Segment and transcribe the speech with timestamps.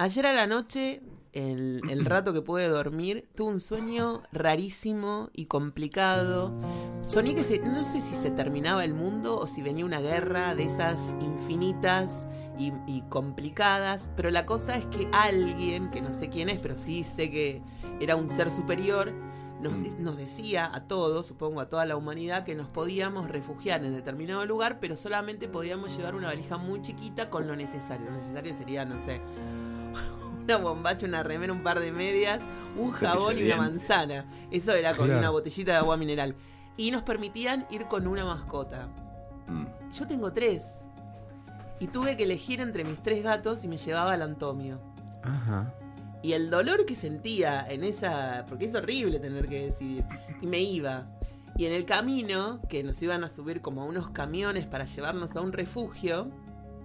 [0.00, 1.02] Ayer a la noche,
[1.34, 6.54] el, el rato que pude dormir, tuve un sueño rarísimo y complicado.
[7.04, 10.54] Soñé que se, no sé si se terminaba el mundo o si venía una guerra
[10.54, 12.26] de esas infinitas
[12.58, 16.76] y, y complicadas, pero la cosa es que alguien, que no sé quién es, pero
[16.76, 17.60] sí sé que
[18.00, 19.12] era un ser superior,
[19.60, 23.92] nos, nos decía a todos, supongo a toda la humanidad, que nos podíamos refugiar en
[23.92, 28.06] determinado lugar, pero solamente podíamos llevar una valija muy chiquita con lo necesario.
[28.06, 29.20] Lo necesario sería, no sé,
[30.56, 32.42] una bombacha, una remera, un par de medias,
[32.76, 34.24] un jabón y una manzana.
[34.50, 35.20] Eso era con Claro.
[35.20, 36.34] una botellita de agua mineral.
[36.76, 38.88] Y nos permitían ir con una mascota.
[39.46, 39.92] Mm.
[39.92, 40.80] Yo tengo tres.
[41.78, 44.80] Y tuve que elegir entre mis tres gatos y me llevaba al Antomio.
[45.22, 45.72] Ajá.
[46.22, 48.44] Y el dolor que sentía en esa.
[48.48, 50.04] Porque es horrible tener que decidir.
[50.42, 51.06] Y me iba.
[51.56, 55.34] Y en el camino, que nos iban a subir como a unos camiones para llevarnos
[55.36, 56.30] a un refugio,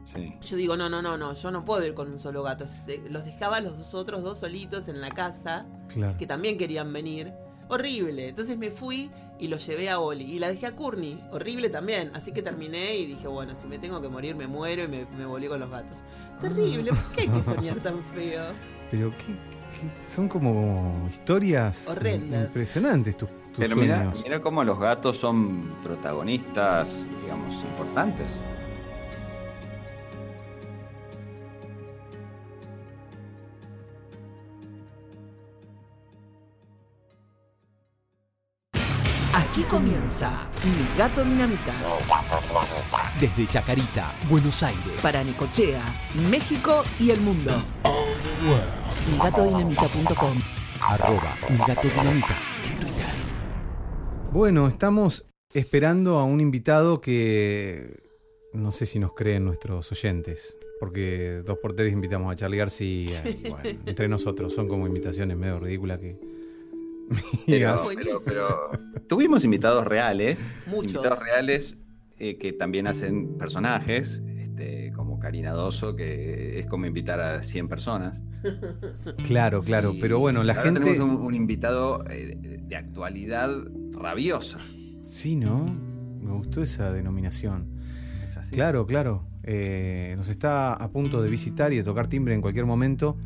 [0.05, 0.37] Sí.
[0.41, 2.65] yo digo: no, no, no, no, yo no puedo ir con un solo gato.
[2.67, 6.17] Se- Los dejaba a los dos otros dos solitos en la casa, Claro.
[6.17, 7.33] que también querían venir.
[7.67, 8.29] Horrible.
[8.29, 10.23] Entonces me fui y lo llevé a Oli.
[10.23, 11.19] Y la dejé a Courtney.
[11.31, 12.11] Horrible también.
[12.13, 15.05] Así que terminé y dije, bueno, si me tengo que morir, me muero y me,
[15.17, 15.99] me volví con los gatos.
[16.39, 16.91] Terrible.
[16.91, 18.43] ¿Por qué hay que soñar tan feo?
[18.91, 22.45] Pero qué, qué- son como historias Horrendas.
[22.49, 24.21] impresionantes tus, tus Pero mira, sueños.
[24.23, 28.27] mira cómo los gatos son protagonistas, digamos, importantes.
[39.55, 41.73] Aquí comienza Mi Gato Dinamita.
[43.21, 44.99] Desde Chacarita, Buenos Aires.
[45.01, 45.81] Para Necochea,
[46.29, 47.53] México y el mundo.
[49.13, 50.41] MiGatoDinamita.com
[50.81, 53.05] Arroba Mi Gato Dinamita en Twitter.
[54.33, 58.03] Bueno, estamos esperando a un invitado que
[58.51, 63.23] no sé si nos creen nuestros oyentes, porque dos por tres invitamos a Charlie García,
[63.25, 66.34] y bueno, entre nosotros, son como invitaciones medio ridículas que...
[67.47, 68.47] Pero, pero- pero
[69.07, 70.93] tuvimos invitados reales, Muchos.
[70.95, 71.77] invitados reales
[72.17, 77.67] eh, que también hacen personajes, este, como Karina Doso, que es como invitar a 100
[77.67, 78.21] personas.
[79.25, 80.79] Claro, claro, Y pero bueno, la ahora gente...
[80.81, 83.49] Tenemos un, un invitado eh, de, de actualidad
[83.91, 84.59] rabiosa.
[85.01, 85.65] Sí, ¿no?
[86.21, 87.67] Me gustó esa denominación.
[88.23, 88.51] Es así.
[88.51, 89.27] Claro, claro.
[89.43, 93.17] Eh, nos está a punto de visitar y de tocar timbre en cualquier momento.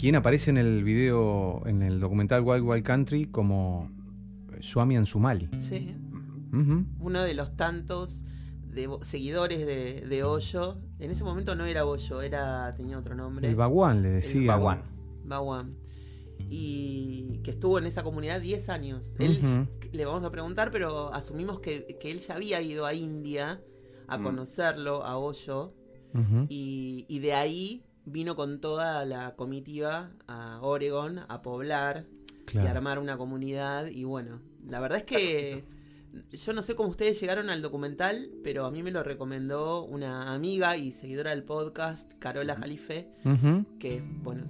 [0.00, 3.90] Quien aparece en el video, en el documental Wild Wild Country como
[4.60, 5.50] Swami Ansumali.
[5.58, 5.94] Sí.
[7.00, 8.24] Uno de los tantos
[8.64, 10.78] de seguidores de, de Hoyo.
[10.98, 13.46] En ese momento no era Hoyo, era tenía otro nombre.
[13.46, 14.46] El Baguán le decía.
[14.56, 14.84] Baguán.
[15.26, 15.76] Bawan.
[16.48, 19.14] Y que estuvo en esa comunidad 10 años.
[19.18, 23.60] Él, le vamos a preguntar, pero asumimos que, que él ya había ido a India
[24.08, 24.22] a Mm.
[24.22, 25.74] conocerlo, a Hoyo.
[26.48, 32.68] Y, y de ahí vino con toda la comitiva a Oregon a poblar y Claro.
[32.70, 33.86] armar una comunidad.
[33.86, 35.64] Y bueno, la verdad es que
[36.32, 40.34] yo no sé cómo ustedes llegaron al documental, pero a mí me lo recomendó una
[40.34, 43.08] amiga y seguidora del podcast, Carola Jalife,
[43.78, 44.42] que bueno,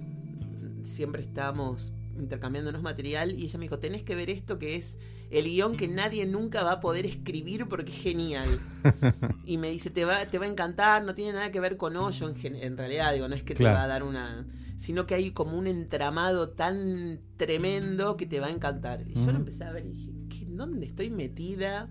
[0.83, 4.97] siempre estamos intercambiándonos material y ella me dijo, tenés que ver esto que es
[5.31, 8.49] el guion que nadie nunca va a poder escribir porque es genial.
[9.45, 11.95] y me dice, te va, te va a encantar, no tiene nada que ver con
[11.95, 13.75] hoyo en, en realidad, digo, no es que Claro.
[13.75, 14.45] te va a dar una...
[14.77, 19.01] sino que hay como un entramado tan tremendo que te va a encantar.
[19.07, 21.89] Y yo lo empecé a ver y dije, ¿qué, ¿dónde estoy metida?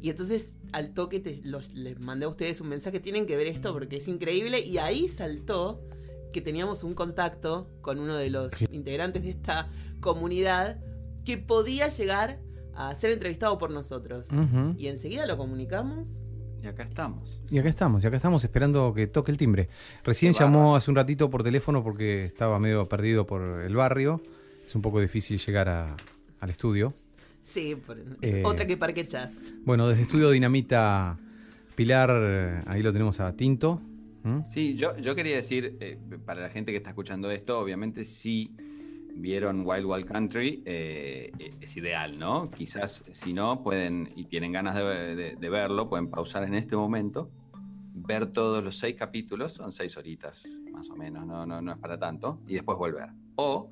[0.00, 3.46] Y entonces al toque te, los, les mandé a ustedes un mensaje, tienen que ver
[3.46, 4.58] esto porque es increíble.
[4.60, 5.80] Y ahí saltó
[6.32, 9.70] que teníamos un contacto con uno de los integrantes de esta
[10.00, 10.80] comunidad
[11.24, 12.40] que podía llegar
[12.76, 14.28] a ser entrevistado por nosotros.
[14.76, 16.20] Y enseguida lo comunicamos.
[16.62, 17.40] Y acá estamos.
[17.50, 19.68] Y acá estamos, y acá estamos esperando que toque el timbre.
[20.02, 24.22] Recién Qué llamó hace un ratito por teléfono porque estaba medio perdido por el barrio.
[24.64, 25.94] Es un poco difícil llegar a-
[26.40, 26.94] al estudio.
[27.42, 28.42] Sí, por- Eh.
[28.46, 29.34] otra que Parque Chas.
[29.66, 31.18] Bueno, desde Estudio Dinamita
[31.74, 33.82] Pilar, ahí lo tenemos a Tinto.
[34.22, 34.38] ¿Mm?
[34.48, 38.50] Sí, yo, yo quería decir, eh, para la gente que está escuchando esto, obviamente si
[39.16, 41.30] vieron Wild Wild Country, eh,
[41.60, 42.50] es ideal, ¿no?
[42.50, 47.30] Quizás si no, pueden, y tienen ganas de, verlo, pueden pausar en este momento,
[47.94, 51.78] ver todos los seis capítulos, son seis horitas más o menos, no, no, no es
[51.78, 53.10] para tanto, y después volver.
[53.36, 53.70] O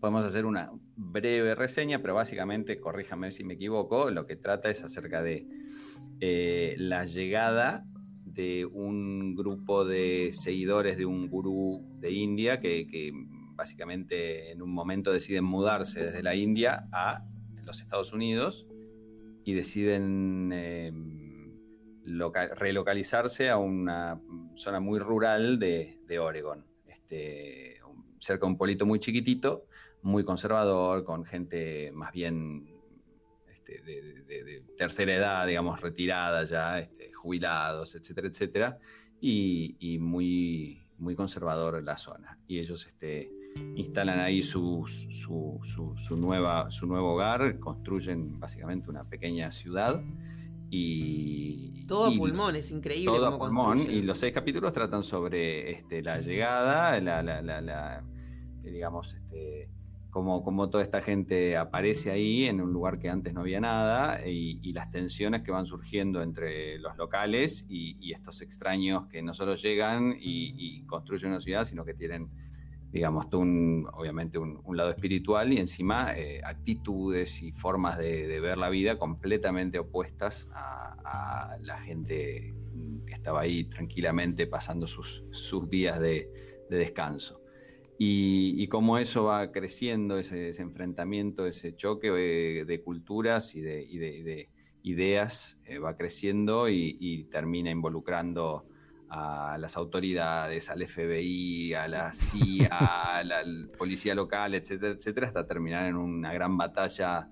[0.00, 4.84] podemos hacer una breve reseña, pero básicamente, corríjame si me equivoco, lo que trata es
[4.84, 5.46] acerca de
[6.20, 7.84] eh, la llegada
[8.24, 12.86] de un grupo de seguidores de un gurú de India que
[13.54, 17.24] básicamente en un momento deciden mudarse desde la India a
[17.64, 18.66] los Estados Unidos
[19.44, 20.50] y deciden
[22.04, 24.20] loca- relocalizarse a una
[24.56, 26.64] zona muy rural de, de Oregon.
[26.86, 27.80] este,
[28.18, 29.66] cerca de un pueblito muy chiquitito,
[30.02, 32.66] muy conservador, con gente más bien
[33.52, 38.78] este, de, tercera edad, digamos, retirada ya, este, jubilados, etcétera, etcétera,
[39.20, 42.38] y, muy, muy conservador la zona.
[42.46, 43.30] Y ellos este,
[43.76, 50.02] instalan ahí su, su, nueva, su nuevo hogar, construyen básicamente una pequeña ciudad.
[50.70, 53.16] Y, todo a pulmón, es increíble.
[53.16, 53.78] Todo a pulmón.
[53.78, 58.02] Y los seis capítulos tratan sobre este, la llegada, la, la, la,
[58.62, 59.68] digamos, este,
[60.14, 64.72] cómo, toda esta gente aparece ahí en un lugar que antes no había nada y,
[64.72, 70.14] las tensiones que van surgiendo entre los locales y, estos extraños que no solo llegan
[70.18, 72.28] y, construyen una ciudad, sino que tienen,
[72.94, 78.70] digamos, un, obviamente un, lado espiritual y encima eh, actitudes y formas de, ver la
[78.70, 82.54] vida completamente opuestas a, la gente
[83.06, 86.30] que estaba ahí tranquilamente pasando sus, sus días de
[86.70, 87.44] descanso.
[87.98, 94.48] Y, cómo eso va creciendo, ese, enfrentamiento, ese choque eh, de, culturas y de,
[94.82, 98.66] ideas eh, va creciendo y, termina involucrando
[99.08, 102.68] a las autoridades, al FBI, a la CIA,
[103.18, 103.42] a la
[103.78, 107.28] policía local, etcétera, etcétera, hasta terminar en una gran batalla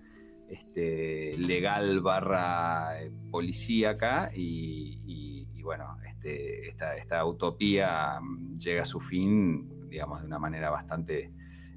[0.49, 4.31] este, legal barra eh, policíaca.
[4.35, 10.39] Y, y bueno, este, esta, esta utopía mm, llega a su fin digamos, de una
[10.39, 11.31] manera bastante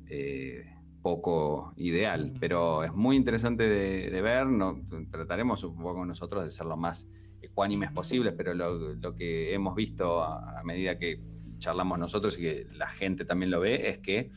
[0.08, 2.34] eh, poco ideal.
[2.40, 4.82] Pero es muy interesante de, ver, no,
[5.12, 7.08] trataremos un poco nosotros de ser lo más
[7.46, 11.20] ecuánimes posible, pero lo, que hemos visto a, medida que
[11.58, 14.32] charlamos nosotros y que la gente también lo ve es que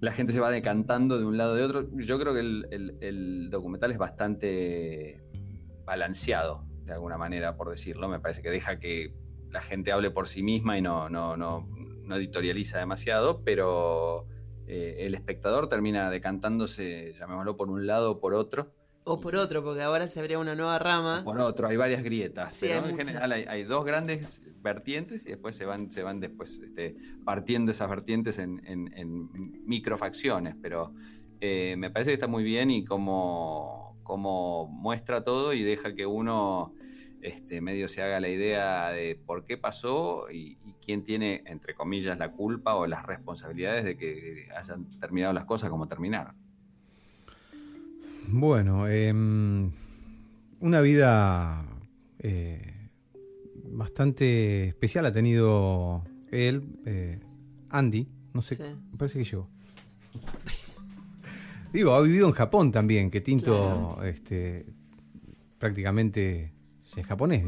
[0.00, 1.88] la gente se va decantando de un lado de otro.
[1.96, 5.20] Yo creo que el, documental es bastante
[5.84, 8.08] balanceado, de alguna manera, por decirlo.
[8.08, 9.14] Me parece que deja que
[9.50, 11.68] la gente hable por sí misma y no, no, no,
[12.04, 14.26] no editorializa demasiado, pero
[14.66, 18.72] eh, el espectador termina decantándose, llamémoslo, por un lado o por otro.
[19.04, 21.22] O por otro, porque ahora se abría una nueva rama.
[21.24, 22.56] por otro, hay varias grietas.
[22.60, 26.94] pero en general hay, dos grandes vertientes y después se van, se van después este,
[27.24, 30.54] partiendo esas vertientes en, en, microfacciones.
[30.62, 30.94] Pero
[31.40, 36.06] eh, me parece que está muy bien y como, como muestra todo y deja que
[36.06, 36.72] uno
[37.22, 42.18] este, medio se haga la idea de por qué pasó y, quién tiene, entre comillas,
[42.18, 46.34] la culpa o las responsabilidades de que hayan terminado las cosas como terminaron.
[48.28, 49.70] Bueno, em,
[50.60, 51.64] una vida
[52.18, 52.90] eh,
[53.64, 57.20] bastante especial ha tenido él, eh,
[57.70, 58.58] Andy, no sé,
[58.90, 59.48] me parece que yo.
[61.72, 64.66] Digo, ha vivido en Japón también, que Tinto este,
[65.58, 66.52] prácticamente
[66.96, 67.46] es japonés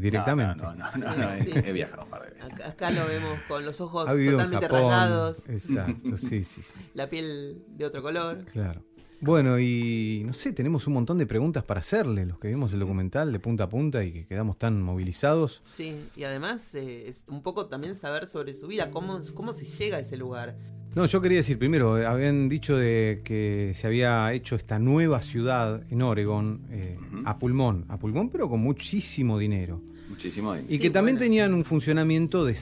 [0.00, 0.62] directamente.
[0.62, 2.64] No, no, no, no, he, viajado un par de veces.
[2.64, 5.48] Acá, lo vemos con los ojos totalmente rasgados.
[5.48, 6.78] Exacto, sí, sí, sí.
[6.94, 8.44] La piel de otro color.
[8.46, 8.82] Claro.
[9.20, 12.78] Bueno, y no sé, tenemos un montón de preguntas para hacerle, los que vimos el
[12.78, 15.60] documental de punta a punta y que quedamos tan movilizados.
[15.64, 19.64] Sí, y además eh, es un poco también saber sobre su vida, cómo, cómo se
[19.64, 20.56] llega a ese lugar.
[20.94, 25.20] No, yo quería decir primero, eh, habían dicho de que se había hecho esta nueva
[25.20, 29.82] ciudad en Oregon eh, a pulmón, a pulmón, pero con muchísimo dinero.
[30.08, 30.72] Muchísimo dinero.
[30.72, 32.56] Y que también tenían un funcionamiento de,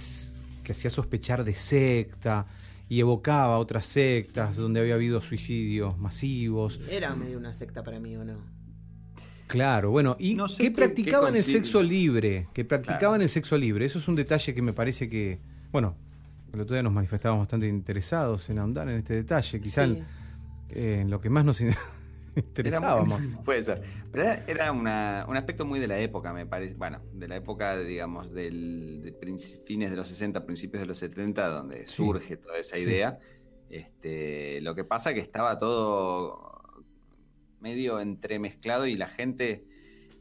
[0.64, 2.47] que hacía sospechar de secta
[2.88, 6.81] y evocaba otras sectas donde había habido suicidios masivos.
[6.91, 8.56] Era medio una secta para mí, ¿o no?
[9.46, 13.84] Claro, bueno, y que practicaban el sexo libre, que practicaban el sexo libre.
[13.84, 15.39] Eso es un detalle que me parece que,
[15.70, 15.94] bueno,
[16.53, 19.87] el otro día nos manifestábamos bastante interesados en ahondar en este detalle, quizá
[20.70, 21.60] en, lo que más nos
[22.56, 23.24] interesábamos.
[23.44, 23.82] puede ser.
[24.12, 26.74] Pero era, un aspecto muy de la época, me parece.
[26.74, 31.48] Bueno, de la época, digamos, del, de fines de los 60, principios de los 70,
[31.48, 33.19] donde surge toda esa idea.
[33.69, 36.56] Este, lo que pasa que estaba todo
[37.60, 39.64] medio entremezclado y la gente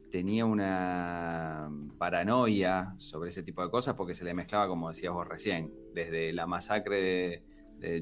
[0.10, 5.27] tenía una paranoia sobre ese tipo de cosas porque se le mezclaba, como decías vos
[5.27, 7.43] recién, desde la masacre de,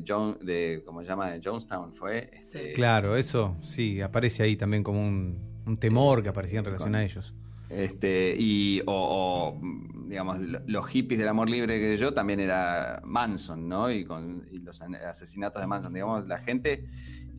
[0.07, 1.31] John, de ¿cómo se llama?
[1.31, 2.29] De Jonestown, ¿fue?
[2.33, 7.03] Este, claro, eso sí, aparece ahí también como un, temor que aparecía en relación a
[7.03, 7.33] ellos.
[7.69, 9.59] Este, y, o,
[10.07, 10.37] digamos,
[10.67, 13.91] los hippies del amor libre que yo también era Manson, ¿no?
[13.91, 16.85] Y con y los asesinatos de Manson, digamos, la gente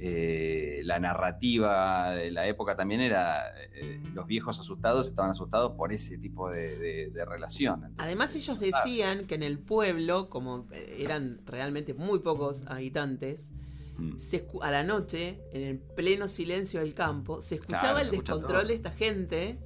[0.00, 5.92] eh, la narrativa de la época también era, eh, los viejos asustados estaban asustados por
[5.92, 7.94] ese tipo de, relación.
[7.98, 13.50] Además ellos decían que en el pueblo, como eh, eran realmente muy pocos habitantes,
[13.96, 14.16] mm.
[14.62, 18.90] a la noche, en el pleno silencio del campo, se escuchaba el descontrol de esta
[18.90, 19.58] gente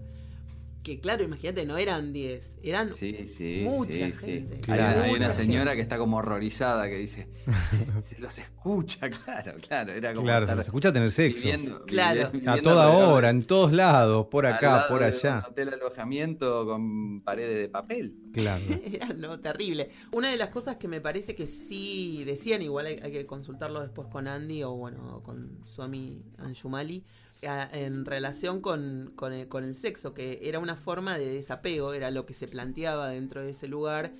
[0.83, 4.55] que claro, imagínate, no eran 10, eran Sí, sí, mucha sí, gente.
[4.57, 5.03] Hay, Claro.
[5.03, 5.77] hay una Mucha señora gente.
[5.77, 7.29] que está como horrorizada que dice,
[7.69, 9.93] se, se los escucha, claro, claro.
[9.93, 11.43] Era como Claro, se los escucha tener sexo.
[11.43, 12.31] viviendo- Claro.
[12.47, 15.39] A toda hora, de- en todos lados, por al acá, lado por de allá.
[15.47, 18.15] Un hotel alojamiento con paredes de papel.
[18.43, 18.65] Claro.
[18.85, 19.91] Era no, terrible.
[20.13, 23.81] Una de las cosas que me parece que sí decían, igual hay, hay que consultarlo
[23.81, 27.05] después con Andy o bueno, con Suami Anjumali,
[27.41, 32.11] en relación con, con, el, con el sexo, que era una forma de desapego, era
[32.11, 34.13] lo que se planteaba dentro de ese lugar,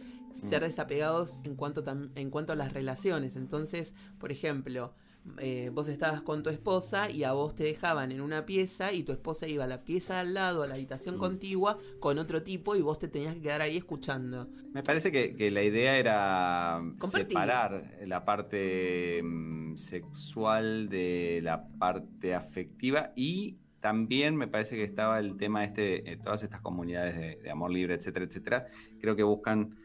[0.49, 3.35] ser desapegados en cuanto, tam- en cuanto a las relaciones.
[3.35, 4.95] Entonces, por ejemplo,
[5.39, 9.03] eh, vos estabas con tu esposa y a vos te dejaban en una pieza y
[9.03, 11.19] tu esposa iba a la pieza al lado, a la habitación Mm.
[11.19, 14.49] contigua, con otro tipo y vos te tenías que quedar ahí escuchando.
[14.73, 17.29] Me parece que, que la idea era Compartir.
[17.29, 25.19] separar la parte mm, sexual de la parte afectiva y también me parece que estaba
[25.21, 28.67] el tema este, eh, todas estas comunidades de, de amor libre, etcétera, etcétera,
[29.01, 29.77] creo que buscan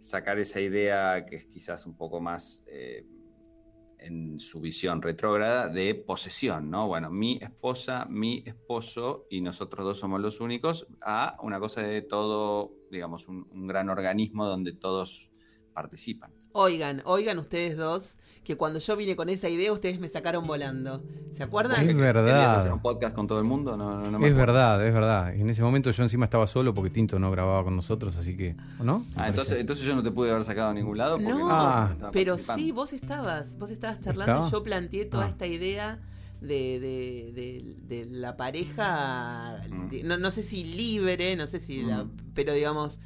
[0.00, 3.04] sacar esa idea que es quizás un poco más eh,
[4.02, 6.86] en su visión retrógrada de posesión, ¿no?
[6.86, 12.02] Bueno, mi esposa, mi esposo y nosotros dos somos los únicos, a una cosa de
[12.02, 15.30] todo, digamos, un, un gran organismo donde todos
[15.72, 16.32] participan.
[16.52, 21.02] Oigan, oigan ustedes dos, que cuando yo vine con esa idea ustedes me sacaron volando.
[21.32, 21.80] ¿Se acuerdan?
[21.80, 22.56] Es ¿Querías verdad.
[22.58, 23.76] hacer un podcast con todo el mundo?
[23.76, 25.32] No, no, no me Es verdad, es verdad.
[25.34, 28.36] Y en ese momento yo encima estaba solo porque Tinto no grababa con nosotros, así
[28.36, 28.56] que.
[28.80, 29.06] ¿O no?
[29.16, 31.94] Ah, entonces, entonces yo no te pude haber sacado a ningún lado porque No, Ah.
[32.12, 34.48] pero sí, vos estabas, vos estabas charlando ¿Estaba?
[34.48, 35.28] y yo planteé toda Ah.
[35.28, 36.00] esta idea
[36.40, 39.88] de, de, de- de la pareja, Mm.
[39.88, 42.10] de- no, no sé si libre, no sé si la, Mm.
[42.34, 42.98] pero digamos,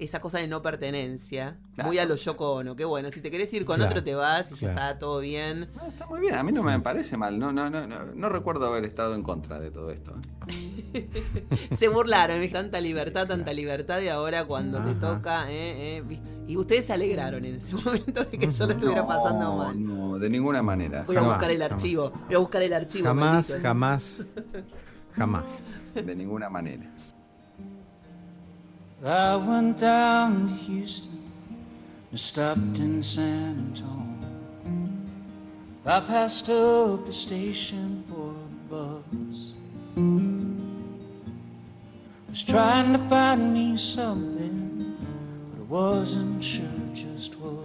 [0.00, 1.88] esa cosa de no pertenencia, Claro.
[1.88, 4.14] muy a lo Yoko Ono, que bueno, si te querés ir con Claro, otro te
[4.14, 5.68] vas y ya está todo bien.
[5.78, 8.28] Ah, está muy bien, a mí no me parece mal, no, no, no, no, no
[8.28, 10.14] recuerdo haber estado en contra de todo esto.
[10.48, 11.08] ¿eh?
[11.78, 12.54] Se burlaron, ¿viste?
[12.54, 16.28] tanta libertad, tanta libertad y ahora cuando te toca, eh, eh, ¿viste?
[16.48, 19.84] y ustedes se alegraron en ese momento de que yo lo estuviera No, pasando mal.
[19.86, 21.04] No, de ninguna manera.
[21.06, 21.72] Voy a Jamás, buscar el jamás.
[21.72, 23.06] archivo, voy a buscar el archivo.
[23.06, 24.26] Jamás, maldito jamás,
[25.12, 25.64] jamás.
[25.94, 26.90] De ninguna manera.
[29.02, 31.22] I went down to Houston,
[32.12, 33.96] I stopped in San Antonio.
[35.86, 38.34] I passed up the station for
[38.68, 39.52] the bus.
[42.28, 44.98] Was trying to find me something,
[45.50, 47.64] but I wasn't sure just what.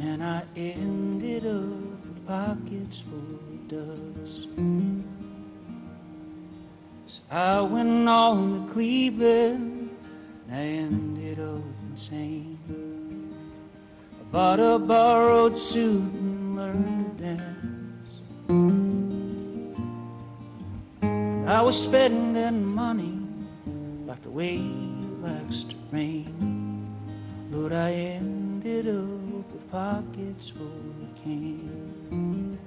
[0.00, 1.54] And I ended up
[2.02, 4.48] with pockets full of dust.
[7.06, 9.81] So I went on to Cleveland.
[10.52, 12.58] I ended up insane.
[14.20, 18.20] I bought a borrowed suit and learned to dance.
[21.48, 23.18] I was spending money
[24.06, 26.86] like the way it likes to rain.
[27.50, 32.58] Lord, I ended up with pockets full of cane.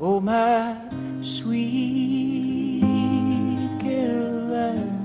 [0.00, 0.76] Oh, my
[1.20, 2.82] sweet
[3.80, 5.01] Caroline.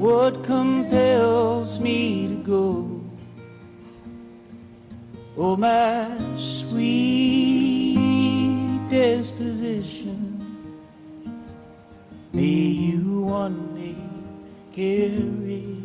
[0.00, 3.02] What compels me to go?
[5.36, 7.98] Oh, my sweet
[8.88, 10.40] disposition.
[12.32, 12.44] May
[12.88, 13.94] you one day
[14.72, 15.79] carry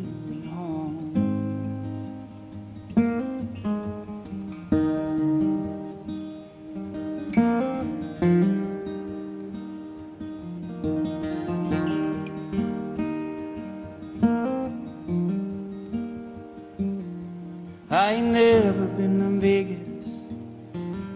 [17.88, 20.20] I ain't never been to Vegas,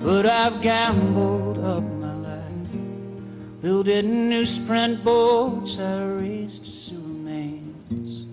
[0.00, 3.61] but I've gambled up my life.
[3.61, 8.25] Building new sprint boats, I raced to Supermans.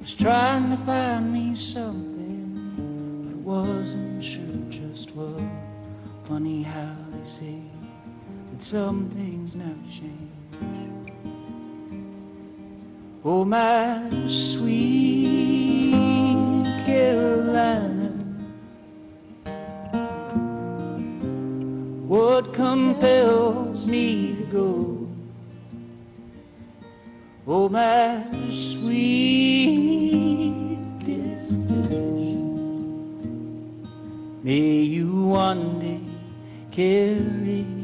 [0.00, 2.74] Was trying to find me something,
[3.24, 5.42] but wasn't sure just what.
[6.24, 7.62] Funny how they say
[8.50, 10.27] that some things never change.
[13.30, 15.92] Oh, my sweet
[16.86, 18.08] Carolina,
[22.06, 25.06] what compels me to go?
[27.46, 29.98] Oh, my sweet
[31.00, 32.40] disposition,
[34.42, 36.00] may you one day
[36.70, 37.77] carry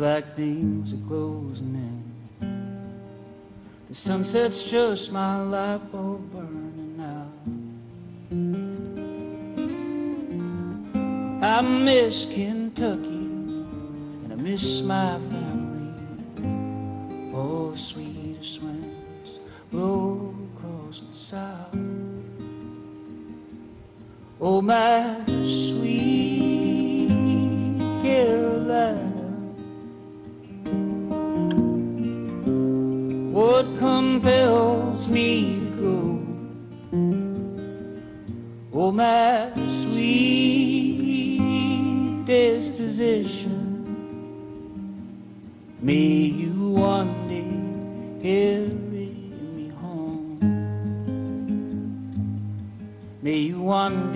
[0.00, 2.02] like things are closing in.
[3.88, 7.32] The sunset's just my light bulb burning out.
[11.44, 15.92] I miss Kentucky and I miss my family.
[17.34, 19.38] All the sweetest winds
[19.70, 21.76] blow across the south.
[24.40, 25.79] Oh, my sweet
[43.00, 43.56] disposition.
[45.80, 47.48] May you one day
[48.20, 49.08] carry
[49.56, 50.38] me home.
[53.22, 54.09] May you one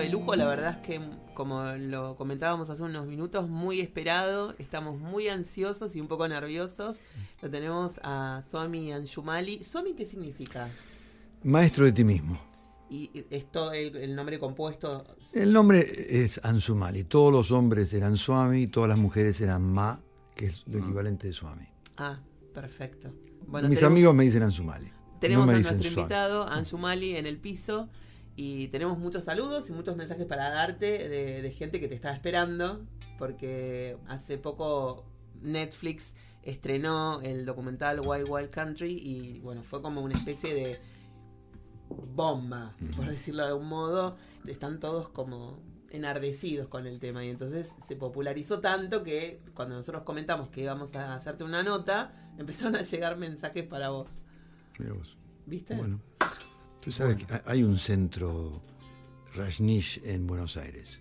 [0.00, 0.36] invitado de lujo.
[0.36, 1.00] La verdad es que,
[1.34, 4.54] como lo comentábamos hace unos minutos, muy esperado.
[4.58, 7.00] Estamos muy ansiosos y un poco nerviosos.
[7.42, 9.62] Lo tenemos a Swami Anshumali.
[9.64, 10.68] ¿Swami qué significa?
[11.44, 12.38] Maestro de ti mismo.
[12.90, 15.04] Y es todo el, el nombre compuesto.
[15.34, 17.04] El nombre es Ansumali.
[17.04, 20.00] Todos los hombres eran Swami, todas las mujeres eran Ma,
[20.34, 21.66] que es lo equivalente de Swami.
[21.98, 22.18] Ah,
[22.54, 23.12] perfecto.
[23.46, 24.90] Bueno, Mis tenemos- amigos me dicen Ansumali.
[25.20, 27.88] Tenemos no me a nuestro invitado, Anshumali, en el piso.
[28.40, 32.12] Y tenemos muchos saludos y muchos mensajes para darte de, de gente que te está
[32.12, 32.86] esperando.
[33.18, 35.04] Porque hace poco
[35.42, 38.92] Netflix estrenó el documental Wild Wild Country.
[38.92, 40.78] Y bueno, fue como una especie de
[41.88, 44.16] bomba, por decirlo de algún modo.
[44.46, 45.58] Están todos como
[45.90, 47.24] enardecidos con el tema.
[47.24, 52.12] Y entonces se popularizó tanto que cuando nosotros comentamos que íbamos a hacerte una nota,
[52.38, 54.20] empezaron a llegar mensajes para vos.
[54.78, 55.18] Mirá vos.
[55.44, 55.74] ¿Viste?
[55.74, 56.00] Bueno,
[56.88, 58.62] tú sabes que ha- hay un centro
[59.34, 61.00] Rajneesh en Buenos Aires.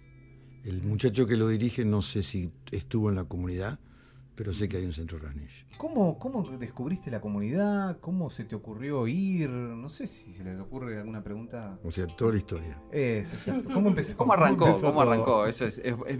[0.66, 3.80] El muchacho que lo dirige no sé si estuvo en la comunidad,
[4.36, 5.66] pero sé que hay un centro Rajneesh.
[5.78, 8.00] ¿Cómo, ¿Cómo descubriste la comunidad?
[8.02, 9.50] ¿Cómo se te ocurrió ir?
[9.50, 11.80] No sé si se les ocurre alguna pregunta.
[11.86, 12.82] O sea, toda la historia.
[12.92, 13.70] Eso, exacto.
[13.74, 14.18] ¿Cómo empezó?
[14.18, 14.68] ¿Cómo arrancó?
[14.68, 15.46] empezó ¿Cómo arrancó?
[15.48, 16.20] Eso es, es- es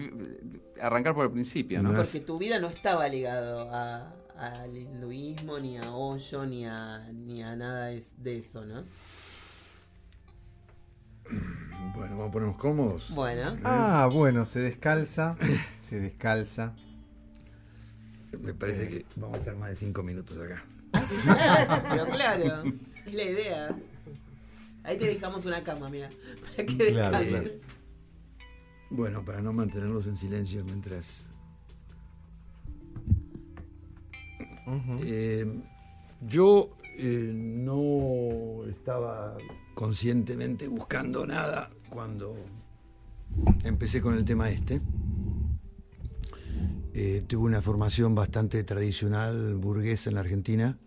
[0.82, 1.94] arrancar por el principio, ¿no?
[1.94, 7.44] Porque tu vida no estaba ligado a- al hinduismo, ni a Osho, ni a, ni
[7.44, 8.84] a nada de eso, ¿no?
[11.96, 13.12] Bueno, vamos a ponernos cómodos.
[13.16, 15.36] Bueno, Ah, bueno, se descalza.
[15.82, 16.76] se descalza.
[18.44, 20.64] Me parece que vamos a estar más de cinco minutos acá.
[21.90, 22.64] pero claro,
[23.06, 23.76] es la idea.
[24.84, 26.10] Ahí te dejamos una cama, mira,
[26.42, 27.62] para que Claro, descanses.
[28.92, 31.24] Bueno, para no mantenerlos en silencio mientras...
[35.06, 35.46] Eh,
[36.22, 39.36] yo eh, no estaba
[39.78, 42.36] conscientemente buscando nada cuando
[43.64, 44.82] empecé con el tema este.
[46.96, 50.80] Eh, tuve una formación bastante tradicional, burguesa en la Argentina.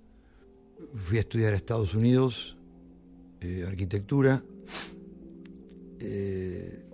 [0.92, 2.58] Fui a estudiar a Estados Unidos,
[3.40, 4.42] eh, arquitectura.
[6.00, 6.84] Eh,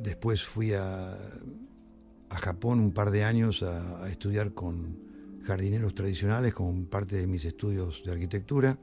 [0.00, 4.98] después fui a, a Japón un par de años a, a estudiar con
[5.44, 8.76] jardineros tradicionales como parte de mis estudios de arquitectura.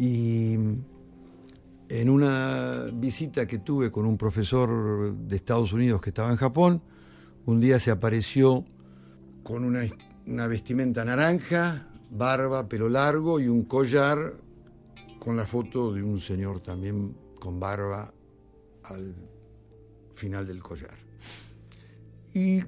[0.00, 0.56] Y
[1.92, 6.82] en una visita que tuve con un profesor de Estados Unidos que estaba en Japón,
[7.44, 8.64] un día se apareció
[9.42, 14.36] con una, vestimenta naranja, barba, pelo largo y un collar
[15.18, 18.10] con la foto de un señor también con barba
[18.84, 19.14] al
[20.14, 20.96] final del collar.
[22.32, 22.62] Y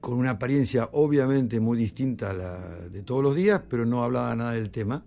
[0.00, 4.36] con una apariencia obviamente muy distinta a la de todos los días, pero no hablaba
[4.36, 5.04] nada del tema,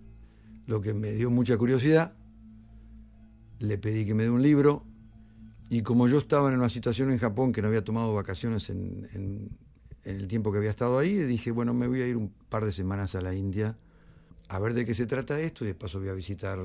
[0.65, 2.15] lo que me dio mucha curiosidad.
[3.62, 4.84] Le pedí que me dé un libro
[5.71, 9.50] y como yo estaba en una situación en Japón que no había tomado vacaciones en,
[10.04, 12.74] el tiempo que había estado ahí, dije, bueno, me voy a ir un par de
[12.74, 13.78] semanas a la India
[14.50, 16.60] a ver de qué se trata esto y de paso voy a visitar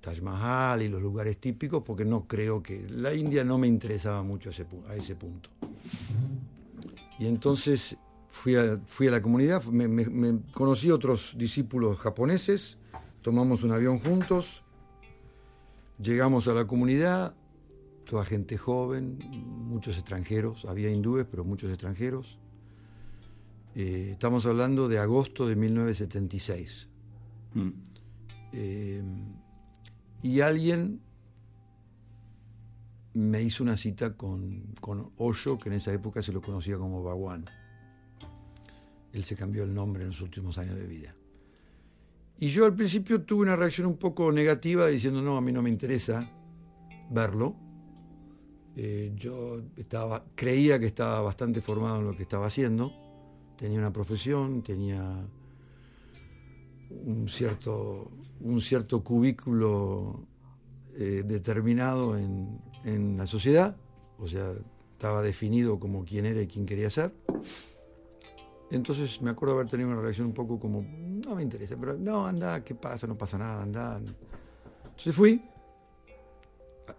[0.00, 4.22] Taj Mahal y los lugares típicos porque no creo que la India no me interesaba
[4.22, 5.50] mucho a ese, punto.
[7.18, 7.96] Y entonces
[8.30, 12.78] fui a, fui a la comunidad, me conocí otros discípulos japoneses,
[13.20, 14.62] tomamos un avión juntos,
[15.98, 17.34] llegamos a la comunidad,
[18.04, 22.38] toda gente joven, muchos extranjeros, había hindúes, pero muchos extranjeros.
[23.74, 26.88] Eh, estamos hablando de agosto de 1976.
[27.54, 27.68] Mm.
[28.52, 29.02] Eh,
[30.22, 31.00] y alguien
[33.12, 37.02] me hizo una cita con, con Osho, que en esa época se lo conocía como
[37.02, 37.44] Bhagwan.
[39.12, 41.14] Él se cambió el nombre en los últimos años de vida.
[42.38, 45.62] Y yo al principio tuve una reacción un poco negativa diciendo, no, a mí no
[45.62, 46.30] me interesa
[47.10, 47.56] verlo.
[48.76, 49.62] Eh, yo
[50.34, 52.92] creía que estaba bastante formado en lo que estaba haciendo.
[53.56, 55.26] Tenía una profesión, tenía
[56.90, 60.26] un cierto, un cierto cubículo
[60.94, 63.78] eh, determinado en, en la sociedad.
[64.18, 64.52] O sea,
[64.92, 67.14] estaba definido como quién era y quién quería ser.
[68.70, 72.26] Entonces me acuerdo haber tenido una reacción un poco como, no me interesa, pero no,
[72.26, 73.06] anda, ¿qué pasa?
[73.06, 74.00] No pasa nada, anda.
[74.84, 75.42] Entonces fui,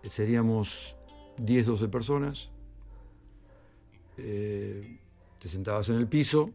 [0.03, 0.95] seríamos
[1.37, 2.49] 10, 12 personas,
[4.17, 4.99] eh,
[5.39, 6.51] te sentabas en el piso,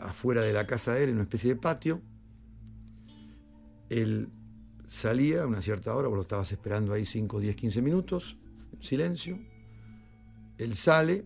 [0.00, 2.00] afuera de la casa de él, en una especie de patio,
[3.90, 4.28] él
[4.86, 8.38] salía a una cierta hora, vos lo estabas esperando ahí 5, 10, 15 minutos,
[8.80, 9.38] silencio,
[10.58, 11.24] él sale,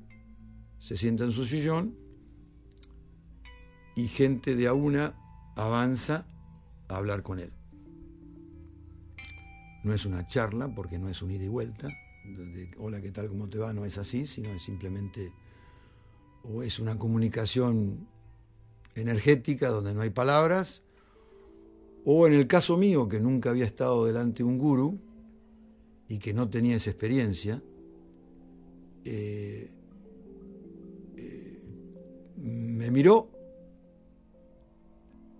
[0.83, 1.95] se sienta en su sillón
[3.95, 5.15] y gente de a una
[5.55, 6.27] avanza
[6.89, 7.53] a hablar con él.
[9.85, 11.89] No es una charla porque no es un ida y vuelta,
[12.79, 13.29] hola, ¿qué tal?
[13.29, 13.73] ¿Cómo te va?
[13.73, 15.33] No es así, sino es simplemente,
[16.43, 18.09] o es una comunicación
[18.97, 20.83] energética donde no hay palabras,
[22.05, 24.99] o en el caso mío, que nunca había estado delante de un gurú
[26.09, 27.63] y que no tenía esa experiencia,
[29.05, 29.71] eh,
[32.43, 33.31] me miró,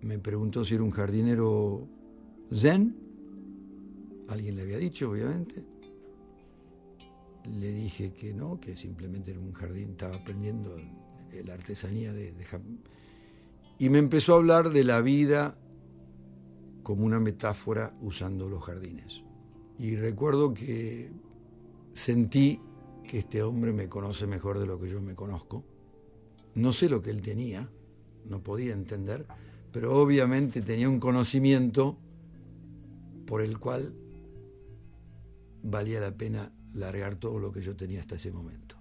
[0.03, 1.89] me preguntó si era un jardinero
[2.53, 2.97] zen,
[4.29, 5.65] alguien le había dicho, obviamente.
[7.45, 10.77] Le dije que no, que simplemente era un jardín, estaba aprendiendo
[11.45, 12.45] la artesanía de, de
[13.81, 15.59] Y me empezó a hablar de la vida
[16.85, 19.23] como una metáfora usando los jardines.
[19.79, 21.11] Y recuerdo que
[21.95, 22.61] sentí
[23.09, 25.65] que este hombre me conoce mejor de lo que yo me conozco
[26.55, 27.69] no sé lo que él tenía,
[28.27, 29.27] no podía entender,
[29.73, 31.99] pero obviamente tenía un conocimiento
[33.27, 33.95] por el cual
[35.63, 38.77] valía la pena largar todo lo que yo tenía hasta ese momento.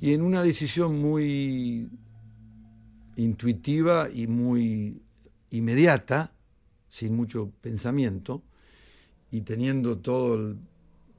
[0.00, 1.88] Y en una decisión muy
[3.16, 5.02] intuitiva y muy
[5.50, 6.32] inmediata,
[6.88, 8.42] sin mucho pensamiento,
[9.30, 10.58] y teniendo todo el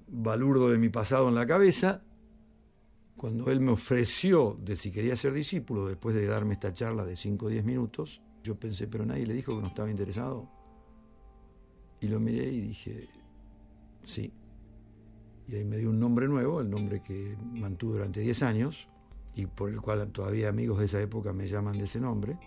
[0.08, 2.04] balurdo de mi pasado en la cabeza,
[3.20, 7.18] cuando él me ofreció de si quería ser discípulo, después de darme esta charla de
[7.18, 10.50] 5 o 10 minutos, yo pensé, pero nadie le dijo que no estaba interesado.
[12.00, 13.10] Y lo miré y dije,
[14.06, 14.32] sí.
[15.50, 18.88] Y ahí me dio un nombre nuevo, el nombre que mantuve durante 10 años,
[19.36, 22.40] y por el cual todavía amigos de esa época me llaman de ese nombre.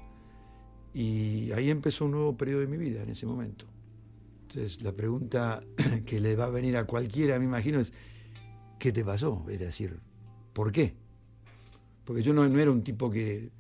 [0.94, 3.66] Y ahí empezó un nuevo periodo de mi vida en ese momento.
[4.48, 5.62] Entonces, la pregunta
[6.06, 7.92] que le va a venir a cualquiera, me imagino, es,
[8.78, 9.44] ¿qué te pasó?
[9.50, 10.00] Es decir,
[10.53, 10.95] ¿Por qué?
[12.05, 13.51] Porque yo no, era un tipo que...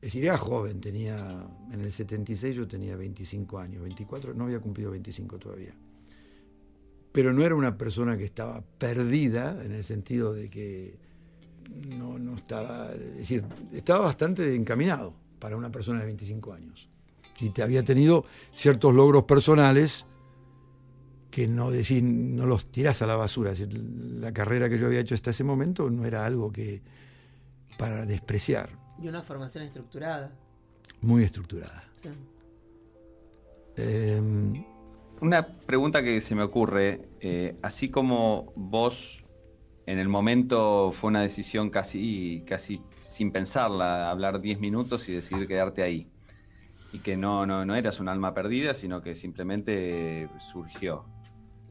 [0.00, 1.46] Es decir, era joven, tenía...
[1.72, 5.74] En el 76 yo tenía 25 años, 24, no había cumplido 25 todavía.
[7.12, 10.98] Pero no era una persona que estaba perdida en el sentido de que
[11.88, 12.92] no, no estaba...
[12.92, 16.88] Es decir, estaba bastante encaminado para una persona de 25 años.
[17.40, 18.24] Y te había tenido
[18.54, 20.06] ciertos logros personales
[21.36, 23.52] que no, decir, no los tirás a la basura.
[24.20, 26.80] La carrera que yo había hecho hasta ese momento no era algo que
[27.76, 28.70] para despreciar.
[29.02, 30.32] Y una formación estructurada.
[31.02, 31.84] Muy estructurada.
[33.76, 34.64] Em,
[35.20, 39.22] una pregunta que se me ocurre, eh, así como vos
[39.84, 45.46] en el momento fue una decisión casi, casi sin pensarla, hablar 10 minutos y decidir
[45.46, 46.08] quedarte ahí.
[46.94, 51.04] Y que no, no, no eras un alma perdida, sino que simplemente surgió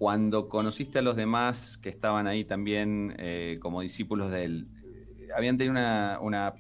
[0.06, 4.68] cuando conociste a los demás que estaban ahí también eh, como discípulos de él,
[5.36, 5.72] ¿habían tenido
[6.22, 6.54] una,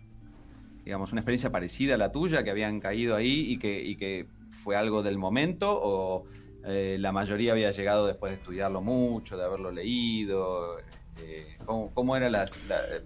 [0.83, 4.75] digamos, una experiencia parecida a la tuya, que habían caído ahí y que, que fue
[4.75, 5.79] algo del momento?
[5.79, 6.23] ¿O
[6.65, 10.79] eh, la mayoría había llegado después de estudiarlo mucho, de haberlo leído?
[10.79, 12.59] Este, ¿cómo, era las,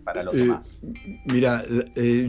[0.05, 0.79] para los eh, demás?
[1.25, 1.63] Mira,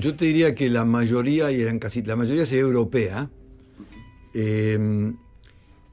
[0.01, 3.31] yo te diría que la mayoría, y eran casi, la mayoría sería europea,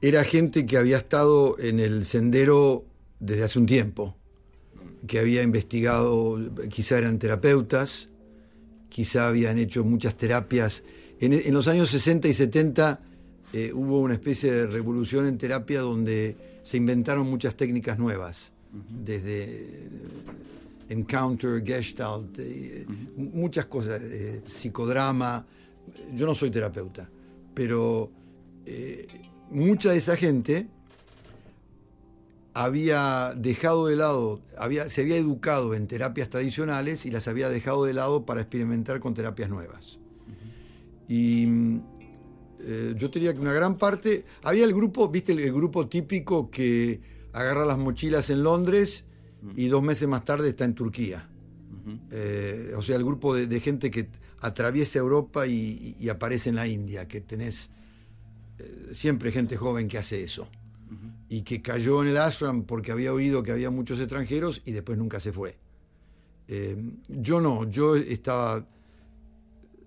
[0.00, 2.84] era gente que había estado en el sendero
[3.18, 4.16] desde hace un tiempo,
[5.06, 8.08] que había investigado, quizá eran terapeutas,
[8.88, 10.84] quizá habían hecho muchas terapias.
[11.20, 13.00] En, los años 60 y 70
[13.52, 19.88] eh, hubo una especie de revolución en terapia donde se inventaron muchas técnicas nuevas, desde
[20.88, 25.44] encounter, gestalt, eh, muchas cosas, eh, psicodrama.
[26.14, 27.10] Yo no soy terapeuta,
[27.54, 28.12] pero
[29.50, 30.68] mucha de esa gente
[32.54, 37.84] había dejado de lado, había, se había educado en terapias tradicionales y las había dejado
[37.84, 39.98] de lado para experimentar con terapias nuevas.
[41.08, 41.46] Y
[42.60, 47.00] eh, yo diría que una gran parte, había el grupo, viste, el, grupo típico que
[47.32, 49.04] agarra las mochilas en Londres
[49.54, 51.28] y dos meses más tarde está en Turquía.
[52.10, 54.08] Eh, o sea, el grupo de, gente que
[54.40, 57.70] atraviesa Europa y, aparece en la India, que tenés
[58.58, 60.48] eh, siempre gente joven que hace eso
[61.28, 64.96] y que cayó en el ashram porque había oído que había muchos extranjeros y después
[64.98, 65.58] nunca se fue.
[66.48, 66.76] Eh,
[67.08, 68.66] yo no, yo estaba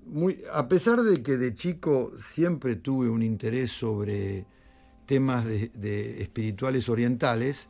[0.06, 4.46] muy, a pesar de que de chico siempre tuve un interés sobre
[5.06, 7.70] temas de, espirituales orientales,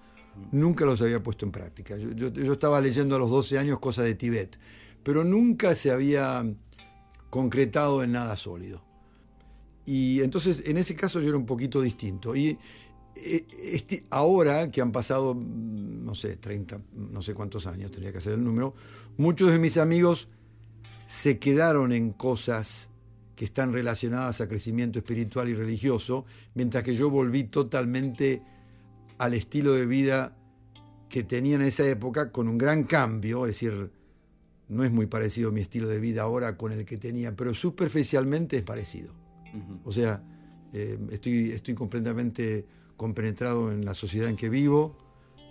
[0.52, 1.98] nunca los había puesto en práctica.
[1.98, 4.60] Yo, yo, estaba leyendo a los 12 años cosas de Tibet,
[5.04, 6.44] pero nunca se había
[7.30, 8.84] concretado en nada sólido.
[9.86, 12.36] Y entonces en ese caso yo era un poquito distinto.
[12.36, 12.58] Y
[13.16, 18.12] eh, este, ahora que han pasado, mm, no sé, 30, no sé cuántos años, tenía
[18.12, 18.74] que hacer el número,
[19.18, 20.30] muchos de mis amigos
[21.08, 22.90] se quedaron en cosas
[23.36, 28.42] que están relacionadas a crecimiento espiritual y religioso, mientras que yo volví totalmente
[29.18, 30.38] al estilo de vida
[31.10, 33.92] que tenía en esa época, con un gran cambio, es decir,
[34.70, 38.58] no es muy parecido mi estilo de vida ahora con el que tenía, pero superficialmente
[38.58, 39.21] es parecido.
[39.84, 40.24] O sea,
[40.74, 44.96] eh, estoy, estoy completamente compenetrado en la sociedad en que vivo,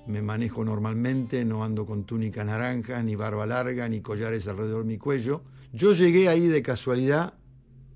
[0.07, 4.89] me manejo normalmente, no ando con túnica naranja, ni barba larga, ni collares alrededor de
[4.89, 5.43] mi cuello.
[5.73, 7.35] Yo llegué ahí de casualidad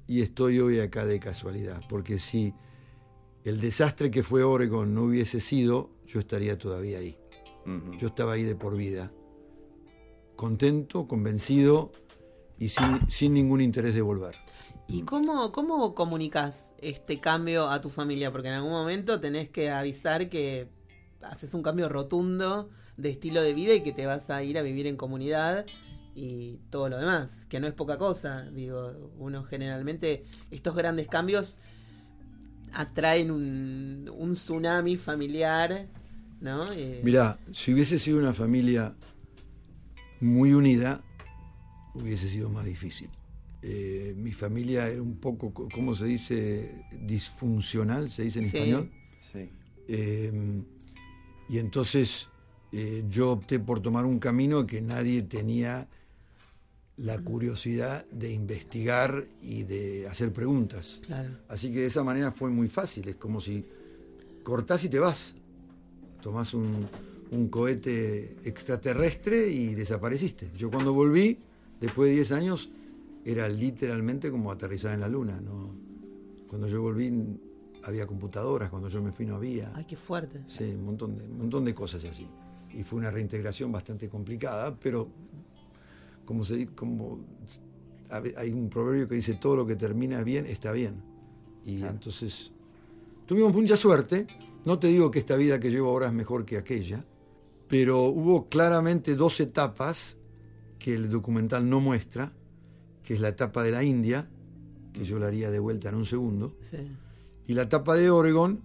[0.07, 2.55] y estoy hoy acá de casualidad, porque si
[3.45, 7.17] el desastre que fue Oregon no hubiese sido, yo estaría todavía ahí.
[7.99, 9.11] Yo estaba ahí de por vida,
[10.37, 11.93] contento, convencido
[12.59, 14.35] y sin, sin ningún interés de volver.
[14.87, 18.31] ¿Y cómo, cómo comunicas este cambio a tu familia?
[18.31, 20.69] Porque en algún momento tenés que avisar que
[21.23, 24.63] haces un cambio rotundo de estilo de vida y que te vas a ir a
[24.63, 25.67] vivir en comunidad
[26.15, 28.43] y todo lo demás, que no es poca cosa.
[28.51, 31.59] Digo, uno generalmente, estos grandes cambios
[32.73, 35.89] atraen un, un tsunami familiar,
[36.41, 36.65] ¿no?
[36.73, 38.95] Eh, Mirá, si hubiese sido una familia
[40.21, 41.01] muy unida,
[41.95, 43.11] hubiese sido más difícil.
[43.67, 46.85] Eh, mi familia era un poco, ¿cómo se dice?
[47.01, 48.91] Disfuncional, se dice en español.
[49.33, 49.49] Sí.
[49.89, 50.65] Em,
[51.49, 52.29] y entonces
[52.73, 55.89] eh, yo opté por tomar un camino que nadie tenía
[56.99, 61.01] la curiosidad de investigar y de hacer preguntas.
[61.49, 63.09] Así que de esa manera fue muy fácil.
[63.09, 63.65] Es como si
[64.43, 65.37] cortás y te vas.
[66.21, 66.87] Tomás un,
[67.31, 70.51] un cohete extraterrestre y desapareciste.
[70.55, 71.39] Yo cuando volví,
[71.81, 72.69] después de 10 años,
[73.25, 75.41] era literalmente como aterrizar en la luna.
[75.41, 75.75] ¿no?
[76.49, 77.11] Cuando yo volví
[77.85, 79.73] había computadoras, cuando yo me fui no había.
[79.75, 80.43] Ay, qué fuerte.
[80.47, 82.27] Sí, un montón de, un montón de cosas así.
[82.73, 85.09] Y fue una reintegración bastante complicada, pero
[86.25, 87.21] como se como
[88.37, 91.03] hay un proverbio que dice todo lo que termina bien está bien.
[91.65, 92.53] Y entonces
[93.27, 94.27] tuvimos mucha suerte.
[94.65, 97.05] No te digo que esta vida que llevo ahora es mejor que aquella,
[97.69, 100.17] pero hubo claramente dos etapas
[100.79, 102.33] que el documental no muestra
[103.05, 104.29] que es la etapa de la India,
[104.93, 106.57] que yo la haría de vuelta en un segundo,
[107.47, 108.63] y la etapa de Oregon,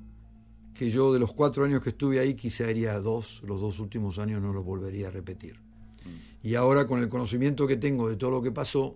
[0.73, 4.17] que yo de los cuatro años que estuve ahí quizá haría dos, los dos últimos
[4.17, 5.59] años no los volvería a repetir.
[5.59, 6.47] Mm.
[6.47, 8.95] Y ahora con el conocimiento que tengo de todo lo que pasó,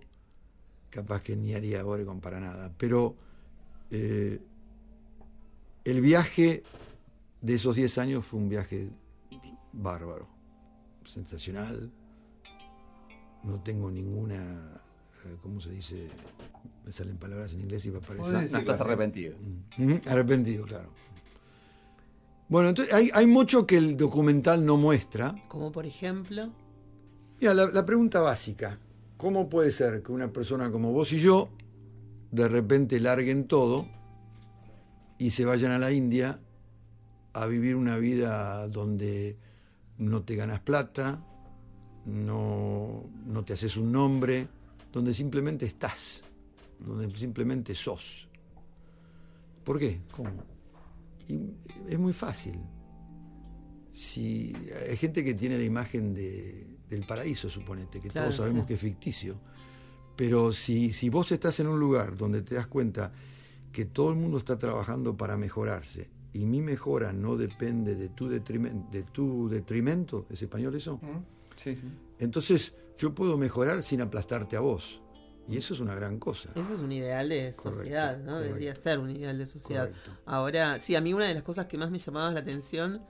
[0.88, 2.72] capaz que ni haría Oregon para nada.
[2.78, 3.16] Pero
[3.90, 4.40] eh,
[5.84, 6.62] el viaje
[7.42, 8.88] de esos diez años fue un viaje
[9.72, 10.26] bárbaro,
[11.04, 11.92] sensacional.
[13.42, 14.80] No tengo ninguna
[15.42, 16.08] ¿cómo se dice?
[16.84, 18.32] Me salen palabras en inglés y va a aparecer.
[18.52, 19.36] No estás arrepentido.
[19.76, 19.94] Mm.
[20.06, 20.90] Arrepentido, claro.
[22.48, 25.34] Bueno, entonces hay, mucho que el documental no muestra.
[25.48, 26.52] Como por ejemplo.
[27.40, 28.78] Mira, la, pregunta básica.
[29.16, 31.48] ¿Cómo puede ser que una persona como vos y yo
[32.30, 33.88] de repente larguen todo
[35.18, 36.40] y se vayan a la India
[37.32, 39.38] a vivir una vida donde
[39.98, 41.24] no te ganas plata,
[42.04, 44.48] no, no te haces un nombre,
[44.94, 46.22] donde simplemente estás,
[46.78, 48.28] donde simplemente sos.
[49.64, 50.00] ¿Por qué?
[50.12, 50.30] ¿Cómo?
[51.88, 52.60] es muy fácil.
[53.90, 54.52] Si
[54.88, 59.36] hay gente que tiene la imagen del paraíso, suponete, que todos sabemos que es ficticio.
[60.14, 63.10] Pero si, si vos estás en un lugar donde te das cuenta
[63.72, 68.28] que todo el mundo está trabajando para mejorarse y mi mejora no depende de tu,
[68.28, 71.00] detrimento, de tu detrimento, ¿es español eso?
[71.56, 71.82] Sí, sí.
[72.20, 75.00] Entonces yo puedo mejorar sin aplastarte a vos.
[75.46, 76.48] Y eso es una gran cosa.
[76.54, 78.24] Eso es un ideal de Correcto, sociedad, ¿no?
[78.32, 78.44] correcto.
[78.44, 79.88] Debería ser un ideal de sociedad.
[79.88, 80.10] Correcto.
[80.24, 83.02] Ahora, sí, a mí una de las cosas que más me llamaba la atención,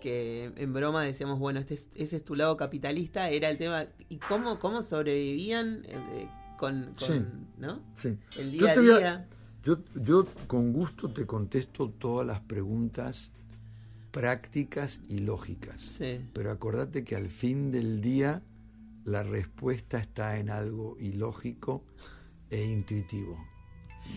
[0.00, 3.84] que en broma decíamos, bueno, este es- ese es tu lado capitalista, era el tema,
[4.08, 7.22] ¿y cómo, cómo sobrevivían eh, eh, con, con, Sí.
[7.58, 7.82] ¿no?
[7.96, 8.16] Sí.
[8.38, 9.28] El Yo día a voy a- día.
[9.64, 13.30] Yo, yo con gusto te contesto todas las preguntas
[14.10, 15.80] prácticas y lógicas.
[15.82, 16.24] Sí.
[16.32, 18.42] Pero acordate que al fin del día
[19.08, 21.84] la respuesta está en algo ilógico
[22.50, 23.38] e intuitivo.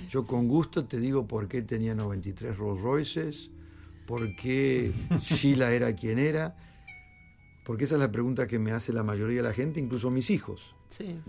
[0.08, 3.52] Yo con gusto te digo por qué tenía 93 Rolls Royces,
[4.06, 6.56] por qué Sheila era quien era,
[7.66, 10.30] porque esa es la pregunta que me hace la mayoría de la gente, incluso mis
[10.30, 10.76] hijos.
[10.90, 11.22] Sí.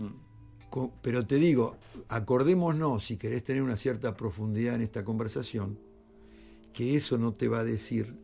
[1.01, 1.77] Pero te digo,
[2.09, 5.79] acordémonos, si querés tener una cierta profundidad en esta conversación,
[6.73, 8.17] que eso no te va a decir,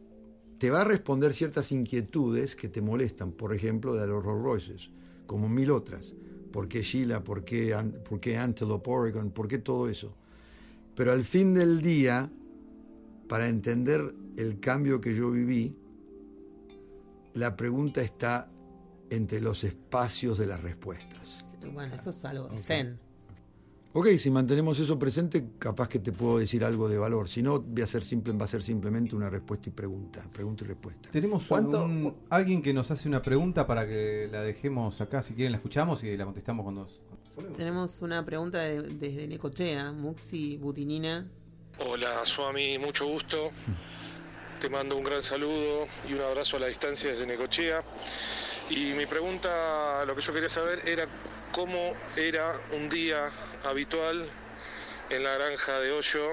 [0.58, 4.90] te va a responder ciertas inquietudes que te molestan, por ejemplo, de los Rolls Royces,
[5.30, 6.16] como mil otras.
[6.52, 7.24] ¿Por qué Sheila?
[7.24, 9.30] ¿Por qué, por qué Antelope Oregon?
[9.30, 10.16] ¿Por qué todo eso?
[10.96, 12.32] Pero al fin del día,
[13.28, 15.78] para entender el cambio que yo viví,
[17.36, 18.50] la pregunta está
[19.12, 21.46] entre los espacios de las respuestas.
[21.74, 22.98] Bueno, eso es algo zen.
[24.00, 27.28] Ok, si mantenemos eso presente, capaz que te puedo decir algo de valor.
[27.28, 30.24] Si no, voy a ser simple, va a ser simplemente una respuesta y pregunta.
[30.32, 31.10] Pregunta y respuesta.
[31.12, 35.34] Tenemos ¿Cuánto- un- alguien que nos hace una pregunta para que la dejemos acá, si
[35.34, 36.88] quieren la escuchamos y la contestamos cuando...
[37.58, 41.28] Tenemos una pregunta de- desde Necochea, Muxi Butinina.
[41.86, 43.52] Hola, Suami, mucho gusto.
[44.62, 47.84] Te mando un gran saludo y un abrazo a la distancia desde Necochea.
[48.70, 51.06] Y mi pregunta, lo que yo quería saber era
[51.52, 53.30] cómo era un día
[53.64, 54.26] habitual
[55.10, 56.28] en la granja de Hoyo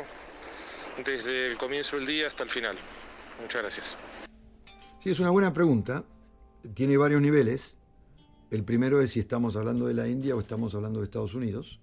[1.05, 2.77] desde el comienzo del día hasta el final.
[3.41, 3.97] Muchas gracias.
[5.03, 6.05] Sí, es una buena pregunta.
[6.75, 7.77] Tiene varios niveles.
[8.51, 11.81] El primero es si estamos hablando de la India o estamos hablando de Estados Unidos.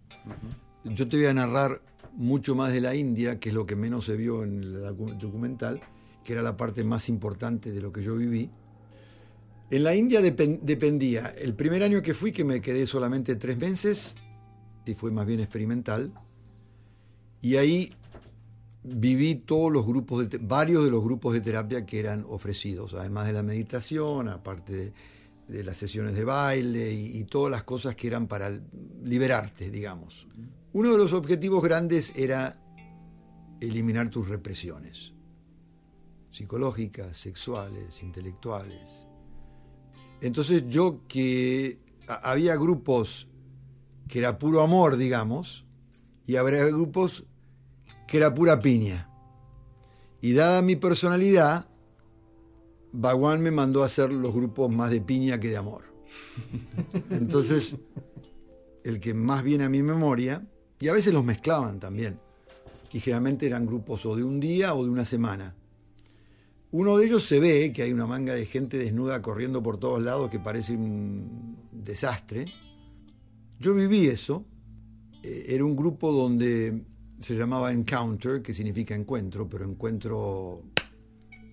[0.84, 1.82] Yo te voy a narrar
[2.13, 5.17] mucho más de la India, que es lo que menos se vio en el docu-
[5.17, 5.82] documental,
[6.23, 8.49] que era la parte más importante de lo que yo viví.
[9.71, 13.58] En la India depen- dependía, el primer año que fui, que me quedé solamente tres
[13.58, 14.15] meses,
[14.86, 16.12] y fue más bien experimental,
[17.41, 17.93] y ahí
[18.84, 23.28] viví todos los grupos, de varios de los grupos de terapia que eran ofrecidos, además
[23.28, 24.93] de la meditación, aparte de,
[25.48, 28.52] de las sesiones de baile y, y todas las cosas que eran para
[29.04, 30.28] liberarte, digamos.
[30.74, 32.60] Uno de los objetivos grandes era
[33.62, 35.13] eliminar tus represiones
[36.32, 39.06] psicológicas, sexuales, intelectuales.
[40.19, 43.28] Entonces yo que a- había grupos
[44.07, 45.65] que era puro amor, digamos,
[46.25, 47.25] y habría grupos
[48.07, 49.09] que era pura piña.
[50.21, 51.67] Y dada mi personalidad,
[52.91, 55.83] Baguán me mandó a hacer los grupos más de piña que de amor.
[57.09, 57.75] Entonces,
[58.83, 60.45] el que más viene a mi memoria,
[60.79, 62.19] y a veces los mezclaban también,
[62.91, 65.55] y generalmente eran grupos o de un día o de una semana.
[66.71, 70.01] Uno de ellos se ve que hay una manga de gente desnuda corriendo por todos
[70.01, 72.45] lados que parece un desastre.
[73.59, 74.45] Yo viví eso.
[75.23, 76.85] Eh, Era un grupo donde
[77.17, 80.63] se llamaba Encounter, que significa encuentro, pero encuentro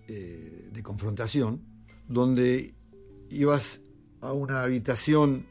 [0.08, 1.62] eh, de confrontación,
[2.08, 2.74] donde
[3.30, 3.80] ibas
[4.20, 5.46] a una habitación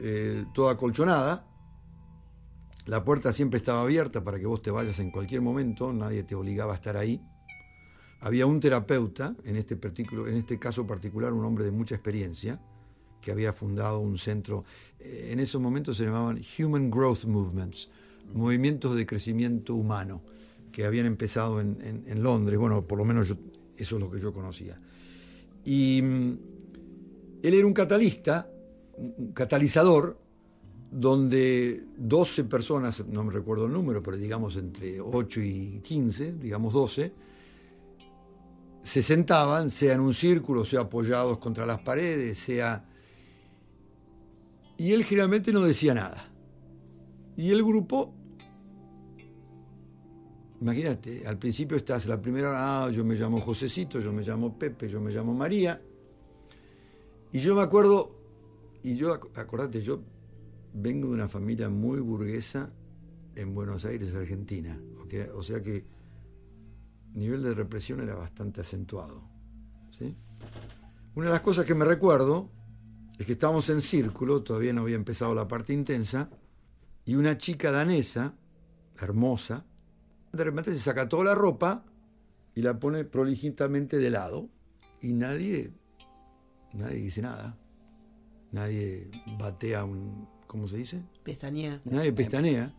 [0.00, 1.46] eh, toda acolchonada,
[2.86, 6.34] la puerta siempre estaba abierta para que vos te vayas en cualquier momento, nadie te
[6.34, 7.22] obligaba a estar ahí.
[8.20, 12.60] Había un terapeuta, en este, en este caso particular un hombre de mucha experiencia,
[13.22, 14.64] que había fundado un centro,
[15.00, 17.88] eh, en esos momentos se llamaban Human Growth Movements,
[18.34, 20.22] movimientos de crecimiento humano,
[20.70, 23.36] que habían empezado en, en- en Londres, bueno, por lo menos yo-
[23.78, 24.78] eso es lo que yo conocía.
[25.64, 26.38] Y mm,
[27.42, 28.50] él era un catalista,
[28.96, 30.18] un catalizador,
[30.90, 36.74] donde 12 personas, no me recuerdo el número, pero digamos entre 8 y 15, digamos
[36.74, 37.12] 12,
[38.82, 42.88] se sentaban, sea en un círculo, sea apoyados contra las paredes, sea...
[44.82, 46.28] Y él generalmente no decía nada.
[47.36, 48.12] Y el grupo,
[50.60, 52.50] imagínate, al principio estás la primera,
[52.84, 55.80] ah, yo me llamo Josecito, yo me llamo Pepe, yo me llamo María.
[57.30, 58.18] Y yo me acuerdo,
[58.82, 60.02] y yo, ac- acordate, yo
[60.74, 62.72] vengo de una familia muy burguesa
[63.36, 64.76] en Buenos Aires, Argentina.
[65.36, 65.84] O sea que
[67.14, 69.22] el nivel de represión era bastante acentuado.
[69.96, 70.16] ¿sí?
[71.14, 72.50] Una de las cosas que me recuerdo
[73.18, 76.30] es que estábamos en círculo, todavía no había empezado la parte intensa,
[77.04, 78.34] y una chica danesa,
[79.00, 79.64] hermosa,
[80.32, 81.84] de repente se saca toda la ropa
[82.54, 84.48] y la pone prolijitamente de lado,
[85.00, 85.72] y nadie,
[86.72, 87.58] nadie dice nada.
[88.52, 91.02] Nadie batea un, ¿cómo se dice?
[91.24, 91.80] Pestañea.
[91.86, 92.74] Nadie pestanea.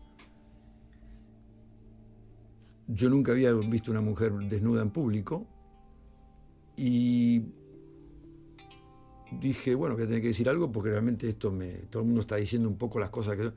[2.86, 5.46] Yo nunca había visto una mujer desnuda en público
[6.76, 7.42] y
[9.40, 11.68] dije, bueno, voy a tener que decir algo porque realmente esto me.
[11.90, 13.50] Todo el mundo está diciendo un poco las cosas que.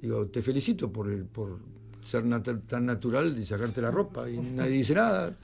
[0.00, 1.08] Digo, te felicito por,
[2.02, 2.24] ser
[2.66, 5.36] tan natural y sacarte la ropa y nadie dice nada.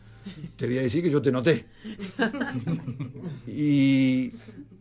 [0.56, 1.66] Te voy a decir que yo te noté.
[3.46, 4.32] Y,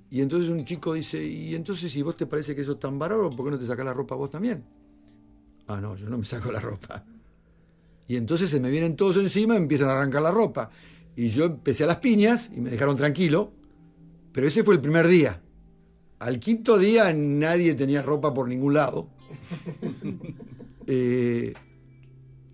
[0.09, 2.97] y entonces un chico dice, y entonces si vos te parece que eso es tan
[2.97, 4.63] bárbaro, ¿por qué no te sacás la ropa vos también?
[5.67, 7.03] Ah, no, yo no me saco la ropa.
[8.07, 10.69] Y entonces se me vienen todos encima y empiezan a arrancar la ropa.
[11.15, 13.51] Y yo empecé a las piñas y me dejaron tranquilo,
[14.37, 15.41] pero ese fue el primer día.
[16.19, 19.09] Al quinto día nadie tenía ropa por ningún lado.
[20.89, 21.53] Eh,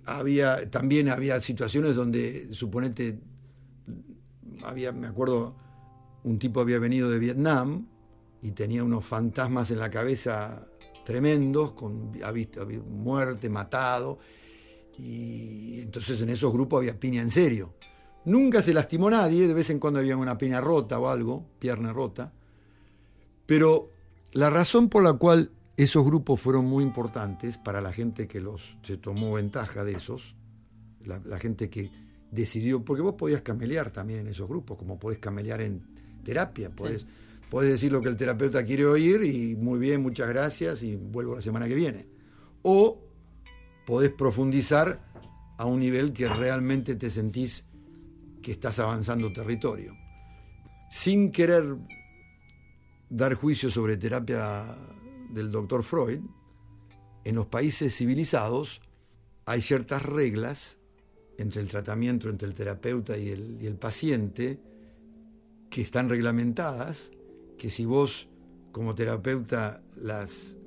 [0.06, 3.20] había, también había situaciones donde, suponete,
[4.64, 5.56] había, me acuerdo,
[6.24, 7.86] un tipo había venido de Vietnam
[8.42, 10.66] y tenía unos fantasmas en la cabeza
[11.06, 14.18] tremendos, con ha visto- había muerte, matado,
[14.98, 17.76] y entonces en esos grupos había piña en serio.
[18.26, 21.92] Nunca se lastimó nadie, de vez en cuando había una piña rota o algo, pierna
[21.92, 22.32] rota,
[23.46, 23.90] pero
[24.32, 28.78] la razón por la cual esos grupos fueron muy importantes para la gente que los
[28.84, 30.36] se tomó ventaja de esos,
[31.04, 31.92] la, la gente que
[32.32, 35.84] decidió, porque vos podías camelear también en esos grupos, como podés camelear en
[36.24, 37.06] terapia, podés,
[37.50, 41.36] podés decir lo que el terapeuta quiere oír y muy bien, muchas gracias y vuelvo
[41.36, 42.08] la semana que viene.
[42.64, 43.02] O
[43.86, 45.12] podés profundizar
[45.58, 47.66] a un nivel que realmente te sentís
[48.44, 49.96] que estás avanzando territorio.
[50.92, 51.76] Sin querer
[53.10, 54.66] dar juicio sobre terapia
[55.32, 56.20] del doctor Freud,
[57.24, 58.82] en los países civilizados
[59.46, 60.78] hay ciertas reglas
[61.40, 64.60] entre el tratamiento, entre el terapeuta y el, y el paciente,
[65.72, 67.12] que están reglamentadas,
[67.58, 68.28] que si vos
[68.72, 70.58] como terapeuta las,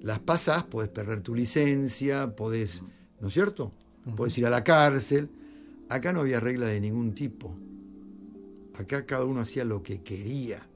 [0.00, 2.82] las pasás, podés perder tu licencia, podés,
[3.20, 3.72] ¿no es cierto?
[4.16, 5.28] Podés ir a la cárcel.
[5.88, 7.56] Acá no había regla de ningún tipo.
[8.74, 10.68] Acá cada uno hacía lo que quería.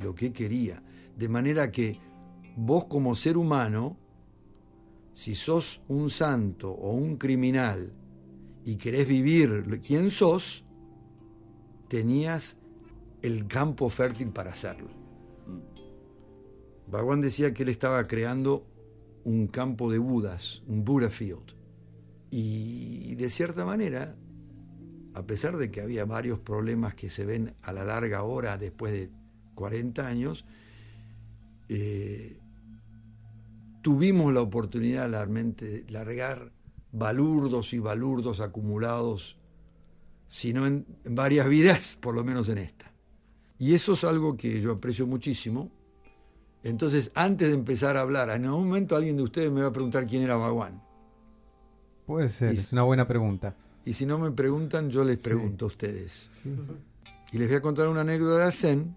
[0.00, 0.82] Lo que quería.
[1.16, 2.00] De manera que
[2.56, 3.96] vos como ser humano,
[5.12, 7.92] si sos un santo o un criminal
[8.64, 10.64] y querés vivir quién sos,
[11.88, 12.56] tenías
[13.22, 14.90] el campo fértil para hacerlo.
[16.86, 18.66] Bhagwan decía que él estaba creando
[19.24, 21.57] un campo de Budas, un Buddha Field.
[22.30, 24.16] Y de cierta manera,
[25.14, 28.92] a pesar de que había varios problemas que se ven a la larga hora después
[28.92, 29.10] de
[29.54, 30.44] 40 años,
[31.68, 32.38] eh,
[33.82, 36.52] tuvimos la oportunidad de largar
[36.92, 39.38] balurdos y balurdos acumulados,
[40.26, 42.92] si no en, en varias vidas, por lo menos en esta.
[43.58, 45.72] Y eso es algo que yo aprecio muchísimo.
[46.62, 49.72] Entonces, antes de empezar a hablar, en algún momento alguien de ustedes me va a
[49.72, 50.87] preguntar quién era Bhagwan.
[52.08, 53.54] Puede ser, Y- es una buena pregunta.
[53.84, 55.24] Y si no me preguntan, yo les Sí.
[55.24, 56.30] pregunto a ustedes.
[56.42, 56.50] Sí.
[57.32, 58.96] Y les voy a contar una anécdota de Zen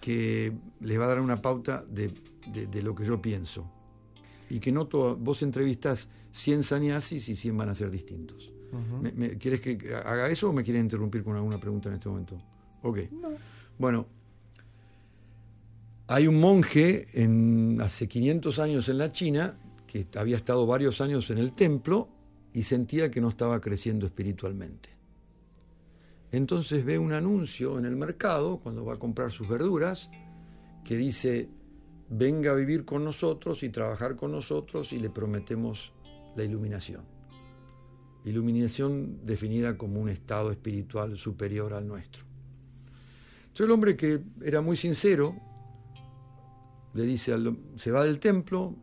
[0.00, 2.12] que les va a dar una pauta de,
[2.52, 3.70] de- de lo que yo pienso.
[4.50, 8.50] Y que no todo, vos entrevistas 100 sannyasis y 100 van a ser distintos.
[8.72, 9.02] Ujú.
[9.02, 12.08] ¿Me- me- ¿Quieres que haga eso o me quieres interrumpir con alguna pregunta en este
[12.08, 12.42] momento?
[12.82, 13.00] Ok.
[13.78, 14.06] Bueno,
[16.06, 19.54] hay un monje en, hace 500 años en la China
[19.86, 22.08] que había estado varios años en el templo
[22.58, 24.88] y sentía que no estaba creciendo espiritualmente.
[26.32, 30.10] Entonces ve un anuncio en el mercado, cuando va a comprar sus verduras,
[30.84, 31.48] que dice,
[32.10, 35.92] venga a vivir con nosotros y trabajar con nosotros y le prometemos
[36.34, 37.04] la iluminación.
[38.24, 42.24] Iluminación definida como un estado espiritual superior al nuestro.
[43.42, 45.36] Entonces el hombre que era muy sincero,
[46.92, 48.74] le dice, al- se va del templo,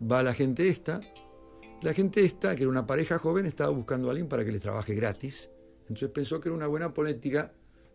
[0.00, 1.00] va a la gente esta,
[1.84, 4.62] la gente esta, que era una pareja joven, estaba buscando a alguien para que les
[4.62, 5.50] trabaje gratis.
[5.82, 7.52] Entonces pensó que era una buena política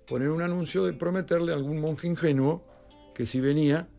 [0.07, 2.63] poner un anuncio de prometerle a algún monje ingenuo
[3.15, 3.89] que si venía,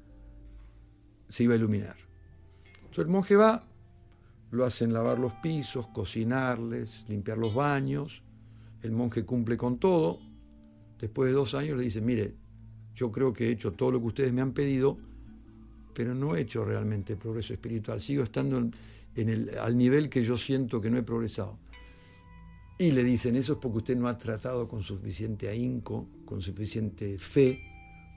[1.28, 1.96] se iba a iluminar.
[2.76, 3.64] Entonces el monje va,
[4.52, 8.22] lo hacen lavar los pisos, cocinarles, limpiar los baños.
[8.82, 10.20] El monje cumple con todo.
[11.00, 12.36] Después de dos años le dice, mire,
[12.94, 14.98] yo creo que he hecho todo lo que ustedes me han pedido,
[15.92, 18.00] pero no he hecho realmente progreso espiritual.
[18.00, 18.72] Sigo estando en,
[19.16, 21.58] en el, al nivel que yo siento que no he progresado.
[22.78, 27.18] Y le dicen, eso es porque usted no ha tratado con suficiente ahínco, con suficiente
[27.18, 27.60] fe,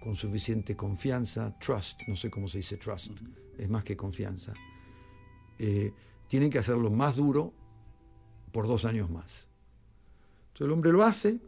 [0.02, 3.12] con suficiente confianza, trust, no sé cómo se dice trust,
[3.58, 4.54] es más que confianza.
[5.60, 5.92] Eh,
[6.28, 7.54] tienen que hacerlo más duro
[8.52, 9.48] por dos años más.
[10.48, 11.40] Entonces el hombre lo hace,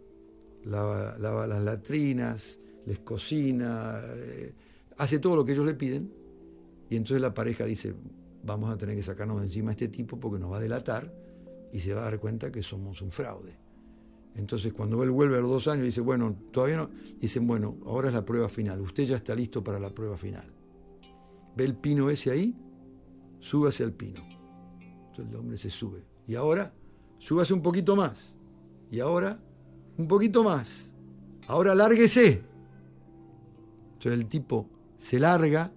[0.64, 4.54] lava, lava las latrinas, les cocina, eh,
[4.98, 6.12] hace todo lo que ellos le piden,
[6.90, 7.94] y entonces la pareja dice,
[8.46, 11.12] vamos a tener que sacarnos de encima a este tipo porque nos va a delatar
[11.72, 13.58] y se va a dar cuenta que somos un fraude.
[14.36, 16.90] Entonces cuando él vuelve a los dos años dice, bueno, todavía no,
[17.20, 20.54] dicen, bueno, ahora es la prueba final, usted ya está listo para la prueba final.
[21.56, 22.56] ¿Ve el pino ese ahí?
[23.40, 24.22] Súbase al pino.
[25.08, 26.06] Entonces el hombre se sube.
[26.28, 26.74] Y ahora,
[27.18, 28.36] súbase un poquito más.
[28.92, 29.40] Y ahora,
[29.98, 30.92] un poquito más.
[31.48, 32.44] Ahora lárguese.
[33.94, 35.72] Entonces el tipo se larga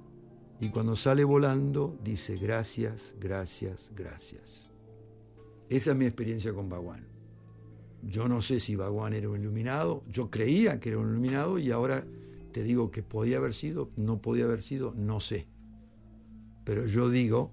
[0.61, 4.69] y cuando sale volando dice gracias, gracias, gracias.
[5.69, 7.07] Esa es mi experiencia con Baguán.
[8.03, 11.71] Yo no sé si Baguán era un iluminado, yo creía que era un iluminado y
[11.71, 12.05] ahora
[12.53, 15.47] te digo que podía haber sido, no podía haber sido, no sé.
[16.65, 17.53] Pero yo digo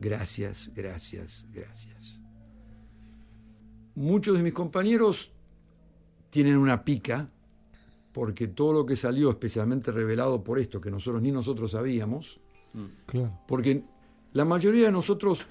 [0.00, 2.20] gracias, gracias, gracias.
[3.94, 5.32] Muchos de mis compañeros
[6.30, 7.30] tienen una pica
[8.18, 12.40] porque todo lo que salió, especialmente revelado por esto, que nosotros ni nosotros sabíamos,
[13.46, 13.84] porque
[14.32, 15.46] la mayoría de nosotros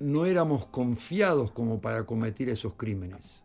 [0.00, 3.42] no éramos confiados como para cometer esos crímenes.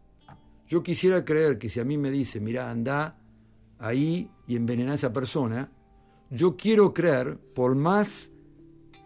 [0.67, 3.17] Yo quisiera creer que si a mí me dice, mira, anda
[3.77, 5.71] ahí y envenena a esa persona,
[6.29, 8.31] yo quiero creer, por más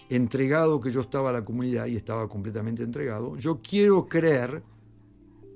[0.10, 4.64] entregado que yo estaba a la comunidad y estaba completamente entregado, yo quiero creer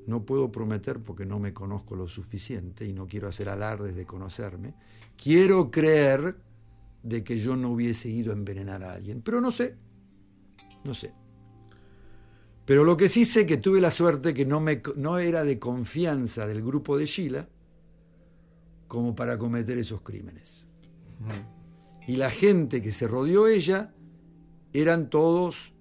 [0.08, 4.06] no puedo prometer porque no me conozco lo suficiente y no quiero hacer alardes de
[4.06, 4.74] conocerme.
[5.22, 6.38] Quiero creer
[7.04, 9.76] de que yo no hubiese ido a envenenar a alguien, pero no sé,
[10.86, 11.14] no sé.
[12.66, 15.60] Pero lo que sí sé que tuve la suerte que no, me, no era de
[15.60, 17.50] confianza del grupo de Sheila
[18.88, 20.66] como para cometer esos crímenes.
[22.08, 23.94] Y la gente que se rodeó ella
[24.72, 25.74] eran todos,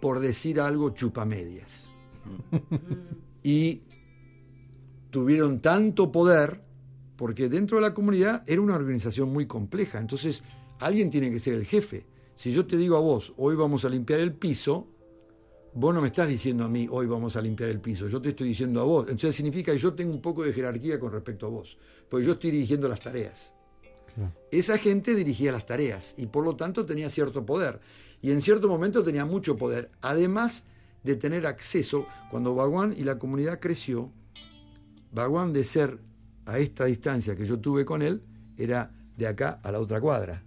[0.00, 1.91] por decir algo, chupamedias.
[3.42, 3.82] Y
[5.10, 6.60] tuvieron tanto poder,
[7.16, 10.42] porque dentro de la comunidad era una organización muy compleja, entonces
[10.80, 12.06] alguien tiene que ser el jefe.
[12.34, 14.88] Si yo te digo a vos, hoy vamos a limpiar el piso,
[15.74, 18.30] vos no me estás diciendo a mí, hoy vamos a limpiar el piso, yo te
[18.30, 19.02] estoy diciendo a vos.
[19.04, 22.32] Entonces significa que yo tengo un poco de jerarquía con respecto a vos, porque yo
[22.32, 23.54] estoy dirigiendo las tareas.
[24.50, 27.80] Esa gente dirigía las tareas y por lo tanto tenía cierto poder.
[28.20, 29.90] Y en cierto momento tenía mucho poder.
[30.00, 30.66] Además,
[31.02, 34.12] de tener acceso, cuando Baguán y la comunidad creció,
[35.12, 35.98] Baguán de ser
[36.46, 38.22] a esta distancia que yo tuve con él,
[38.56, 40.42] era de acá a la otra cuadra.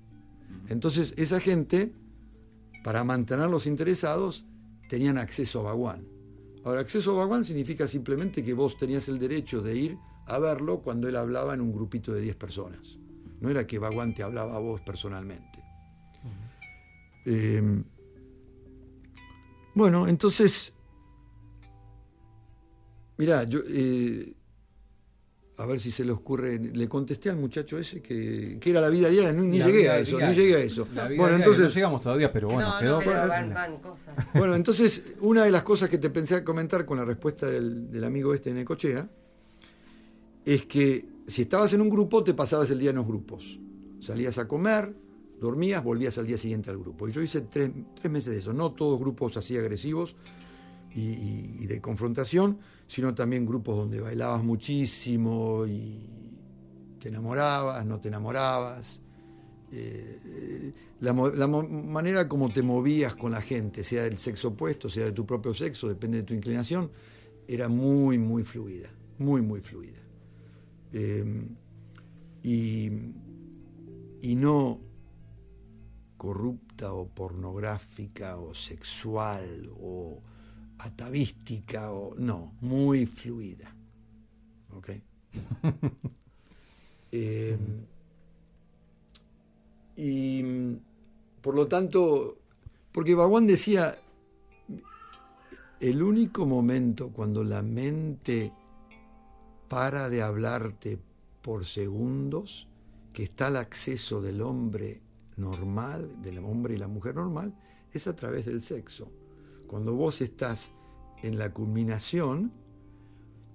[0.67, 1.93] Entonces esa gente,
[2.83, 4.45] para mantenerlos interesados,
[4.89, 6.07] tenían acceso a Baguán.
[6.63, 10.81] Ahora, acceso a Baguán significa simplemente que vos tenías el derecho de ir a verlo
[10.81, 12.97] cuando él hablaba en un grupito de 10 personas.
[13.39, 15.59] No era que Baguán te hablaba a vos personalmente.
[19.75, 20.73] Bueno, entonces,
[23.17, 24.33] mira, yo, eh,
[25.57, 29.09] a ver si se le ocurre, le contesté al muchacho ese que, era la vida
[29.09, 30.87] diaria, ni, llegué a eso, ni llegué a eso.
[31.17, 33.01] bueno, entonces, no llegamos todavía, pero bueno, quedó.
[34.33, 38.03] Bueno, entonces, una de las cosas que te pensé comentar con la respuesta del, del
[38.05, 39.09] amigo este en Ecochea
[40.45, 43.59] es que si estabas en un grupo, te pasabas el día en los grupos.
[43.99, 44.93] Salías a comer,
[45.39, 47.07] dormías, volvías al día siguiente al grupo.
[47.07, 47.71] Y yo hice tres,
[48.09, 50.15] meses de eso, no todos grupos así agresivos
[50.93, 55.99] y, de confrontación, sino también grupos donde bailabas muchísimo y
[56.99, 59.01] te enamorabas, no te enamorabas.
[59.71, 60.71] Eh,
[61.01, 65.25] la, manera como te movías con la gente, sea del sexo opuesto, sea de tu
[65.25, 66.89] propio sexo, depende de tu inclinación,
[67.47, 69.99] era muy, muy fluida, muy, muy fluida.
[70.93, 71.47] Eh,
[72.41, 72.89] y,
[74.21, 74.79] y no,
[76.17, 80.21] corrupta o pornográfica o sexual o
[80.79, 83.75] atavística o no, muy fluida.
[84.71, 84.89] ¿Ok?
[87.11, 87.85] Em,
[89.95, 90.43] y
[91.41, 92.39] por lo tanto,
[92.91, 93.95] porque Baguán decía,
[95.79, 98.51] el único momento cuando la mente
[99.69, 100.99] para de hablarte
[101.41, 102.67] por segundos,
[103.13, 105.01] que está al acceso del hombre
[105.37, 107.53] normal, del hombre y la mujer normal,
[107.91, 109.11] es a través del sexo.
[109.67, 110.71] Cuando vos estás
[111.23, 112.51] en la culminación,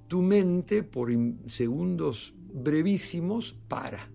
[0.08, 1.10] tu mente por
[1.46, 4.10] segundos brevísimos para.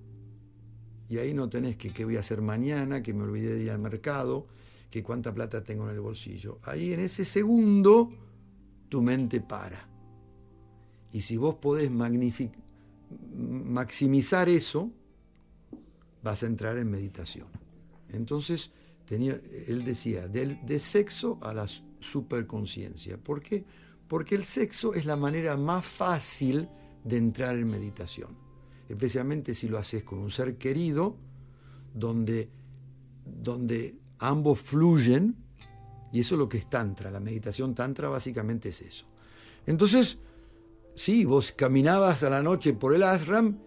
[1.07, 3.71] Y ahí no tenés que qué voy a hacer mañana, que me olvidé de ir
[3.71, 4.47] al mercado,
[4.89, 6.57] que cuánta plata tengo en el bolsillo.
[6.63, 8.11] Ahí en ese segundo
[8.89, 9.87] tu mente para.
[11.11, 11.89] Y si vos podés
[13.31, 14.91] maximizar eso,
[16.25, 17.47] vas a entrar en meditación.
[18.09, 18.71] Entonces,
[19.05, 21.67] tenía, él decía, de sexo a la
[21.99, 23.17] superconciencia.
[23.17, 23.63] ¿Por qué?
[24.07, 26.67] Porque el sexo es la manera más fácil
[27.03, 28.43] de entrar en meditación.
[28.89, 31.17] especialmente si lo haces con un ser querido,
[31.93, 32.49] donde,
[33.25, 35.35] donde ambos fluyen,
[36.11, 37.11] y eso es lo que es Tantra.
[37.11, 39.05] La meditación Tantra básicamente es eso.
[39.65, 40.17] Entonces,
[40.95, 43.57] sí, vos caminabas a la noche por el ashram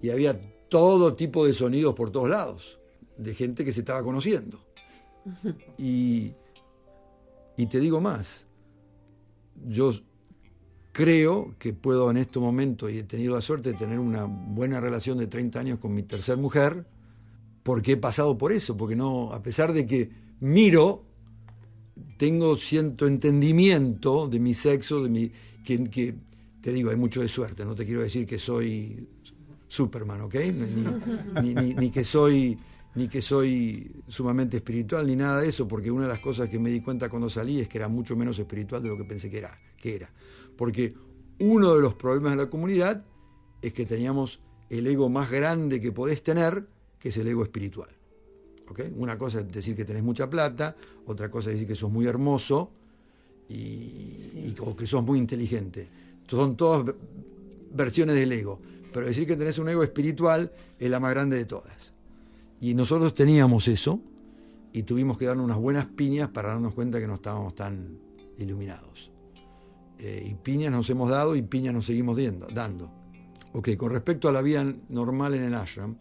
[0.00, 2.78] y había todo tipo de sonidos por todos lados,
[3.16, 4.64] de gente que se estaba conociendo.
[5.76, 6.32] Y,
[7.56, 8.46] y te digo más,
[9.66, 9.92] yo
[10.92, 14.80] creo que puedo en este momento, y he tenido la suerte de tener una buena
[14.80, 16.86] relación de 30 años con mi tercer mujer,
[17.62, 20.10] porque he pasado por eso, porque no, a pesar de que
[20.40, 21.04] miro,
[22.16, 25.32] tengo cierto entendimiento de mi sexo, de mi,
[25.64, 26.14] que, que
[26.60, 29.08] te digo, hay mucho de suerte, no te quiero decir que soy
[29.68, 30.34] Superman, ¿ok?
[31.42, 32.58] Ni, ni- ni que soy
[32.94, 36.58] ni que soy sumamente espiritual, ni nada de eso, porque una de las cosas que
[36.58, 39.30] me di cuenta cuando salí es que era mucho menos espiritual de lo que pensé
[39.30, 39.56] que era.
[39.76, 40.10] Que era.
[40.56, 40.94] Porque
[41.38, 43.04] uno de los problemas de la comunidad
[43.62, 46.66] es que teníamos el ego más grande que podés tener,
[46.98, 47.90] que es el ego espiritual.
[48.68, 48.80] ¿ok?
[48.96, 50.74] Una cosa es decir que tenés mucha plata,
[51.06, 52.72] otra cosa es decir que sos muy hermoso
[53.48, 55.88] y, y- o que sos muy inteligente.
[56.26, 56.94] Son todas ve-
[57.74, 58.60] versiones del ego.
[58.98, 61.92] Pero decir que tenés un ego espiritual es la más grande de todas.
[62.60, 64.00] Y nosotros teníamos eso
[64.72, 67.96] y tuvimos que darnos unas buenas piñas para darnos cuenta que no estábamos tan
[68.38, 69.12] iluminados.
[70.00, 72.90] Eh, y piñas nos hemos dado y piñas nos seguimos diendo- dando.
[73.52, 75.96] Ok, con respecto a la vida normal en el ashram,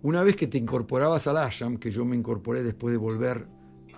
[0.00, 3.46] una vez que te incorporabas al ashram, que yo me incorporé después de volver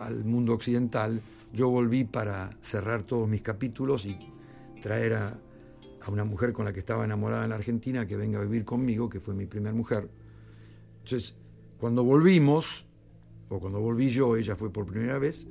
[0.00, 1.20] al mundo occidental,
[1.52, 4.18] yo volví para cerrar todos mis capítulos y
[4.82, 5.38] traer a,
[6.06, 8.64] a una mujer con la que estaba enamorada en la Argentina que venga a vivir
[8.64, 10.08] conmigo, que fue mi primera mujer.
[10.98, 11.34] Entonces,
[11.78, 12.86] cuando volvimos,
[13.48, 15.46] o cuando volví yo, ella fue por primera vez,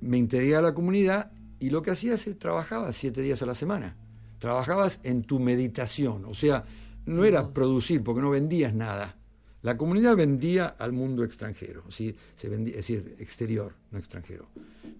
[0.00, 3.54] me integré a la comunidad y lo que hacías es trabajabas siete días a la
[3.54, 3.96] semana.
[4.38, 6.64] Trabajabas en tu meditación, o sea,
[7.06, 9.16] no era producir porque no vendías nada.
[9.62, 12.16] La comunidad vendía al mundo extranjero, ¿sí?
[12.34, 14.48] Se vendía, es decir, exterior, no extranjero.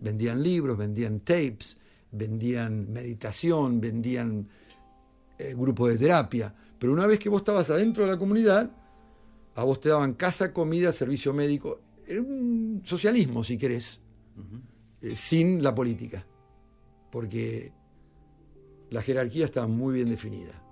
[0.00, 1.78] Vendían libros, vendían tapes,
[2.12, 4.48] vendían meditación, vendían
[5.38, 6.54] eh, grupos de terapia.
[6.78, 8.70] Pero una vez que vos estabas adentro de la comunidad,
[9.54, 11.80] a vos te daban casa, comida, servicio médico.
[12.06, 14.00] Era un socialismo, si querés,
[15.00, 16.24] eh, sin la política.
[17.10, 17.72] Porque
[18.90, 20.62] la jerarquía estaba muy bien definida.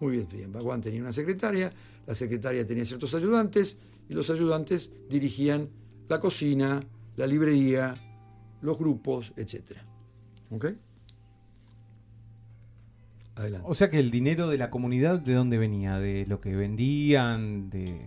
[0.00, 0.48] Muy bien definida.
[0.48, 1.72] Bhagwan tenía una secretaria,
[2.06, 3.76] la secretaria tenía ciertos ayudantes,
[4.08, 5.70] y los ayudantes dirigían
[6.08, 6.80] la cocina,
[7.16, 7.94] la librería,
[8.60, 9.78] los grupos, etc.
[10.52, 10.66] ¿Ok?
[13.36, 13.66] Adelante.
[13.68, 15.98] O sea que el dinero de la comunidad, ¿de dónde venía?
[15.98, 17.70] ¿De lo que vendían?
[17.70, 18.06] ¿De...?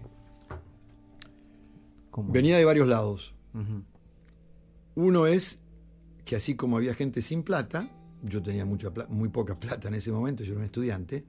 [2.12, 2.32] ¿Cómo?
[2.32, 3.34] Venía de varios lados.
[4.93, 5.60] Uno es
[6.24, 7.89] que así como había gente sin plata,
[8.22, 11.26] yo tenía mucha muy poca plata en ese momento, yo era un estudiante,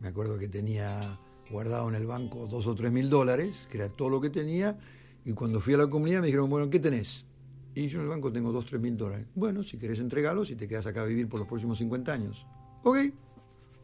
[0.00, 1.18] me acuerdo que tenía
[1.50, 4.78] guardado en el banco dos o tres mil dólares, que era todo lo que tenía,
[5.24, 7.26] y cuando fui a la comunidad me dijeron, bueno, ¿qué tenés?
[7.74, 9.26] Y yo en el banco tengo dos, tres mil dólares.
[9.34, 12.46] Bueno, si querés entregarlos y te quedas acá a vivir por los próximos 50 años.
[12.82, 12.96] Ok,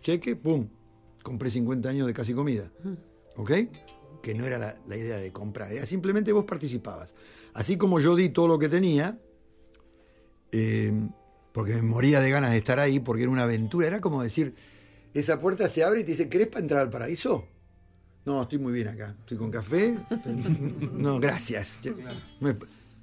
[0.01, 0.66] cheque, pum,
[1.22, 2.70] compré 50 años de casi comida.
[3.37, 3.51] ¿Ok?
[4.22, 7.14] Que no era la, la idea de comprar, era simplemente vos participabas.
[7.55, 9.18] Así como yo di todo lo que tenía,
[10.53, 10.93] eh,
[11.53, 14.55] porque me moría de ganas de estar ahí, porque era una aventura, era como decir,
[15.14, 17.47] esa puerta se abre y te dice, ¿querés para entrar al paraíso?
[18.24, 19.97] No, estoy muy bien acá, estoy con café.
[20.11, 20.34] estoy-
[20.93, 21.78] No, gracias.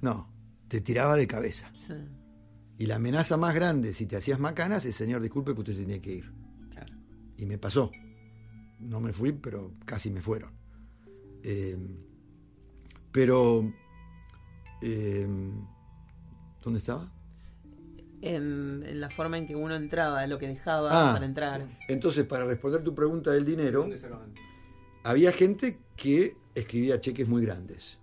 [0.02, 0.28] No,
[0.68, 1.70] te tiraba de cabeza.
[1.76, 1.92] Sí,
[2.78, 5.80] Y la amenaza más grande, si te hacías macanas, es, señor, disculpe que usted se
[5.82, 6.32] tenía que ir.
[6.70, 6.94] claro.
[7.36, 7.90] Y me pasó.
[8.80, 10.52] No me fui, pero casi me fueron.
[11.42, 11.76] Eh,
[13.12, 13.72] pero...
[14.82, 15.26] eh,
[16.62, 17.10] ¿Dónde estaba?
[18.22, 21.12] En, en la forma en que uno entraba, lo que dejaba Ah.
[21.12, 21.66] para entrar.
[21.88, 23.86] Entonces, para responder tu pregunta del dinero,
[25.04, 27.98] había gente que escribía cheques muy grandes.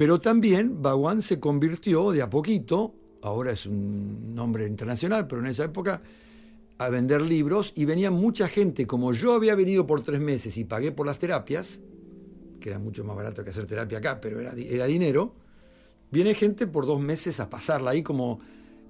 [0.00, 5.48] Pero también Bhagwan se convirtió de a poquito, ahora es un nombre internacional, pero en
[5.48, 6.00] esa época,
[6.78, 10.64] a vender libros y venía mucha gente, como yo había venido por tres meses y
[10.64, 11.80] pagué por las terapias,
[12.60, 15.34] que era mucho más barato que hacer terapia acá, pero era, era dinero,
[16.10, 18.40] viene gente por dos meses a pasarla ahí como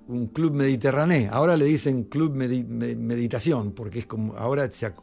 [0.07, 1.29] un club mediterráneo.
[1.33, 4.95] Ahora le dicen club medi- me- meditación, porque es como, ahora se ha,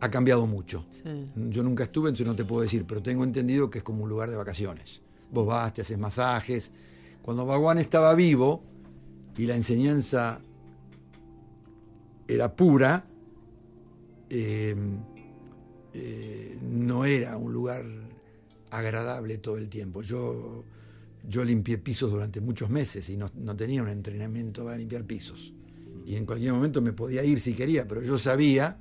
[0.00, 0.86] ha cambiado mucho.
[0.90, 1.26] Sí.
[1.50, 4.08] Yo nunca estuve, entonces no te puedo decir, pero tengo entendido que es como un
[4.08, 5.02] lugar de vacaciones.
[5.34, 6.70] Vos vas, te haces masajes.
[7.20, 8.62] Cuando Bhagwan estaba vivo
[9.36, 10.40] y la enseñanza
[12.28, 13.04] era pura,
[14.30, 14.76] eh,
[15.92, 17.84] eh, no era un lugar
[18.70, 20.02] agradable todo el tiempo.
[20.02, 20.64] Yo,
[21.26, 25.52] yo limpié pisos durante muchos meses y no, no tenía un entrenamiento para limpiar pisos.
[26.06, 28.78] Y en cualquier momento me podía ir si quería, pero yo sabía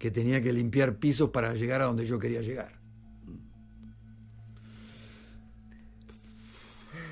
[0.00, 2.81] que tenía que limpiar pisos para llegar a donde yo quería llegar.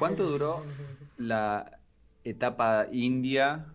[0.01, 0.65] ¿Cuánto duró
[1.19, 1.79] la
[2.25, 3.67] etapa india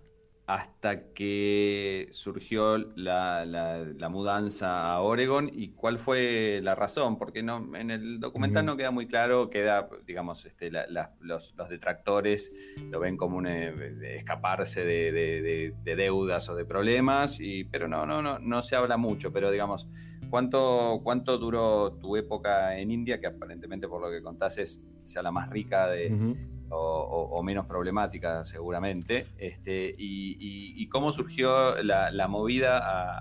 [0.47, 7.17] hasta que surgió la, la- la mudanza a Oregon y cuál fue la razón?
[7.17, 10.85] Porque no, en el documental no queda muy claro, queda, digamos, este, la-
[11.19, 12.53] los, los detractores
[12.91, 17.39] lo ven como un eh, de escaparse de, de- de- de deudas o de problemas,
[17.39, 19.87] y, pero no, no, no, no se habla mucho, pero digamos,
[20.29, 25.23] ¿cuánto, ¿cuánto duró tu época en India, que aparentemente por lo que contás es quizá
[25.23, 26.37] la más rica de, Ujú.
[26.69, 32.77] O, o- o menos problemática seguramente, este, y, y- y cómo surgió la, la movida
[32.77, 33.11] a,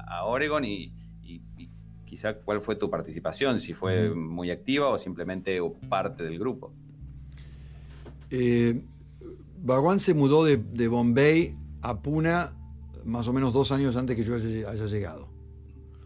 [0.00, 0.92] a- a Oregon y,
[2.04, 6.72] quizá cuál fue tu participación, si fue muy activa o simplemente parte del grupo.
[8.30, 8.82] Eh,
[9.62, 12.32] Bhagwan se mudó de, de Bombay a Pune
[13.04, 15.28] más o menos dos años antes que yo haya, llegado.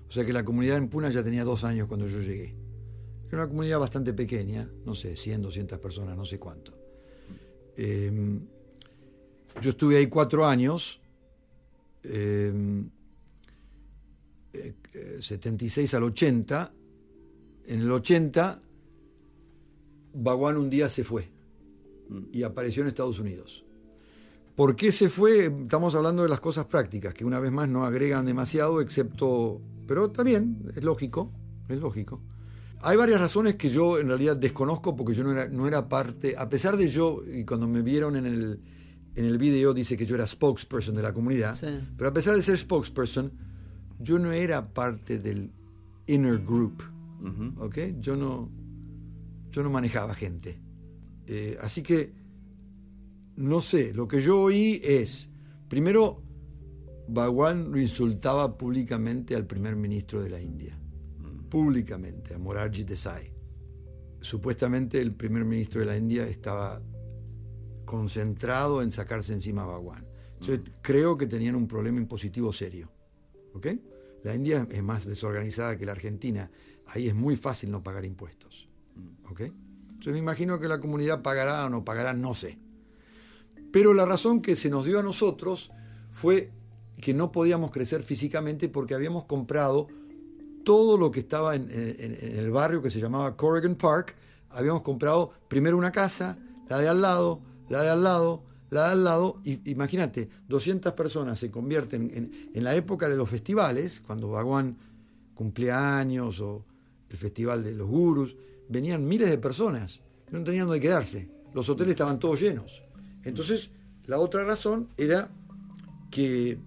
[0.06, 2.54] O sea que la comunidad en Pune ya tenía dos años cuando yo llegué.
[3.28, 6.76] Era una comunidad bastante pequeña, no sé, 100, 200 personas, no sé cuánto.
[7.76, 8.40] Eh,
[9.60, 11.00] yo estuve ahí cuatro años,
[12.02, 12.52] eh,
[14.52, 16.72] eh, eh, 76 al 80.
[17.66, 18.60] En el 80,
[20.12, 21.30] Bhagwan un día se fue
[22.32, 23.64] y apareció en Estados Unidos.
[24.54, 25.46] ¿Por qué se fue?
[25.46, 29.60] Estamos hablando de las cosas prácticas, que una vez más no agregan demasiado, excepto...
[29.86, 31.32] Pero también, es lógico,
[31.68, 32.20] es lógico.
[32.82, 36.34] Hay varias razones que yo en realidad desconozco porque yo no era, no era parte,
[36.36, 38.60] a pesar de yo, y cuando me vieron en el,
[39.14, 41.66] en el video dice que yo era spokesperson de la comunidad, Sí.
[41.96, 43.32] pero a pesar de ser spokesperson,
[44.00, 45.50] yo no era parte del
[46.06, 46.82] inner group.
[47.22, 47.64] Ujú.
[47.64, 47.78] ¿ok?
[48.00, 48.50] Yo no,
[49.50, 50.58] yo no manejaba gente.
[51.26, 52.12] Eh, así que,
[53.36, 55.30] no sé, lo que yo oí es,
[55.68, 56.20] primero,
[57.08, 60.78] Bhagwan lo insultaba públicamente al primer ministro de la India,
[61.54, 63.32] públicamente, a Morarji Desai.
[64.20, 66.82] Supuestamente el primer ministro de la India estaba
[67.84, 70.04] concentrado en sacarse encima a Bhagwan.
[70.32, 72.90] Entonces, creo que tenían un problema impositivo serio.
[73.52, 73.68] ¿ok?
[74.24, 76.50] La India es más desorganizada que la Argentina.
[76.88, 78.68] Ahí es muy fácil no pagar impuestos.
[79.30, 79.42] ¿ok?
[79.42, 82.58] Entonces me imagino que la comunidad pagará o no pagará, no sé.
[83.70, 85.70] Pero la razón que se nos dio a nosotros
[86.10, 86.50] fue
[87.00, 89.86] que no podíamos crecer físicamente porque habíamos comprado
[90.64, 94.16] todo lo que estaba en, el barrio que se llamaba Corrigan Park.
[94.50, 96.38] Habíamos comprado primero una casa,
[96.68, 99.40] la de al lado, la de al lado, la de al lado.
[99.44, 104.76] Y imagínate, 200 personas se convierten en, en la época de los festivales, cuando Bhagwan
[105.34, 106.64] cumplía años o
[107.08, 108.36] el festival de los gurus,
[108.68, 111.28] venían miles de personas, no tenían donde quedarse.
[111.52, 112.82] Los hoteles estaban todos llenos.
[113.22, 113.70] Entonces,
[114.06, 115.30] la otra razón era
[116.10, 116.58] que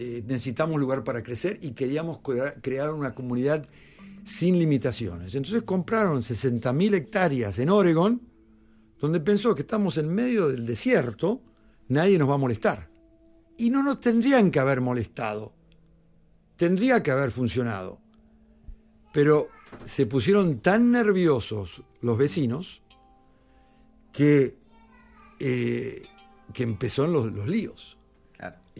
[0.00, 3.66] eh, necesitamos lugar para crecer y queríamos crea- crear una comunidad
[4.24, 5.34] sin limitaciones.
[5.34, 8.20] Entonces compraron 60.000 hectáreas en Oregon,
[9.00, 11.40] donde pensó que estamos en medio del desierto,
[11.88, 12.88] nadie nos va a molestar.
[13.56, 15.52] Y no nos tendrían que haber molestado.
[16.56, 18.00] Tendría que haber funcionado.
[19.12, 19.48] Pero
[19.84, 22.82] se pusieron tan nerviosos los vecinos
[24.12, 24.56] que,
[25.40, 26.02] eh,
[26.52, 27.97] que empezaron los, los líos.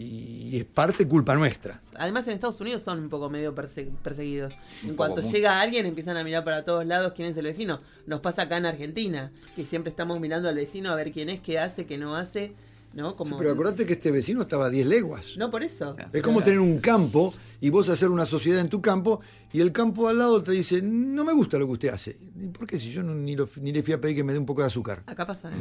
[0.00, 1.82] Y es parte culpa nuestra.
[1.96, 4.54] Además en Estados Unidos son un poco medio perse- perseguidos.
[4.84, 7.80] En cuanto llega alguien empiezan a mirar para todos lados quién es el vecino.
[8.06, 11.40] Nos pasa acá en Argentina, que siempre estamos mirando al vecino a ver quién es,
[11.40, 12.52] qué hace, qué no hace,
[12.94, 13.16] ¿no?
[13.16, 15.34] Como Pero acordate que este vecino estaba a 10 leguas.
[15.36, 15.96] No por eso.
[16.12, 19.20] Es como tener un campo y vos hacer una sociedad en tu campo
[19.52, 22.16] y el campo al lado te dice, no me gusta lo que usted hace.
[22.40, 22.78] ¿Y por qué?
[22.78, 24.60] Si yo no- ni, lo- ni le fui a pedir que me dé un poco
[24.60, 25.02] de azúcar.
[25.06, 25.56] Acá pasa, ¿eh?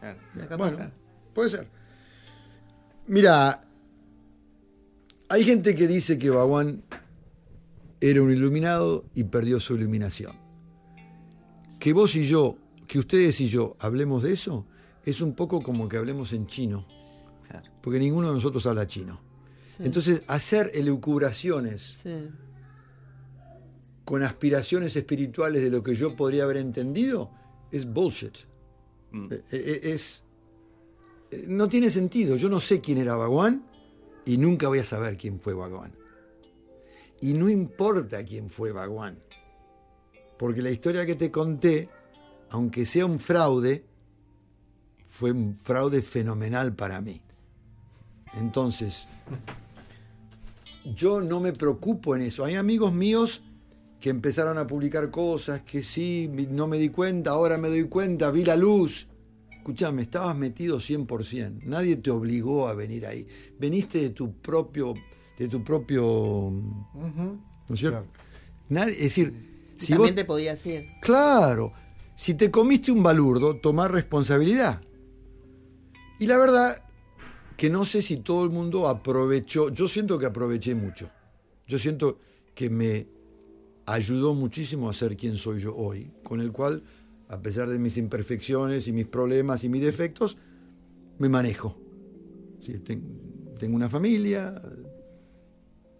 [0.00, 0.18] Claro.
[0.42, 0.90] Acá Bueno, pasa.
[1.32, 1.68] puede ser.
[3.06, 3.64] Mira,
[5.28, 6.82] hay gente que dice que Bhagwan
[8.00, 10.32] era un iluminado y perdió su iluminación.
[11.78, 12.56] Que vos y yo,
[12.86, 14.66] que ustedes y yo hablemos de eso,
[15.04, 16.86] es un poco como que hablemos en chino,
[17.82, 19.20] porque ninguno de nosotros habla chino.
[19.62, 19.82] Sí.
[19.84, 22.28] Entonces, hacer elucubraciones Sí.
[24.04, 27.30] con aspiraciones espirituales de lo que yo podría haber entendido
[27.70, 28.36] es bullshit.
[29.12, 29.32] Mm.
[29.32, 30.22] Eh, eh, Es,
[31.30, 32.36] eh, no tiene sentido.
[32.36, 33.64] Yo no sé quién era Bhagwan
[34.28, 35.90] y nunca voy a saber quién fue Bhagwan.
[37.22, 39.18] Y no importa quién fue Bhagwan.
[40.36, 41.88] Porque la historia que te conté,
[42.50, 43.86] aunque sea un fraude,
[45.06, 47.22] fue un fraude fenomenal para mí.
[48.34, 49.06] Entonces,
[50.94, 52.44] yo no me preocupo en eso.
[52.44, 53.42] Hay amigos míos
[53.98, 58.30] que empezaron a publicar cosas que sí, no me di cuenta, ahora me doy cuenta,
[58.30, 59.08] vi la luz.
[59.58, 61.62] Escuchame, estabas metido 100%.
[61.64, 63.26] Nadie te obligó a venir ahí.
[63.58, 64.94] Veniste de tu propio,
[65.38, 66.50] de tu propio
[66.94, 67.98] ¿No es cierto?
[67.98, 68.06] Claro.
[68.70, 69.32] Nadie- es decir,
[69.76, 70.86] Y si también vos te podía decir.
[71.02, 71.72] Claro,
[72.14, 74.80] si te comiste un balurdo, tomar responsabilidad.
[76.18, 76.82] Y la verdad
[77.56, 81.10] que no sé si todo el mundo aprovechó, yo siento que aproveché mucho.
[81.66, 82.18] Yo siento
[82.54, 83.06] que me
[83.86, 86.82] ayudó muchísimo a ser quien soy yo hoy, con el cual,
[87.28, 90.36] a pesar de mis imperfecciones y mis problemas y mis defectos,
[91.18, 91.78] me manejo.
[92.60, 94.60] Sí, tengo una familia,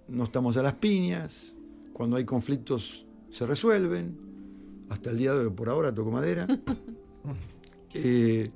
[0.08, 1.54] no estamos a las piñas,
[1.92, 4.16] cuando hay conflictos se resuelven,
[4.88, 6.46] hasta el día de hoy, por ahora toco madera.
[7.94, 8.50] Eh,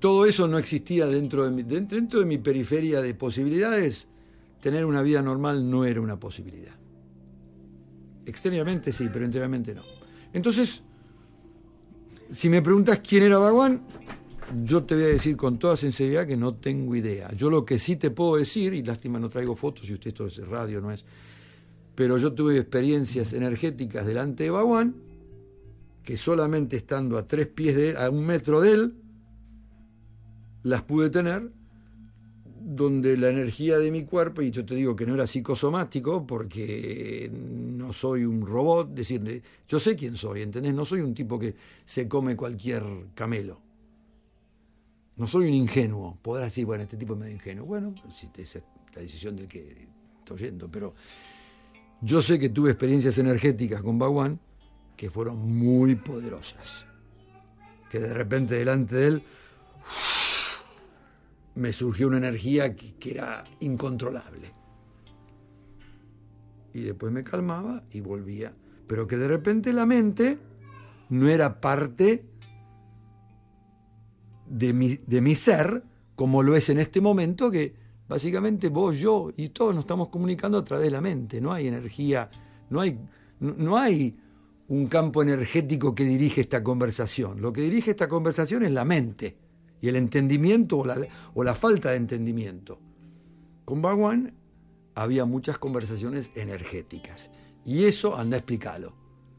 [0.00, 4.08] todo eso no existía dentro de, mi, dent- dentro de mi periferia de posibilidades.
[4.60, 6.74] Tener una vida normal no era una posibilidad.
[8.26, 9.82] Externamente sí, pero interiormente no.
[10.32, 10.82] Entonces,
[12.30, 13.82] si me preguntas quién era Baguán,
[14.62, 17.32] yo te voy a decir con toda sinceridad que no tengo idea.
[17.34, 20.26] Yo lo que sí te puedo decir, y lástima no traigo fotos, y usted esto
[20.26, 21.04] es radio, no es.
[21.94, 24.96] Pero yo tuve experiencias energéticas delante de Baguán,
[26.02, 28.94] que solamente estando a tres pies de él, a un metro de él,
[30.62, 31.50] las pude tener,
[32.66, 37.30] donde la energía de mi cuerpo, y yo te digo que no era psicosomático, porque
[37.30, 40.72] no soy un robot, decirle, yo sé quién soy, ¿entendés?
[40.72, 41.54] No soy un tipo que
[41.84, 42.82] se come cualquier
[43.14, 43.60] camelo.
[45.16, 46.18] No soy un ingenuo.
[46.22, 47.66] Podrás decir, bueno, este tipo es medio ingenuo.
[47.66, 48.56] Bueno, es
[48.94, 49.86] la decisión del que
[50.20, 50.94] está oyendo, pero
[52.00, 54.40] yo sé que tuve experiencias energéticas con Baguán
[54.96, 56.86] que fueron muy poderosas.
[57.90, 59.22] Que de repente delante de él
[61.54, 64.52] me surgió una energía que, era incontrolable.
[66.72, 68.54] Y después me calmaba y volvía.
[68.86, 70.38] Pero que de repente la mente
[71.10, 72.26] no era parte
[74.46, 75.84] de mi, de mi ser,
[76.16, 77.74] como lo es en este momento, que
[78.08, 81.40] básicamente vos, yo y todos nos estamos comunicando a través de la mente.
[81.40, 82.28] No hay energía,
[82.70, 82.98] no hay,
[83.38, 84.16] no hay
[84.66, 87.40] un campo energético que dirige esta conversación.
[87.40, 89.43] Lo que dirige esta conversación es la mente
[89.84, 90.96] y el entendimiento o la,
[91.34, 92.78] o la falta de entendimiento.
[93.66, 94.32] Con Bhagwan
[94.94, 97.30] había muchas conversaciones energéticas.
[97.66, 98.94] Y eso anda a explicarlo.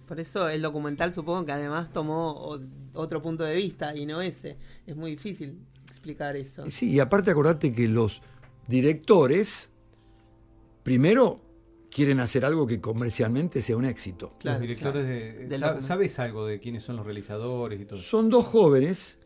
[0.08, 2.60] Por eso el documental supongo que además tomó
[2.94, 4.58] otro punto de vista y no ese.
[4.86, 6.64] Es muy difícil explicar eso.
[6.70, 8.22] Sí, y aparte acordate que los
[8.68, 9.72] directores,
[10.84, 11.42] primero,
[11.90, 14.36] quieren hacer algo que comercialmente sea un éxito.
[14.38, 15.82] Claro, los directores de.
[15.82, 17.98] ¿Sabes algo de quiénes son los realizadores y todo?
[17.98, 18.08] eso?
[18.08, 19.18] Son dos jóvenes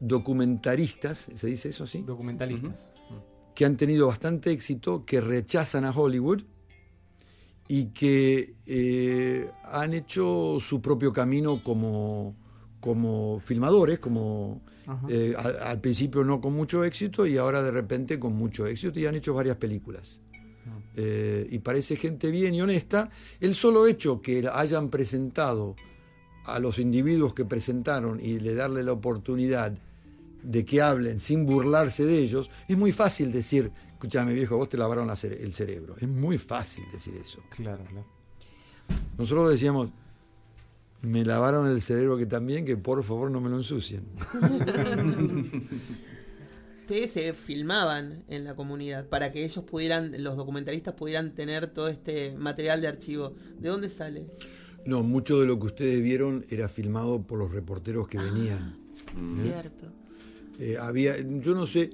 [0.00, 2.02] documentaristas, ¿se dice eso así?
[2.02, 2.90] Documentalistas.
[3.54, 6.42] que han tenido bastante éxito, que rechazan a Hollywood
[7.68, 12.34] y que eh, han hecho su propio camino como,
[12.80, 14.62] como filmadores, como
[15.08, 18.98] eh, al, al principio no con mucho éxito y ahora de repente con mucho éxito
[18.98, 20.20] y han hecho varias películas.
[20.96, 23.10] Eh, y parece gente bien y honesta.
[23.40, 25.76] El solo hecho que hayan presentado
[26.44, 29.78] a los individuos que presentaron y le darle la oportunidad
[30.42, 34.76] de que hablen sin burlarse de ellos, es muy fácil decir, escúchame viejo, vos te
[34.78, 35.96] lavaron la cere- el cerebro.
[35.98, 37.40] Es muy fácil decir eso.
[37.50, 38.06] Claro, claro.
[39.18, 39.90] Nosotros decíamos,
[41.02, 44.04] me lavaron el cerebro que también, que por favor no me lo ensucien.
[46.82, 51.86] Ustedes se filmaban en la comunidad para que ellos pudieran, los documentalistas pudieran tener todo
[51.88, 53.34] este material de archivo.
[53.60, 54.26] ¿De dónde sale?
[54.86, 58.76] No, mucho de lo que ustedes vieron era filmado por los reporteros que venían.
[59.40, 59.86] Cierto.
[59.86, 59.90] Eh,
[60.80, 61.90] había, yo no sé,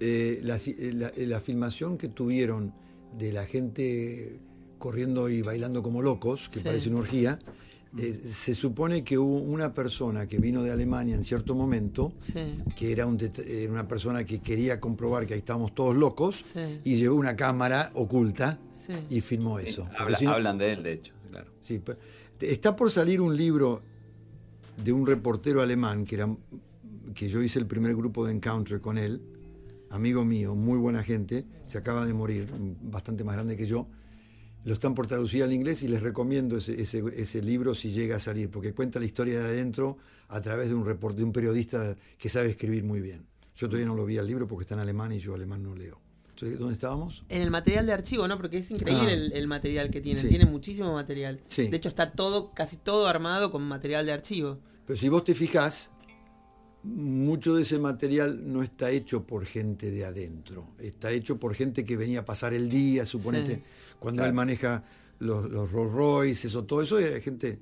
[0.00, 0.58] eh, la,
[0.92, 2.72] la- la filmación que tuvieron
[3.18, 4.38] de la gente
[4.78, 6.64] corriendo y bailando como locos, que Sí.
[6.64, 7.38] parece una orgía,
[7.98, 12.56] eh, se supone que hubo una persona que vino de Alemania en cierto momento, Sí.
[12.76, 13.18] que era, un
[13.70, 16.80] una persona que quería comprobar que ahí estábamos todos locos, Sí.
[16.84, 18.92] y llevó una cámara oculta Sí.
[19.10, 19.82] y filmó eso.
[19.82, 21.50] Sí, Porque habla- si no- hablan de él, de hecho, claro.
[21.60, 21.80] Sí,
[22.40, 23.80] está por salir un libro
[24.84, 26.28] de un reportero alemán que era
[27.18, 29.20] que yo hice el primer grupo de encounter con él,
[29.90, 32.48] amigo mío, muy buena gente, se acaba de morir,
[32.82, 33.88] bastante más grande que yo.
[34.64, 38.16] Lo están por traducir al inglés y les recomiendo ese, ese- ese libro si llega
[38.16, 39.96] a salir, porque cuenta la historia de adentro
[40.28, 43.26] a través de un report, de un periodista que sabe escribir muy bien.
[43.56, 45.74] Yo todavía no lo vi al libro porque está en alemán y yo alemán no
[45.74, 46.00] leo.
[46.30, 47.24] Entonces, ¿Dónde estábamos?
[47.28, 48.36] En el material de archivo, ¿no?
[48.36, 49.12] Porque es increíble Ah.
[49.14, 50.22] el, el material que tienen.
[50.22, 50.28] Sí.
[50.28, 51.40] Tienen muchísimo material.
[51.48, 51.66] Sí.
[51.66, 54.58] De hecho, está todo, casi todo armado con material de archivo.
[54.86, 55.90] Pero si vos te fijás,
[56.96, 61.84] mucho de ese material no está hecho por gente de adentro, está hecho por gente
[61.84, 63.62] que venía a pasar el día, suponete, Sí.
[63.98, 64.30] cuando Claro.
[64.30, 64.84] él maneja
[65.18, 67.58] los, los Rolls Royces o todo eso, era gente...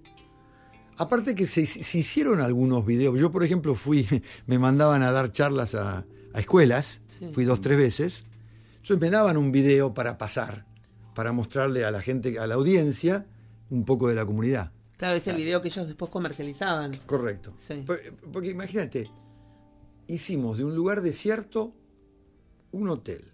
[0.98, 4.06] Aparte que se, se hicieron algunos videos, yo por ejemplo fui,
[4.46, 7.30] me mandaban a dar charlas a, a escuelas, Sí.
[7.32, 8.24] fui dos, tres veces,
[8.76, 10.66] entonces me daban un video para pasar,
[11.14, 13.26] para mostrarle a la gente, a la audiencia,
[13.70, 14.70] un poco de la comunidad.
[14.96, 16.96] Claro, es el video que ellos después comercializaban.
[17.06, 17.52] Correcto.
[17.58, 17.82] Sí.
[17.86, 18.00] Por-
[18.32, 19.10] Porque imagínate,
[20.06, 21.74] hicimos de un lugar desierto
[22.72, 23.24] un hotel,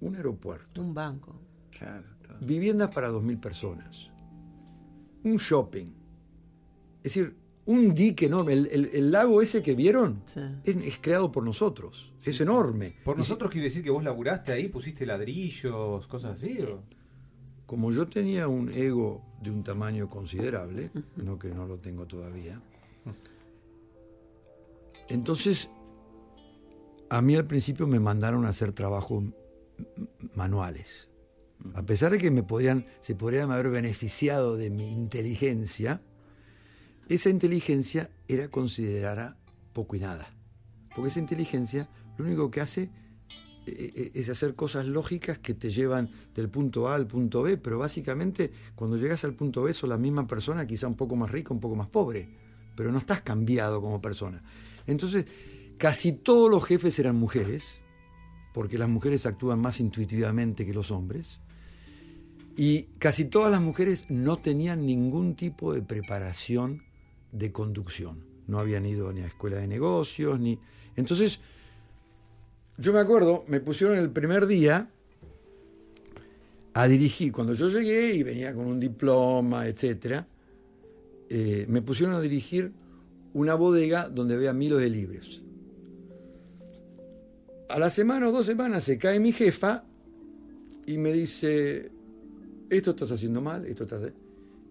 [0.00, 1.34] un aeropuerto, Un banco.
[1.70, 2.38] Claro, todo.
[2.40, 4.10] viviendas para 2.000 personas,
[5.24, 5.86] un shopping.
[6.98, 8.52] Es decir, un dique enorme.
[8.54, 10.40] El, el- el lago ese que vieron Sí.
[10.64, 12.12] es, es creado por nosotros.
[12.24, 12.96] Es enorme.
[13.04, 16.58] ¿Por Y nosotros quiere decir que vos laburaste ahí, pusiste ladrillos, cosas así?
[16.62, 16.82] o?
[17.66, 22.60] como yo tenía un ego de un tamaño considerable, no que no lo tengo todavía,
[25.08, 25.68] entonces
[27.10, 29.24] a mí al principio me mandaron a hacer trabajos
[30.34, 31.10] manuales.
[31.74, 36.02] A pesar de que me podrían, se podrían haber beneficiado de mi inteligencia,
[37.08, 39.36] esa inteligencia era considerada
[39.72, 40.34] poco y nada.
[40.94, 42.90] Porque esa inteligencia lo único que hace
[43.66, 48.50] es hacer cosas lógicas que te llevan del punto A al punto B, pero básicamente
[48.74, 51.60] cuando llegas al punto B sos la misma persona, quizá un poco más rica, un
[51.60, 52.28] poco más pobre,
[52.74, 54.42] pero no estás cambiado como persona.
[54.86, 55.26] Entonces,
[55.78, 57.82] casi todos los jefes eran mujeres,
[58.52, 61.40] porque las mujeres actúan más intuitivamente que los hombres,
[62.56, 66.82] y casi todas las mujeres no tenían ningún tipo de preparación
[67.30, 68.24] de conducción.
[68.46, 70.58] No habían ido ni a escuela de negocios, ni...
[70.96, 71.40] Entonces,
[72.82, 74.90] yo me acuerdo, me pusieron el primer día
[76.74, 77.32] a dirigir.
[77.32, 80.26] Cuando yo llegué y venía con un diploma, etcétera,
[81.28, 82.72] eh, me pusieron a dirigir
[83.34, 85.42] una bodega donde había miles de libros.
[87.68, 89.84] A la semana o dos semanas se cae mi jefa
[90.84, 91.90] y me dice,
[92.68, 94.12] esto estás haciendo mal, esto estás...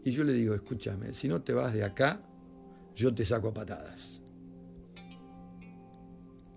[0.03, 2.22] Y yo le digo, escúchame, si no te vas de acá,
[2.93, 4.20] yo te saco a patadas.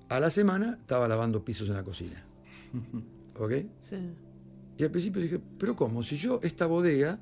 [0.09, 2.25] A la semana estaba lavando pisos en la cocina.
[3.39, 3.53] ¿Ok?
[3.83, 3.97] Sí.
[4.77, 6.03] Y al principio dije, pero ¿cómo?
[6.03, 7.21] Si yo esta bodega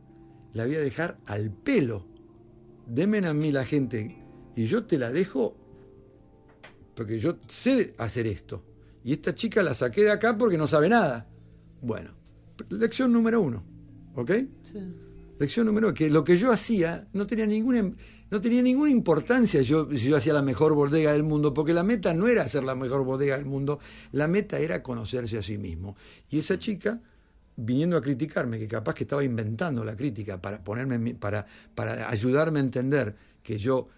[0.53, 2.07] la voy a dejar al pelo.
[2.87, 4.22] Demen a mí la gente
[4.57, 5.57] y yo te la dejo
[6.95, 8.64] porque yo sé hacer esto.
[9.05, 11.28] Y esta chica la saqué de acá porque no sabe nada.
[11.80, 12.11] Bueno,
[12.68, 13.64] lección número uno.
[14.14, 14.30] ¿Ok?
[14.62, 14.78] Sí.
[15.39, 17.91] Lección número uno, que lo que yo hacía no tenía ninguna,
[18.33, 21.83] no tenía ninguna importancia yo, si yo hacía la mejor bodega del mundo, porque la
[21.83, 23.78] meta no era hacer la mejor bodega del mundo,
[24.11, 25.97] la meta era conocerse a sí mismo.
[26.30, 26.99] Y esa chica,
[27.57, 32.61] viniendo a criticarme, que capaz que estaba inventando la crítica para, ponerme, para, para ayudarme
[32.61, 33.89] a entender que yo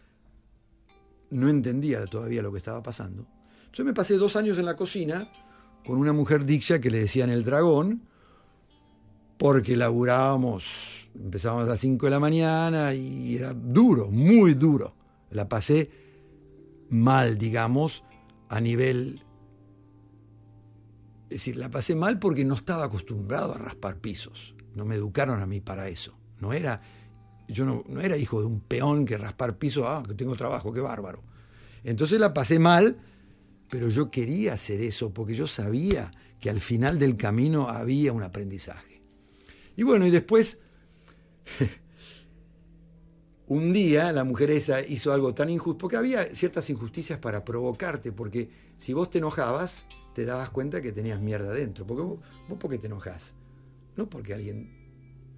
[1.30, 3.28] no entendía todavía lo que estaba pasando.
[3.72, 5.30] Yo me pasé dos años en la cocina
[5.86, 8.02] con una mujer dixa que le decían el dragón,
[9.38, 14.94] porque laburábamos, empezábamos a las 5 de la mañana y era duro, muy duro.
[15.30, 15.90] La pasé
[16.90, 18.04] mal, digamos,
[18.48, 19.22] a nivel...
[21.24, 24.54] Es decir, la pasé mal porque no estaba acostumbrado a raspar pisos.
[24.74, 26.16] No me educaron a mí para eso.
[26.40, 26.80] No era,
[27.48, 30.72] yo no, no era hijo de un peón que raspar pisos, ah, que tengo trabajo,
[30.72, 31.22] qué bárbaro.
[31.82, 32.98] Entonces la pasé mal,
[33.68, 38.22] pero yo quería hacer eso porque yo sabía que al final del camino había un
[38.22, 39.02] aprendizaje.
[39.76, 40.58] Y bueno, y después,
[43.46, 48.10] un día la mujer esa hizo algo tan injusto, porque había ciertas injusticias para provocarte,
[48.12, 51.86] porque si vos te enojabas, te dabas cuenta que tenías mierda dentro.
[51.86, 53.34] Porque vos, vos ¿por qué te enojás?
[53.96, 54.82] No porque alguien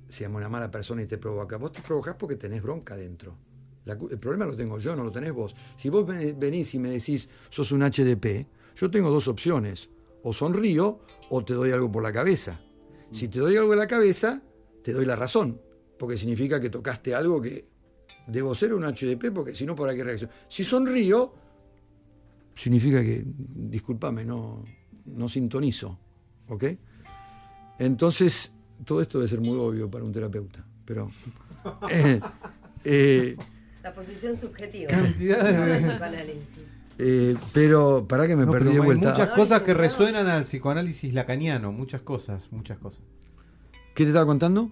[0.08, 3.36] sea una mala persona y te provoca, vos te provocás porque tenés bronca dentro.
[3.84, 5.54] El problema lo tengo yo, no lo tenés vos.
[5.76, 8.46] Si vos ven- venís y me decís, sos un HDP,
[8.76, 9.90] yo tengo dos opciones.
[10.22, 11.00] O sonrío
[11.30, 12.60] o te doy algo por la cabeza.
[13.12, 14.42] Si te doy algo en la cabeza,
[14.82, 15.60] te doy la razón.
[15.98, 17.64] Porque significa que tocaste algo que
[18.26, 20.30] debo ser un HDP, porque si no, ¿para qué reacción?
[20.48, 21.32] Si sonrío,
[22.54, 24.64] significa que, discúlpame, no,
[25.06, 25.98] no sintonizo.
[26.48, 26.64] ¿Ok?
[27.78, 28.52] Entonces,
[28.84, 30.64] todo esto debe ser muy obvio para un terapeuta.
[30.84, 31.10] Pero.
[31.90, 32.20] eh,
[32.84, 33.36] eh,
[33.82, 34.88] La posición subjetiva.
[34.90, 36.40] Cantidad de-
[36.98, 39.10] eh, pero, para que me No, perdí de hay vuelta.
[39.10, 43.02] muchas cosas que resuenan al psicoanálisis lacaniano, muchas cosas, muchas cosas.
[43.94, 44.70] ¿Qué te estaba contando?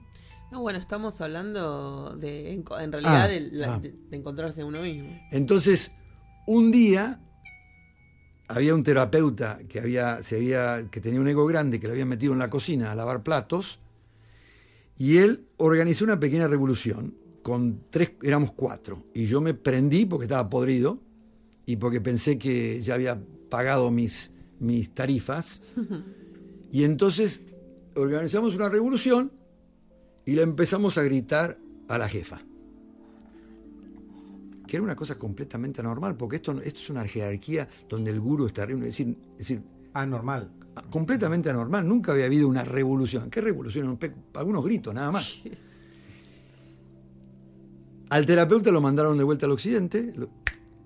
[0.54, 3.78] No, bueno, estamos hablando de, en, en realidad, Ah, de, la- ah.
[3.80, 5.08] de- de encontrarse a uno mismo.
[5.32, 5.90] Entonces,
[6.46, 7.20] un día
[8.46, 12.06] había un terapeuta que, había, se había, que tenía un ego grande, que lo había
[12.06, 13.80] metido en la cocina a lavar platos,
[14.96, 17.16] y él organizó una pequeña revolución.
[17.42, 19.02] Con tres, éramos cuatro.
[19.12, 21.00] Y yo me prendí porque estaba podrido
[21.66, 24.30] y porque pensé que ya había pagado mis,
[24.60, 25.60] mis tarifas.
[26.70, 27.42] Y entonces
[27.96, 29.30] organizamos una revolución
[30.26, 31.58] y le empezamos a gritar
[31.88, 32.40] a la jefa
[34.66, 38.46] que era una cosa completamente anormal, porque esto, esto es una jerarquía donde el gurú
[38.46, 38.80] está arriba.
[38.80, 39.62] Es decir, es decir,
[39.94, 40.50] Anormal.
[40.90, 41.86] completamente anormal.
[41.86, 43.30] Nunca había habido una revolución.
[43.30, 43.96] ¿Qué revolución?
[44.34, 45.40] Algunos gritos, nada más.
[48.10, 50.14] Al terapeuta lo mandaron de vuelta al occidente.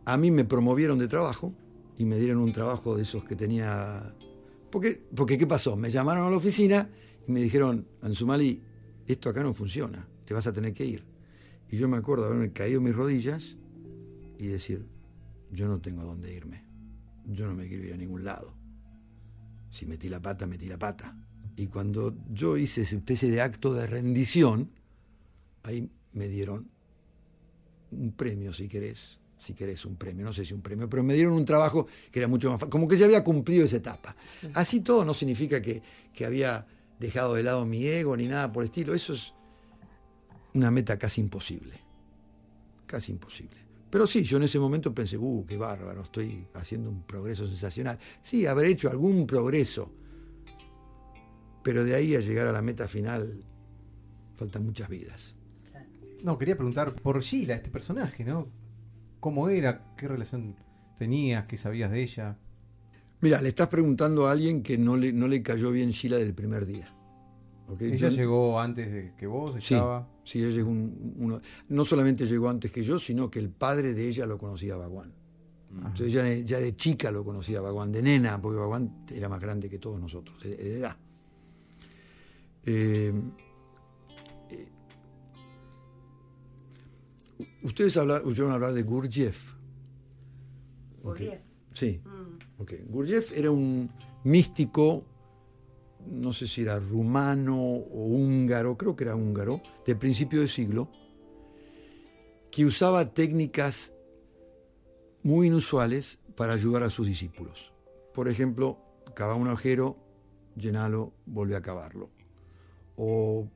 [0.05, 1.53] A mí me promovieron de trabajo
[1.99, 4.15] y me dieron un trabajo de esos que tenía.
[4.71, 5.77] Porque, porque ¿qué pasó?
[5.77, 6.89] Me llamaron a la oficina
[7.27, 8.63] y me dijeron, Ansumali,
[9.13, 11.05] esto acá no funciona, te vas a tener que ir.
[11.71, 13.57] Y yo me acuerdo de haberme caído en mis rodillas
[14.39, 14.87] y decir,
[15.51, 16.65] yo no tengo a dónde irme.
[17.27, 18.55] Yo no me quiero ir a ningún lado.
[19.71, 21.17] Si metí la pata, metí la pata.
[21.57, 24.71] Y cuando yo hice esa especie de acto de rendición,
[25.63, 26.71] ahí me dieron
[27.91, 31.15] un premio, si querés, si querés un premio, no sé si un premio, pero me
[31.15, 34.15] dieron un trabajo que era mucho más fácil, como que ya había cumplido esa etapa.
[34.55, 35.83] Así todo no significa que,
[36.13, 36.67] que había
[36.99, 39.35] dejado de lado mi ego ni nada por el estilo, eso es
[40.55, 41.81] una meta casi imposible,
[42.87, 43.57] casi imposible.
[43.91, 47.99] Pero sí, yo en ese momento pensé, uh, qué bárbaro, estoy haciendo un progreso sensacional.
[48.21, 49.91] Sí, habré hecho algún progreso,
[51.63, 53.45] pero de ahí a llegar a la meta final
[54.37, 55.35] faltan muchas vidas.
[56.23, 58.49] No, quería preguntar por Sheila, este personaje, ¿no?
[59.21, 59.95] ¿Cómo era?
[59.97, 60.57] ¿Qué relación
[60.97, 61.47] tenías?
[61.47, 62.37] ¿Qué sabías de ella?
[63.21, 66.35] Mira, le estás preguntando a alguien que no le, no le cayó bien Sheila del
[66.35, 66.95] primer día.
[67.69, 67.83] ¿ok?
[67.83, 70.09] Ella Yo- llegó antes de que vos, Sí, estaba.
[70.25, 73.93] sí, ella llegó un- uno, no solamente llegó antes que yo, sino que el padre
[73.93, 75.13] de ella lo conocía a Baguán.
[75.71, 79.29] Entonces ya de, ya de chica lo conocía a Baguán, de nena, porque Baguán era
[79.29, 80.97] más grande que todos nosotros, de, de edad.
[82.65, 83.13] Eh,
[84.51, 84.69] eh,
[87.63, 89.55] ustedes habla- oyeron hablar de Gurdjieff.
[91.03, 91.19] Ok.
[91.19, 91.41] Gurdjieff.
[91.73, 92.01] Sí.
[92.05, 92.18] Mm.
[92.59, 92.73] Ok.
[92.89, 93.91] Gurdjieff era un
[94.25, 95.05] místico,
[96.07, 100.91] no sé si era rumano o húngaro, creo que era húngaro, de principio de siglo,
[102.51, 103.93] que usaba técnicas
[105.23, 107.73] muy inusuales para ayudar a sus discípulos.
[108.15, 108.79] Por ejemplo,
[109.15, 109.97] cavaba un agujero,
[110.57, 112.11] llenalo, volví a cavarlo.
[112.97, 113.49] O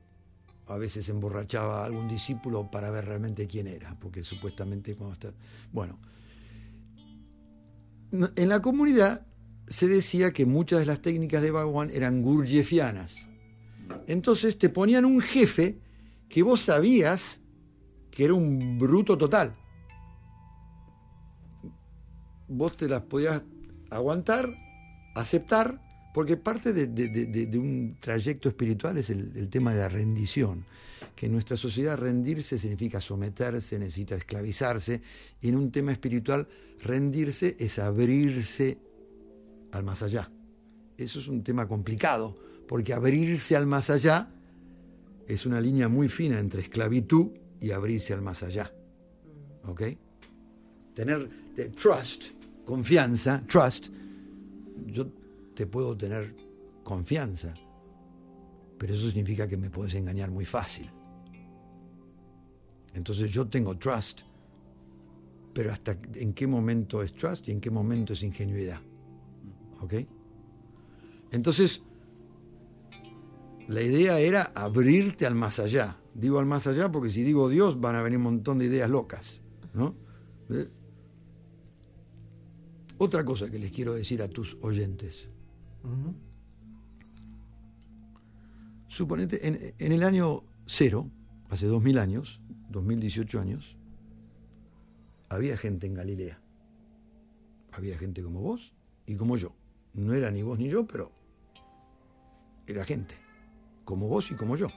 [0.67, 5.33] a veces emborrachaba a algún discípulo para ver realmente quién era, porque supuestamente cuando está...
[5.71, 6.12] Bueno, no-
[8.13, 9.25] en la comunidad
[9.67, 13.27] se decía que muchas de las técnicas de Bhagwan eran gurdjieffianas.
[14.07, 15.79] Entonces te ponían un jefe
[16.29, 17.41] que vos sabías
[18.11, 19.55] que era un bruto total.
[22.47, 23.41] Vos te las podías
[23.89, 24.53] aguantar,
[25.15, 25.81] aceptar,
[26.13, 30.65] porque parte de, un trayecto espiritual es el tema de la rendición.
[31.15, 35.01] Que en nuestra sociedad rendirse significa someterse, necesita esclavizarse,
[35.41, 36.47] y en un tema espiritual
[36.81, 38.77] rendirse es abrirse
[39.71, 40.31] al más allá.
[40.97, 42.35] Eso es un tema complicado,
[42.67, 44.29] porque abrirse al más allá
[45.27, 47.27] es una línea muy fina entre esclavitud
[47.61, 48.73] y abrirse al más allá.
[49.65, 49.81] ¿Ok?
[50.93, 52.31] Tener de- trust,
[52.65, 53.87] confianza, trust,
[54.87, 55.07] yo
[55.55, 56.35] te puedo tener
[56.83, 57.53] confianza,
[58.77, 60.89] pero eso significa que me puedes engañar muy fácil.
[62.93, 64.21] Entonces yo tengo trust,
[65.53, 68.81] pero hasta en qué momento es trust y en qué momento es ingenuidad.
[69.81, 69.93] ¿Ok?
[71.31, 71.81] Entonces,
[73.67, 75.97] la idea era abrirte al más allá.
[76.13, 78.89] Digo al más allá porque si digo Dios van a venir un montón de ideas
[78.89, 79.41] locas.
[79.73, 79.95] ¿no?
[82.97, 85.29] Otra cosa que les quiero decir a tus oyentes.
[88.87, 91.09] Suponete, en, en el año cero,
[91.49, 92.41] hace 2000 años,
[92.73, 93.77] 2018 años,
[95.29, 96.39] había gente en Galilea.
[97.71, 98.73] Había gente como vos
[99.05, 99.55] y como yo.
[99.93, 101.11] No era ni vos ni yo, pero
[102.67, 103.15] era gente.
[103.85, 104.67] Como vos y como yo.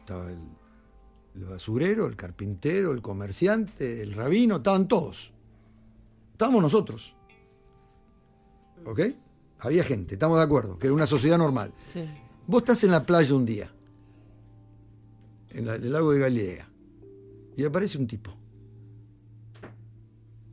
[0.00, 0.38] Estaba el,
[1.34, 5.32] el basurero, el carpintero, el comerciante, el rabino, estaban todos.
[6.32, 7.14] Estábamos nosotros.
[8.84, 9.00] ¿Ok?
[9.60, 11.72] Había gente, estamos de acuerdo, que era una sociedad normal.
[11.92, 12.04] Sí.
[12.46, 13.70] Vos estás en la playa un día,
[15.50, 16.67] en, la- en el lago de Galilea,
[17.58, 18.30] y aparece un tipo.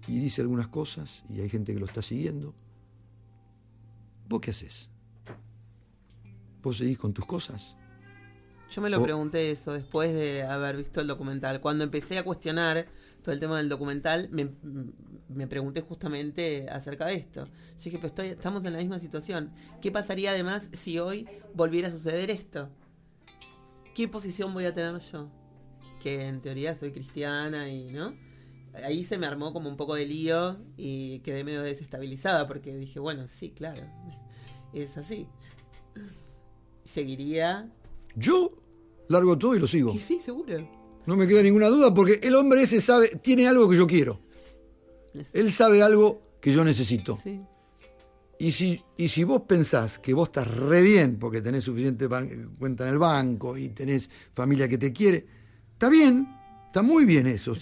[0.07, 2.55] Y dice algunas cosas, y hay gente que lo está siguiendo.
[4.27, 4.89] ¿Vos qué haces?
[6.63, 7.75] ¿Vos seguís con tus cosas?
[8.71, 11.61] Yo me lo pregunté eso después de haber visto el documental.
[11.61, 12.87] Cuando empecé a cuestionar
[13.21, 14.49] todo el tema del documental, me,
[15.29, 17.45] me pregunté justamente acerca de esto.
[17.45, 19.51] Yo dije, pues estoy, estamos en la misma situación.
[19.79, 22.67] ¿Qué pasaría además si hoy volviera a suceder esto?
[23.93, 25.29] ¿Qué posición voy a tener yo?
[26.05, 28.13] Que en teoría soy cristiana y, ¿no?
[28.83, 32.99] Ahí se me armó como un poco de lío y quedé medio desestabilizada porque dije,
[32.99, 33.81] bueno, sí, claro,
[34.71, 35.25] es así.
[36.83, 37.71] Seguiría
[38.15, 38.51] Yo
[39.09, 39.97] largo todo y lo sigo.
[39.99, 40.69] sí, seguro.
[41.07, 44.19] No me queda ninguna duda porque el hombre ese sabe, tiene algo que yo quiero.
[45.33, 47.17] Él sabe algo que yo necesito.
[47.23, 47.41] Sí.
[48.37, 52.07] Y si, y si vos pensás que vos estás re bien porque tenés suficiente
[52.59, 55.33] cuenta en el banco y tenés familia que te quiere,
[55.75, 56.27] está bien,
[56.67, 57.53] está muy bien eso.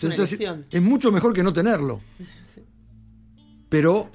[0.72, 2.02] Es mucho mejor que no tenerlo.
[3.70, 4.10] Pero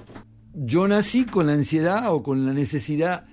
[0.55, 3.27] yo nací con la ansiedad o con la necesidad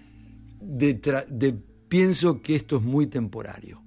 [0.60, 1.56] de,
[1.88, 3.82] pienso que esto es muy temporario.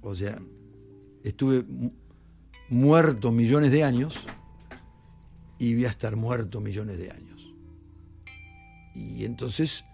[0.00, 0.40] O sea,
[1.24, 1.90] estuve mu-
[2.70, 4.20] muerto millones de años
[5.58, 7.52] y voy a estar muerto millones de años.
[8.94, 9.84] Y entonces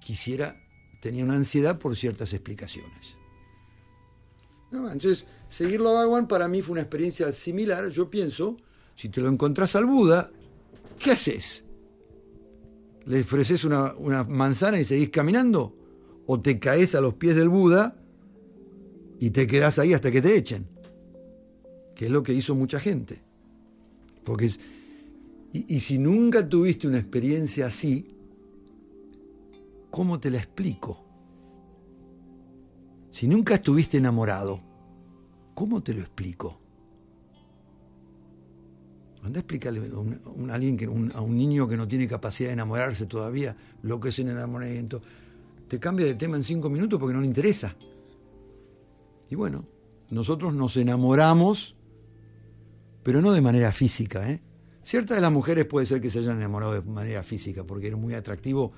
[0.00, 0.56] quisiera,
[1.02, 3.14] tenía una ansiedad por ciertas explicaciones.
[4.70, 7.88] Entonces, seguirlo a Bhagwan para mí fue una experiencia similar.
[7.88, 8.56] Yo pienso,
[8.94, 10.30] si te lo encontrás al Buda,
[10.98, 11.64] ¿qué haces?
[13.06, 13.94] ¿Le ofreces una,
[14.28, 15.74] manzana y seguís caminando?
[16.26, 17.96] ¿O te caes a los pies del Buda
[19.18, 20.68] y te quedás ahí hasta que te echen?
[21.94, 23.22] Que es lo que hizo mucha gente.
[24.24, 24.50] Porque
[25.50, 28.14] y si nunca tuviste una experiencia así,
[29.90, 31.07] ¿cómo te la explico?
[33.18, 34.60] Si nunca estuviste enamorado,
[35.52, 36.60] ¿cómo te lo explico?
[39.24, 42.52] Anda a explicarle a, un, alguien que, a un niño que no tiene capacidad de
[42.52, 45.02] enamorarse todavía lo que es el enamoramiento.
[45.66, 47.74] Te cambia de tema en cinco minutos porque no le interesa.
[49.28, 49.66] Y bueno,
[50.10, 51.74] nosotros nos enamoramos,
[53.02, 54.30] pero no de manera física.
[54.30, 54.40] ¿eh?
[54.84, 57.96] Ciertas de las mujeres puede ser que se hayan enamorado de manera física porque era
[57.96, 58.70] muy atractivo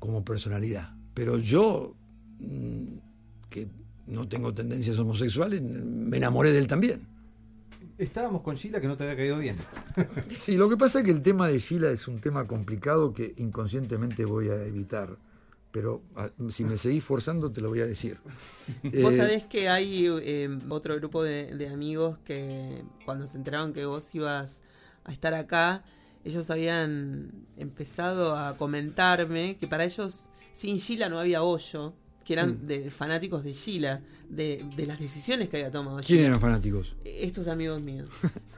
[0.00, 0.92] como personalidad.
[1.14, 1.94] Pero yo,
[2.40, 3.09] mm,
[3.50, 3.68] que
[4.06, 7.08] no tengo tendencias homosexuales, me enamoré de él también.
[7.98, 9.56] Estábamos con Sheila que no te había caído bien.
[10.34, 13.32] Sí, lo que pasa es que el tema de Sheila es un tema complicado que
[13.38, 15.18] inconscientemente voy a evitar.
[15.70, 18.20] Pero ah, si me seguís forzando, te lo voy a decir.
[18.98, 23.72] Vos Eh, sabés que hay eh, otro grupo de, de amigos que cuando se enteraron
[23.72, 24.62] que vos ibas
[25.04, 25.84] a estar acá,
[26.24, 31.94] ellos habían empezado a comentarme que para ellos sin Sheila no había hoyo,
[32.30, 32.66] que eran Mm.
[32.68, 36.26] de fanáticos de Sheila, de, de las decisiones que había tomado ¿Quién Sheila.
[36.28, 36.94] eran fanáticos?
[37.04, 38.08] Estos amigos míos.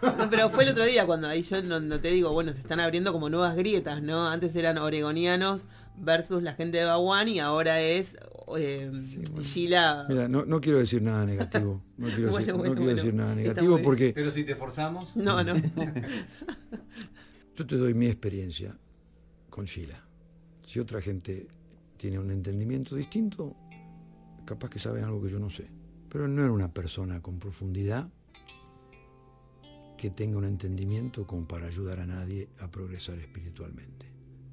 [0.03, 2.61] No, pero fue el otro día cuando ahí yo no, no te digo, bueno, se
[2.61, 4.29] están abriendo como nuevas grietas, ¿no?
[4.29, 5.65] Antes eran oregonianos
[5.97, 8.15] versus la gente de Baguán y ahora es
[8.59, 8.93] eh,
[9.41, 10.05] Sheila.
[10.11, 11.83] Mira, no, no quiero decir nada negativo.
[11.97, 12.97] No quiero, Bueno, decir, no bueno, quiero bueno.
[12.97, 15.17] decir nada negativo porque Pero si te forzamos.
[15.17, 15.55] No, no.
[17.57, 18.77] yo te doy mi experiencia
[19.49, 20.05] con Sheila.
[20.67, 21.47] Si otra gente
[21.97, 23.57] tiene un entendimiento distinto,
[24.45, 25.71] capaz que saben algo que yo no sé.
[26.09, 28.11] Pero no era una persona con profundidad
[29.97, 34.07] que tenga un entendimiento como para ayudar a nadie a progresar espiritualmente,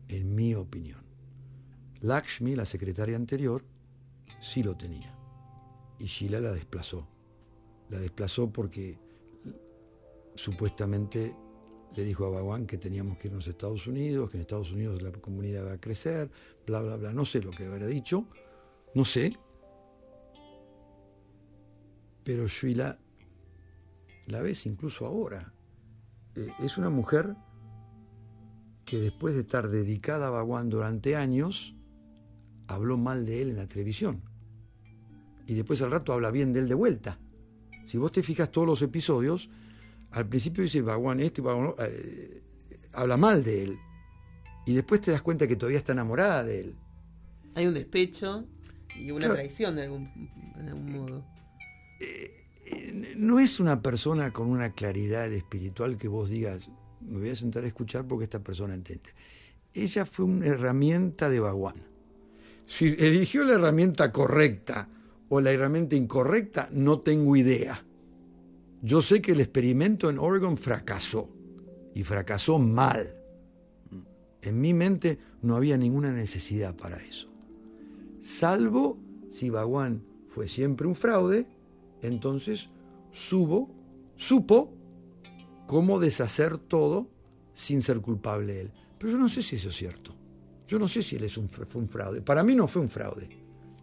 [0.07, 1.03] en mi opinión.
[2.01, 3.65] Lakshmi, la secretaria anterior,
[4.39, 5.17] sí lo tenía.
[5.97, 7.07] Y Sheila la desplazó.
[7.89, 8.99] La desplazó porque
[10.35, 11.35] supuestamente
[11.95, 15.01] le dijo a Bhagwan que teníamos que irnos a Estados Unidos, que en Estados Unidos
[15.01, 16.29] la comunidad va a crecer,
[16.65, 17.13] bla, bla, bla.
[17.13, 18.25] No sé lo que habrá dicho,
[18.93, 19.37] no sé.
[22.29, 22.95] Pero Sheila
[24.27, 25.51] la ves incluso ahora.
[26.35, 27.35] Eh, es una mujer
[28.85, 31.75] que después de estar dedicada a Bhagwan durante años,
[32.67, 34.21] habló mal de él en la televisión.
[35.47, 37.17] Y después al rato habla bien de él de vuelta.
[37.87, 39.49] Si vos te fijas todos los episodios,
[40.11, 42.43] al principio dice Bhagwan esto y Bhagwan eh,
[42.93, 43.79] habla mal de él.
[44.67, 46.75] Y después te das cuenta que todavía está enamorada de él.
[47.55, 48.45] Hay un despecho
[48.95, 49.33] y una Claro.
[49.33, 51.38] traición de algún, de algún modo.
[53.17, 56.69] No es una persona con una claridad espiritual que vos digas,
[57.01, 59.09] me voy a sentar a escuchar porque esta persona entiende.
[59.73, 61.75] Ella fue una herramienta de Bhagwan.
[62.65, 64.89] Si eligió la herramienta correcta
[65.27, 67.83] o la herramienta incorrecta, no tengo idea.
[68.81, 71.29] Yo sé que el experimento en Oregon fracasó
[71.93, 73.15] y fracasó mal.
[74.41, 77.29] En mi mente no había ninguna necesidad para eso.
[78.21, 78.97] Salvo
[79.29, 81.47] si Bhagwan fue siempre un fraude,
[82.01, 82.69] entonces
[83.11, 83.69] subo,
[84.15, 84.73] supo
[85.67, 87.07] cómo deshacer todo
[87.53, 88.71] sin ser culpable él.
[88.97, 90.13] Pero yo no sé si eso es cierto.
[90.67, 92.21] Yo no sé si él es un, fue un fraude.
[92.21, 93.27] Para mí no fue un fraude.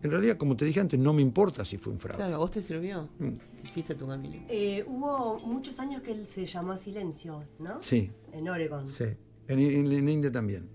[0.02, 2.18] En realidad, como te dije antes, no me importa si fue un fraude.
[2.18, 3.08] Claro, a vos te sirvió.
[3.18, 3.32] Mm.
[3.64, 4.44] Hiciste tu camino.
[4.48, 7.82] Eh, hubo muchos años que él se llamó a silencio, ¿no?
[7.82, 8.88] Sí, En Oregon.
[8.88, 9.04] sí.
[9.48, 10.68] En, en- en India también.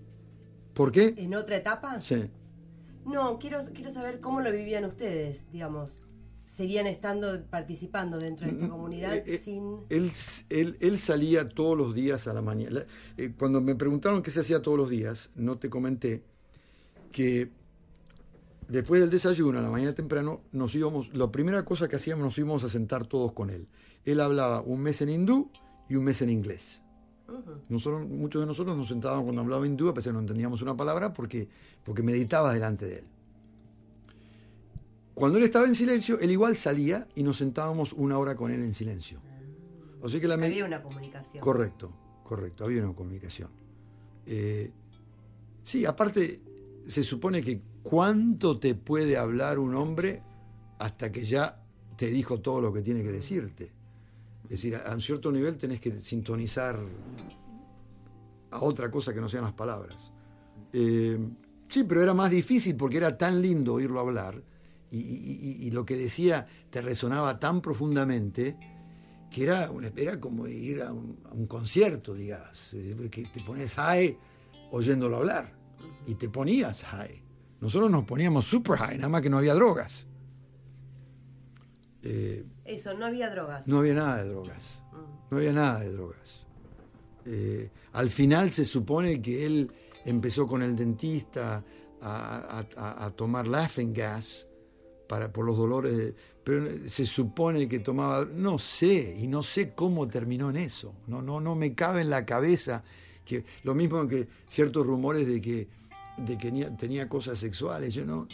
[0.74, 1.14] ¿Por qué?
[1.16, 2.00] ¿En otra etapa?
[2.00, 2.24] Sí.
[3.06, 6.00] No, quiero, quiero saber cómo lo vivían ustedes, digamos.
[6.52, 9.78] ¿Seguían estando, participando dentro de esta comunidad Eh, eh, sin...?
[9.88, 10.10] Él,
[10.50, 12.82] él- él salía todos los días a la mañana.
[13.16, 16.22] Eh, Cuando me preguntaron qué se hacía todos los días, no te comenté
[17.10, 17.50] que
[18.68, 22.36] después del desayuno, a la mañana temprano, nos íbamos, la primera cosa que hacíamos, nos
[22.36, 23.66] íbamos a sentar todos con él.
[24.04, 25.50] Él hablaba un mes en hindú
[25.88, 26.82] y un mes en inglés.
[27.70, 30.60] Nosotros, muchos de nosotros nos sentábamos cuando hablaba hindú, a pesar de que no entendíamos
[30.60, 31.48] una palabra, porque,
[31.82, 33.04] porque meditaba delante de él.
[35.14, 38.62] Cuando él estaba en silencio, él igual salía y nos sentábamos una hora con él
[38.62, 39.20] en silencio.
[40.00, 41.42] O sea que la Había una comunicación.
[41.42, 41.92] Correcto,
[42.24, 43.50] correcto, había una comunicación.
[44.26, 44.70] Eh,
[45.62, 46.40] sí, aparte,
[46.82, 50.22] se supone que cuánto te puede hablar un hombre
[50.78, 51.62] hasta que ya
[51.96, 53.72] te dijo todo lo que tiene que decirte.
[54.44, 56.80] Es decir, a, a un cierto nivel tenés que sintonizar
[58.50, 60.12] a otra cosa que no sean las palabras.
[60.72, 61.18] Eh,
[61.68, 64.42] sí, pero era más difícil porque era tan lindo oírlo hablar
[64.92, 68.56] y, y- y- y lo que decía te resonaba tan profundamente
[69.30, 72.76] que era, una, era como ir a un, a un concierto, digas,
[73.10, 74.16] que te pones high
[74.70, 75.56] oyéndolo hablar
[76.06, 77.22] y te ponías high.
[77.60, 80.06] Nosotros nos poníamos super high, nada más que no había drogas.
[82.02, 83.66] Eh, Eso, no había drogas.
[83.68, 84.84] no había nada de drogas.
[85.30, 86.46] No había nada de drogas.
[87.24, 89.72] Eh, al final se supone que él
[90.04, 91.64] empezó con el dentista
[92.00, 94.48] a, a- a- a tomar laughing gas
[95.32, 96.14] por los dolores,
[96.44, 100.94] pero se supone que tomaba, no sé, y no sé cómo terminó en eso.
[101.06, 102.82] No, no, no me cabe en la cabeza
[103.24, 105.68] que lo mismo que ciertos rumores de que,
[106.16, 107.94] de que tenía, cosas sexuales.
[107.94, 108.26] Yo no,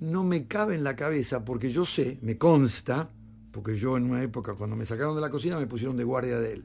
[0.00, 3.10] no me cabe en la cabeza porque yo sé, me consta,
[3.52, 6.38] porque yo en una época cuando me sacaron de la cocina me pusieron de guardia
[6.38, 6.64] de él.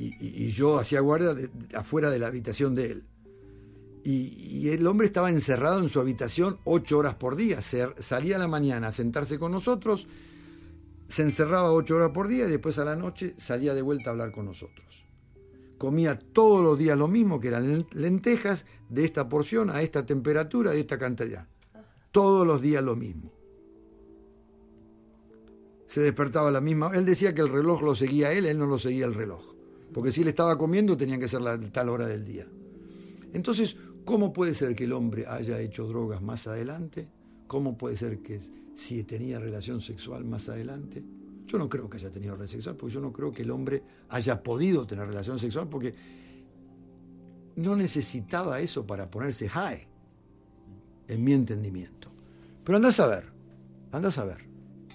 [0.00, 1.34] Y, yo hacía guardia
[1.74, 3.04] afuera de la habitación de él.
[4.10, 7.60] Y, el hombre estaba encerrado en su habitación ocho horas por día.
[7.60, 10.06] Salía a la mañana a sentarse con nosotros,
[11.06, 14.12] se encerraba ocho horas por día y después a la noche salía de vuelta a
[14.12, 15.04] hablar con nosotros.
[15.76, 20.70] Comía todos los días lo mismo, que eran lentejas de esta porción a esta temperatura,
[20.70, 21.46] de esta cantidad.
[22.10, 23.30] Todos los días lo mismo.
[25.86, 26.92] Se despertaba la misma.
[26.94, 29.54] Él decía que el reloj lo seguía él, él no lo seguía el reloj.
[29.92, 32.46] Porque si él estaba comiendo, tenía que ser la tal hora del día.
[33.32, 33.76] Entonces,
[34.08, 37.06] ¿cómo puede ser que el hombre haya hecho drogas más adelante?
[37.46, 38.40] ¿Cómo puede ser que
[38.74, 41.04] si tenía relación sexual más adelante?
[41.46, 43.82] Yo no creo que haya tenido relación sexual, porque yo no creo que el hombre
[44.08, 45.94] haya podido tener relación sexual, porque
[47.56, 49.86] no necesitaba eso para ponerse high,
[51.06, 52.08] en mi entendimiento.
[52.64, 53.24] Pero andás a ver,
[53.92, 54.48] andás a ver.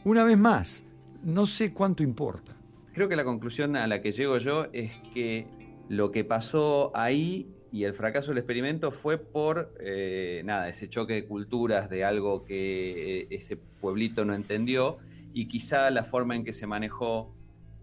[0.05, 0.85] Una vez más,
[1.23, 2.57] no sé cuánto importa.
[2.95, 5.45] Creo que la conclusión a la que llego yo es que
[5.87, 11.13] lo que pasó ahí y el fracaso del experimento fue por eh, nada, ese choque
[11.13, 14.99] de culturas de algo que eh, ese pueblito no entendió
[15.33, 17.33] y quizá la forma en que se manejó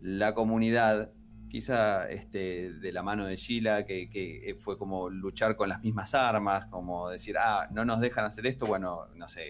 [0.00, 1.10] la comunidad,
[1.48, 6.14] quizá este, de la mano de Sheila, que, que fue como luchar con las mismas
[6.14, 9.42] armas, como decir, ah, no nos dejan hacer esto, bueno, no sé,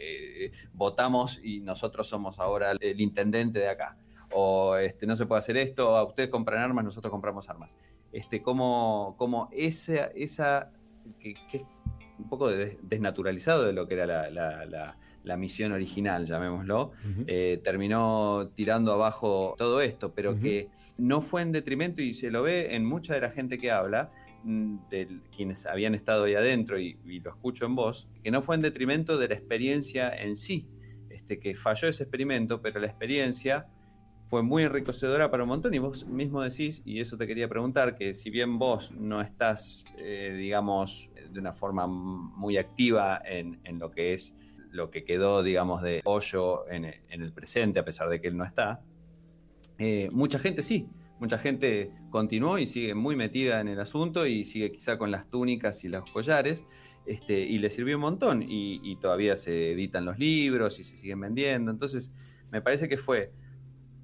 [0.46, 3.98] eh, votamos y nosotros somos ahora el intendente de acá
[4.32, 7.76] o este, no se puede hacer esto, a ustedes compran armas, nosotros compramos armas.
[8.12, 10.72] Este, como, como esa, esa
[11.18, 11.64] que, que es
[12.18, 16.92] un poco de- desnaturalizado de lo que era la, la- la- la misión original, llamémoslo,
[17.26, 20.40] eh, terminó tirando abajo todo esto, pero Ujú.
[20.40, 23.70] que no fue en detrimento y se lo ve en mucha de la gente que
[23.70, 24.10] habla,
[24.44, 28.40] mm, de quienes habían estado ahí adentro y, y lo escucho en voz, que no
[28.40, 30.70] fue en detrimento de la experiencia en sí,
[31.10, 33.66] este, que falló ese experimento, pero la experiencia
[34.30, 37.96] fue muy enriquecedora para un montón y vos mismo decís, y eso te quería preguntar,
[37.96, 43.80] que si bien vos no estás, eh, digamos, de una forma muy activa en, en
[43.80, 44.38] lo que es
[44.70, 48.44] lo que quedó, digamos, de Hoyo en, el presente, a pesar de que él no
[48.44, 48.80] está,
[49.78, 50.86] eh, mucha gente sí,
[51.18, 55.28] mucha gente continuó y sigue muy metida en el asunto y sigue quizá con las
[55.28, 56.68] túnicas y los collares,
[57.04, 61.18] este, y le sirvió un montón, y todavía se editan los libros y se siguen
[61.18, 62.12] vendiendo, entonces
[62.52, 63.32] me parece que fue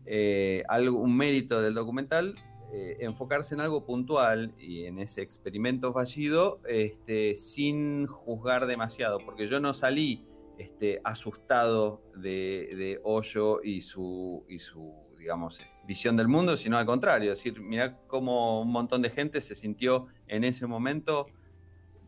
[0.06, 2.34] eh, algo, un mérito del documental
[2.72, 9.46] eh, enfocarse en algo puntual y en ese experimento fallido este, sin juzgar demasiado, porque
[9.46, 10.24] yo no salí
[10.58, 16.86] este, asustado de, de Hoyo y su, y su, digamos, visión del mundo, sino al
[16.86, 21.28] contrario, es decir, mira cómo un montón de gente se sintió en ese momento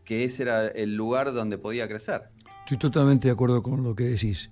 [0.05, 2.23] que ese era el lugar donde podía crecer.
[2.61, 4.51] Estoy totalmente de acuerdo con lo que decís.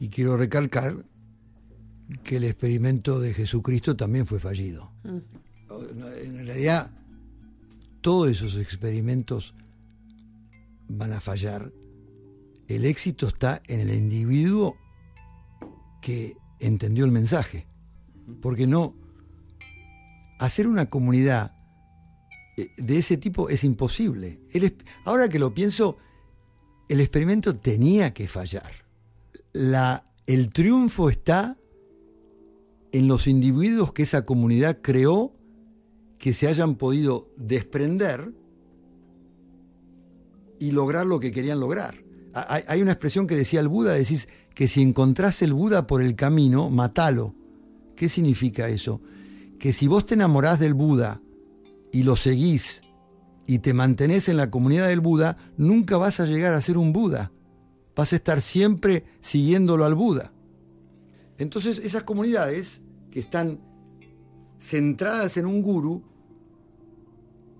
[0.00, 1.04] Y quiero recalcar
[2.22, 4.92] que el experimento de Jesucristo también fue fallido.
[5.04, 6.90] En realidad,
[8.00, 9.54] todos esos experimentos
[10.88, 11.72] van a fallar.
[12.68, 14.76] El éxito está en el individuo
[16.00, 17.66] que entendió el mensaje.
[18.40, 18.94] Porque no,
[20.38, 21.52] hacer una comunidad
[22.56, 24.40] eh, de ese tipo es imposible.
[24.52, 25.96] El ahora que lo pienso,
[26.88, 28.70] el experimento tenía que fallar.
[29.52, 31.59] La, el triunfo está
[32.92, 35.32] en los individuos que esa comunidad creó
[36.18, 38.34] que se hayan podido desprender
[40.58, 41.94] y lograr lo que querían lograr.
[42.32, 46.14] Hay, una expresión que decía el Buda, decís que si encontrás el Buda por el
[46.14, 47.34] camino, matalo.
[47.96, 49.00] ¿Qué significa eso?
[49.58, 51.20] Que si vos te enamorás del Buda
[51.92, 52.82] y lo seguís
[53.46, 56.92] y te mantenés en la comunidad del Buda, nunca vas a llegar a ser un
[56.92, 57.32] Buda.
[57.96, 60.32] Vas a estar siempre siguiéndolo al Buda.
[61.40, 62.80] Entonces esas comunidades
[63.10, 63.58] que están
[64.60, 66.04] centradas en un guru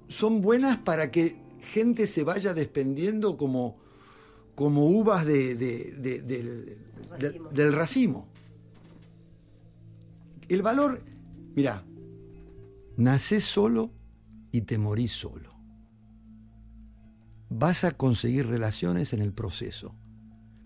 [0.09, 3.79] son buenas para que gente se vaya despendiendo como,
[4.55, 6.65] como uvas de, de- de- del,
[7.19, 7.49] de- Racimo.
[7.51, 8.29] del racimo.
[10.49, 11.03] El valor,
[11.55, 11.85] mira,
[12.97, 13.91] nacés solo
[14.53, 15.51] y te morís solo.
[17.49, 19.95] Vas a conseguir relaciones en el proceso,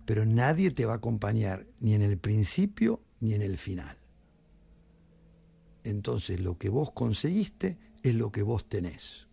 [0.05, 3.97] pero nadie te va a acompañar ni en el principio ni en el final.
[5.85, 9.27] Entonces lo que vos conseguiste es lo que vos tenés.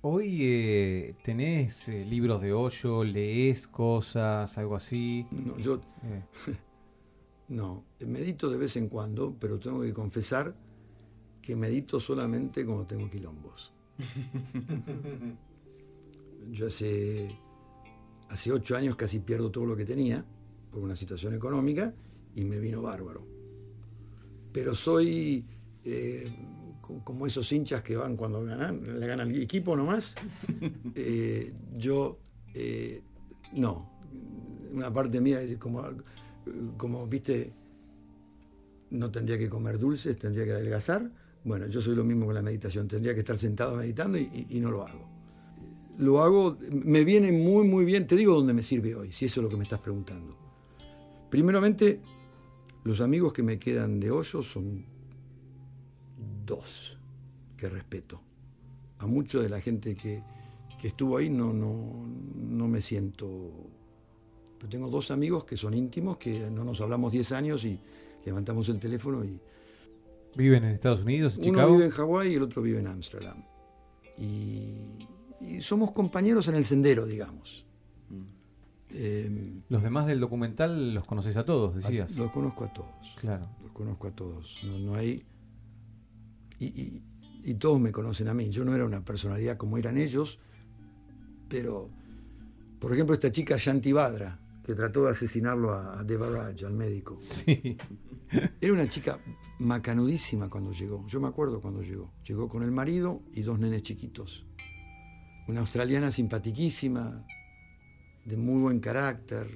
[0.00, 5.26] Hoy eh, tenés eh, libros de hoyo, lees cosas, algo así.
[5.44, 6.22] No, yo Eh,
[7.48, 10.54] no, medito de vez en cuando, pero tengo que confesar
[11.42, 13.72] que medito solamente cuando tengo quilombos.
[16.52, 17.36] Yo hace,
[18.28, 20.24] hace ocho años casi pierdo todo lo que tenía
[20.70, 21.92] por una situación económica
[22.38, 23.26] y me vino bárbaro.
[24.52, 25.44] Pero soy
[25.84, 26.32] eh,
[26.80, 30.14] co- como esos hinchas que van cuando ganan, le gana el equipo nomás.
[30.94, 32.18] Eh, yo,
[32.54, 33.02] eh,
[33.54, 33.88] no.
[34.72, 35.82] Una parte mía es como,
[36.76, 37.52] como, viste,
[38.90, 41.10] no tendría que comer dulces, tendría que adelgazar.
[41.44, 44.56] Bueno, yo soy lo mismo con la meditación, tendría que estar sentado meditando y, y-
[44.56, 45.06] y no lo hago.
[45.98, 49.40] Lo hago, me viene muy, muy bien, te digo dónde me sirve hoy, si eso
[49.40, 50.36] es lo que me estás preguntando.
[51.30, 52.00] Primeramente,
[52.88, 54.86] los amigos que me quedan de hoyo son
[56.46, 56.98] dos
[57.54, 58.22] que respeto.
[58.96, 60.22] A mucho de la gente que,
[60.80, 63.52] que estuvo ahí no, no, no me siento...
[64.56, 67.78] Pero tengo dos amigos que son íntimos, que no nos hablamos 10 años y
[68.24, 69.38] levantamos el teléfono y
[70.34, 71.72] ¿Viven en Estados Unidos, en uno Chicago?
[71.72, 73.44] vive en Hawái y el otro vive en Ámsterdam.
[74.16, 75.06] Y,
[75.42, 77.66] y somos compañeros en el sendero, digamos.
[78.90, 82.16] Eh, Los demás del documental los conocés a todos, decías.
[82.16, 83.14] a- los conozco a todos.
[83.20, 83.48] Claro.
[83.62, 84.58] Los conozco a todos.
[84.64, 85.24] No, no hay.
[86.58, 87.02] Y, y-
[87.44, 88.48] y todos me conocen a mí.
[88.50, 90.38] Yo no era una personalidad como eran ellos,
[91.48, 91.88] pero,
[92.80, 97.16] por ejemplo, esta chica Shanti Badra, que trató de asesinarlo a, a Devaraj, al médico.
[97.20, 97.76] Sí.
[98.60, 99.18] Era una chica
[99.58, 101.06] macanudísima cuando llegó.
[101.06, 102.12] Yo me acuerdo cuando llegó.
[102.26, 104.44] Llegó con el marido y dos nenes chiquitos.
[105.46, 107.24] Una australiana simpatiquísima,
[108.28, 109.48] de muy buen carácter,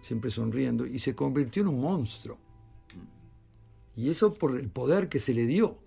[0.00, 2.38] siempre sonriendo, y se convirtió en un monstruo.
[3.94, 5.78] Y eso por el poder que se le dio.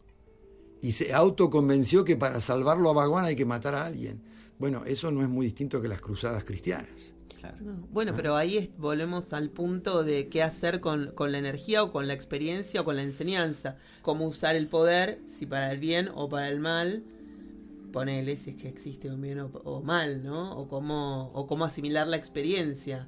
[0.82, 4.24] Y se autoconvenció que para salvarlo a Bhagwan hay que matar a alguien.
[4.58, 7.14] Bueno, eso no es muy distinto que las cruzadas cristianas.
[7.40, 7.58] Claro.
[7.62, 11.84] No, Bueno, pero ahí es- volvemos al punto de qué hacer con, con la energía
[11.84, 13.78] o con la experiencia o con la enseñanza.
[14.02, 17.04] Cómo usar el poder, si para el bien o para el mal.
[17.92, 20.56] Ponele si es que existe un bien o, o mal, ¿no?
[20.58, 23.08] O cómo, o cómo asimilar la experiencia.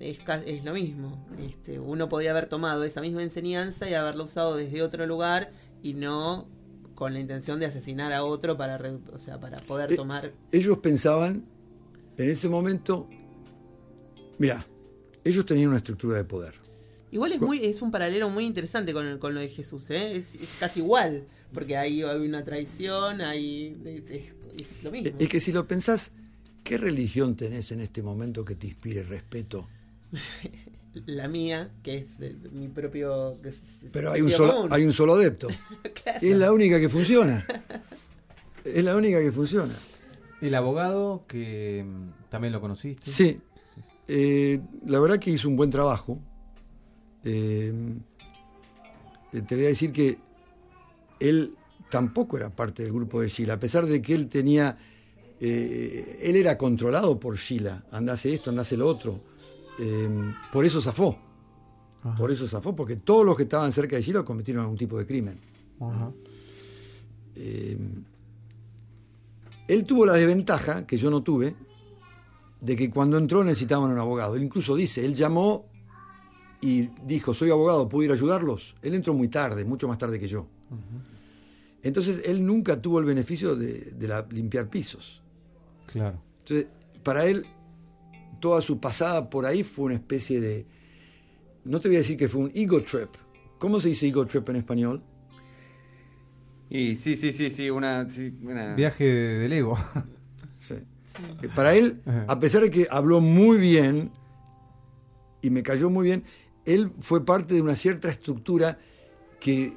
[0.00, 1.26] Es, es lo mismo.
[1.38, 5.52] Este, uno podía haber tomado esa misma enseñanza y haberla usado desde otro lugar
[5.82, 6.48] y no
[6.94, 8.80] con la intención de asesinar a otro para,
[9.12, 11.44] o sea, para poder Eh, tomar ellos pensaban
[12.16, 13.08] en ese momento,
[14.38, 14.66] mira,
[15.24, 16.54] ellos tenían una estructura de poder.
[17.10, 20.16] Igual es muy es un paralelo muy interesante con, el- con lo de Jesús, ¿eh?
[20.16, 25.16] es, es casi igual, porque ahí hay una traición, hay es, es- es lo mismo.
[25.18, 26.12] Es que si lo pensás,
[26.62, 29.66] ¿qué religión tenés en este momento que te inspire respeto?
[31.06, 32.20] La mía, que es
[32.52, 33.56] mi propio que es-
[33.92, 34.68] Pero hay un solo, común.
[34.72, 35.48] hay un solo adepto.
[36.04, 36.18] Claro.
[36.22, 37.46] Es la única que funciona.
[38.64, 39.74] Es la única que funciona.
[40.40, 43.10] El abogado que mm, también lo conociste.
[43.10, 43.40] Sí.
[44.06, 46.18] Eh, la verdad que hizo un buen trabajo.
[47.24, 47.72] Eh,
[49.32, 50.18] te voy a decir que
[51.20, 51.54] él
[51.90, 54.78] tampoco era parte del grupo de Sheila, a pesar de que él tenía.
[55.40, 57.84] eh, él era controlado por Sheila.
[57.90, 59.20] Andase esto, andase lo otro.
[59.78, 60.08] Eh,
[60.52, 61.18] por eso zafó.
[62.02, 64.98] Ajá, Por eso zafó, porque todos los que estaban cerca de Sheila cometieron algún tipo
[64.98, 65.40] de crimen.
[65.80, 66.10] ajá.
[67.36, 67.78] Eh,
[69.66, 71.54] él tuvo la desventaja, que yo no tuve,
[72.60, 74.36] de que cuando entró necesitaban un abogado.
[74.36, 75.66] Él incluso dice, él llamó
[76.60, 78.74] y dijo, soy abogado, ¿puedo ir a ayudarlos?
[78.82, 80.46] Él entró muy tarde, mucho más tarde que yo.
[81.82, 85.22] Entonces él nunca tuvo el beneficio de, de la- limpiar pisos.
[85.86, 86.20] Claro.
[86.40, 86.66] Entonces,
[87.02, 87.44] para él,
[88.40, 90.66] toda su pasada por ahí fue una especie de...
[91.64, 93.10] No te voy a decir que fue un ego trip.
[93.58, 95.02] ¿Cómo se dice ego trip en español?
[96.70, 98.08] Y sí, sí, sí, sí, una...
[98.08, 99.76] sí, una- Viaje del ego.
[100.58, 100.74] Sí.
[101.42, 104.10] Eh, Para él, a pesar de que habló muy bien
[105.42, 106.24] y me cayó muy bien,
[106.64, 108.78] él fue parte de una cierta estructura
[109.40, 109.76] que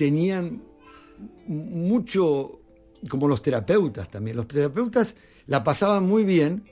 [0.00, 0.62] tenían
[1.46, 2.60] mucho,
[3.10, 4.34] como los terapeutas también.
[4.34, 5.14] Los terapeutas
[5.46, 6.64] la pasaban muy bien,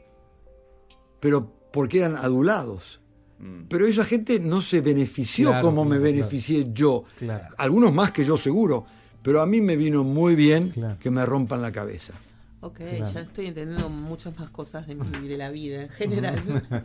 [1.20, 3.02] pero porque eran adulados.
[3.38, 3.64] Mm.
[3.68, 7.04] Pero esa gente no se benefició Claro, como me claro, beneficié yo.
[7.18, 7.54] Claro.
[7.58, 8.86] Algunos más que yo seguro,
[9.22, 10.98] pero a mí me vino muy bien Claro.
[10.98, 12.14] que me rompan la cabeza.
[12.62, 13.12] Ok, Claro.
[13.12, 16.42] ya estoy entendiendo muchas más cosas de mí, de la vida en general.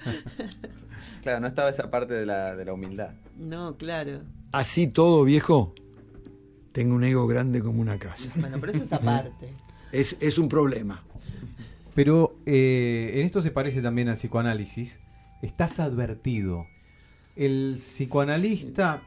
[1.21, 3.11] Claro, no estaba esa parte de la, de la humildad.
[3.37, 4.21] no, claro.
[4.51, 5.73] Así todo, viejo,
[6.73, 8.29] tengo un ego grande como una casa.
[8.35, 9.53] Bueno, pero eso es aparte.
[9.93, 11.03] Es, es un problema.
[11.95, 14.99] Pero eh, en esto se parece también al psicoanálisis.
[15.41, 16.65] Estás advertido.
[17.35, 19.03] El psicoanalista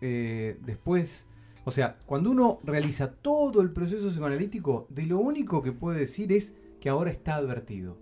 [0.00, 1.26] eh, después,
[1.64, 6.32] o sea, cuando uno realiza todo el proceso psicoanalítico, de lo único que puede decir
[6.32, 7.98] es que ahora está advertido.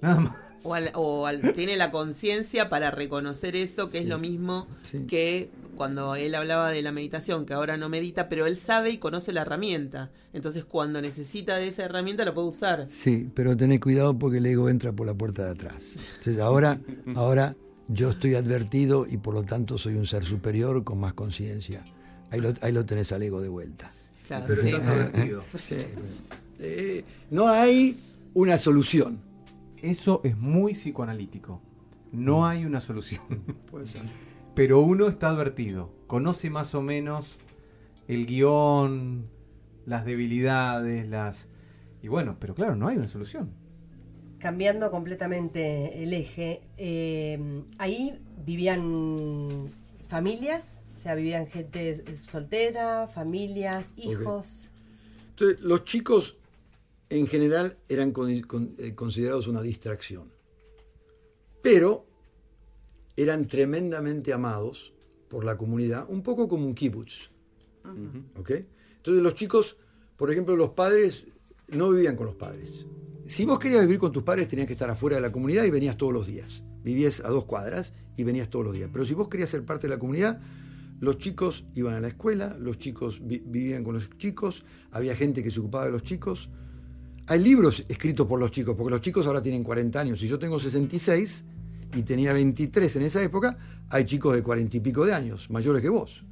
[0.00, 0.36] Nada más.
[0.64, 5.00] O, al- o al- tiene la conciencia para reconocer eso, que es lo mismo Sí.
[5.06, 8.98] que cuando él hablaba de la meditación, que ahora no medita, pero él sabe y
[8.98, 10.10] conoce la herramienta.
[10.32, 12.86] Entonces, cuando necesita de esa herramienta, la puede usar.
[12.88, 15.96] Sí, pero tened cuidado porque el ego entra por la puerta de atrás.
[16.18, 16.80] Entonces, ahora,
[17.14, 17.54] ahora
[17.88, 21.84] yo estoy advertido y por lo tanto soy un ser superior con más conciencia.
[22.30, 23.92] Ahí lo, ahí lo tenés al ego de vuelta.
[24.26, 24.68] Claro, Pero sí.
[24.68, 25.44] estás advertido.
[25.60, 25.76] Sí.
[26.58, 28.00] Eh, no hay
[28.32, 29.20] una solución.
[29.86, 31.62] Eso es muy psicoanalítico.
[32.10, 33.22] No hay una solución.
[33.70, 34.02] Puede ser.
[34.56, 35.92] Pero uno está advertido.
[36.08, 37.38] Conoce más o menos
[38.08, 39.28] el guion,
[39.84, 41.48] las debilidades, las...
[42.02, 43.52] Y bueno, pero claro, no hay una solución.
[44.40, 49.68] Cambiando completamente el eje, eh, ahí vivían
[50.08, 54.68] familias, o sea, vivían gente soltera, familias, hijos.
[55.30, 56.38] Entonces, los chicos
[57.10, 60.30] en general eran con- con- eh, considerados una distracción,
[61.62, 62.06] pero
[63.16, 64.92] eran tremendamente amados
[65.28, 67.30] por la comunidad, un poco como un kibutz.
[68.38, 68.50] ¿ok?
[68.96, 69.76] Entonces los chicos,
[70.16, 71.26] por ejemplo, los padres
[71.68, 72.86] no vivían con los padres.
[73.26, 75.70] Si vos querías vivir con tus padres tenías que estar afuera de la comunidad y
[75.70, 76.62] venías todos los días.
[76.84, 78.88] Vivías a dos cuadras y venías todos los días.
[78.92, 80.40] Pero si vos querías ser parte de la comunidad,
[81.00, 85.42] los chicos iban a la escuela, los chicos vi- vivían con los chicos, había gente
[85.42, 86.48] que se ocupaba de los chicos.
[87.28, 90.20] Hay libros escritos por los chicos, porque los chicos ahora tienen 40 años.
[90.20, 91.44] Si yo tengo 66
[91.96, 93.58] y tenía 23 en esa época,
[93.90, 96.24] hay chicos de 40 y pico de años, mayores que vos.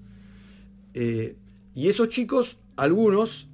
[0.94, 1.36] Eh,
[1.74, 3.48] y esos chicos, algunos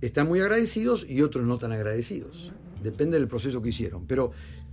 [0.00, 2.52] están muy agradecidos y otros no tan agradecidos.
[2.82, 4.06] Depende del proceso que hicieron.
[4.06, 4.32] Pero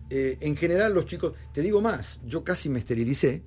[0.10, 3.44] eh, en general los chicos, te digo más, yo casi me esterilicé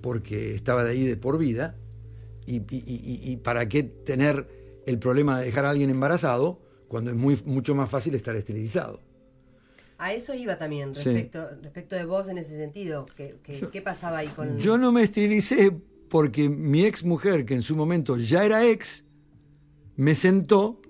[0.00, 1.76] porque estaba de ahí de por vida.
[2.46, 4.48] Y, para qué tener
[4.90, 9.00] el problema de dejar a alguien embarazado cuando es muy, mucho más fácil estar esterilizado.
[9.98, 11.04] A eso iba también, Sí.
[11.10, 13.06] respecto, respecto de vos en ese sentido.
[13.16, 14.58] que que- Yo- ¿Qué pasaba ahí con...?
[14.58, 15.70] Yo no me esterilicé
[16.08, 19.04] porque mi ex mujer, que en su momento ya era ex,
[19.96, 20.80] me sentó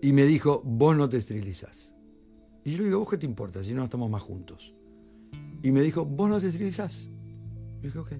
[0.00, 1.92] y me dijo, vos no te esterilizás.
[2.64, 4.72] Y yo le digo, ¿vos qué te importa si no estamos más juntos?
[5.62, 7.08] Y me dijo, vos no te esterilizás.
[7.80, 8.12] Yo dije, ok,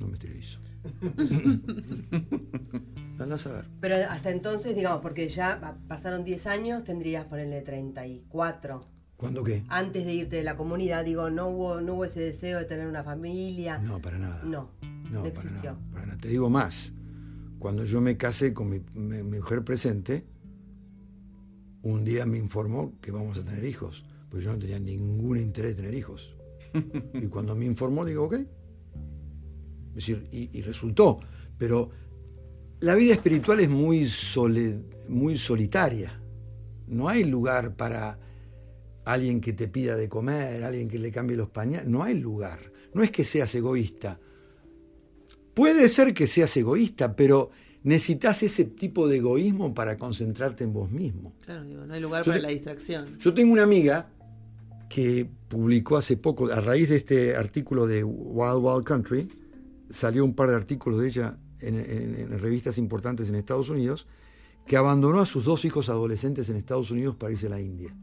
[0.00, 0.58] no me esterilizo.
[3.18, 3.64] Andás a ver.
[3.80, 8.86] Pero hasta entonces, digamos, porque ya pa- pasaron 10 años, tendrías ponerle 34.
[9.16, 9.62] ¿Cuándo qué?
[9.68, 12.86] Antes de irte de la comunidad, digo, no hubo, no hubo ese deseo de tener
[12.86, 13.78] una familia.
[13.78, 14.42] No, para nada.
[14.44, 15.72] No, no, No, para existió.
[15.72, 16.18] nada, para nada.
[16.18, 16.94] Te digo más.
[17.58, 20.26] Cuando yo me casé con mi, mi- mi mujer presente,
[21.82, 24.06] un día me informó que vamos a tener hijos.
[24.30, 26.34] Pues yo no tenía ningún interés de tener hijos.
[27.14, 28.36] Y cuando me informó, digo, ok.
[29.90, 31.20] Es decir, y, y resultó.
[31.58, 31.90] Pero
[32.80, 36.20] la vida espiritual es muy, sole- muy solitaria.
[36.86, 38.18] No hay lugar para
[39.04, 41.88] alguien que te pida de comer, alguien que le cambie los pañales.
[41.88, 42.58] No hay lugar.
[42.94, 44.18] No es que seas egoísta.
[45.54, 47.50] Puede ser que seas egoísta, pero
[47.82, 51.34] necesitas ese tipo de egoísmo para concentrarte en vos mismo.
[51.44, 53.18] Claro, digo, no hay lugar Yo para te- la distracción.
[53.18, 54.10] Yo tengo una amiga
[54.88, 59.28] que publicó hace poco, a raíz de este artículo de Wild Wild Country,
[59.90, 64.06] salió un par de artículos de ella en, revistas importantes en Estados Unidos,
[64.66, 67.94] que abandonó a sus dos hijos adolescentes en Estados Unidos para irse a la India.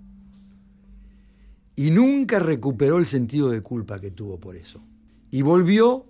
[1.75, 4.83] Y nunca recuperó el sentido de culpa que tuvo por eso.
[5.31, 6.05] Y volvió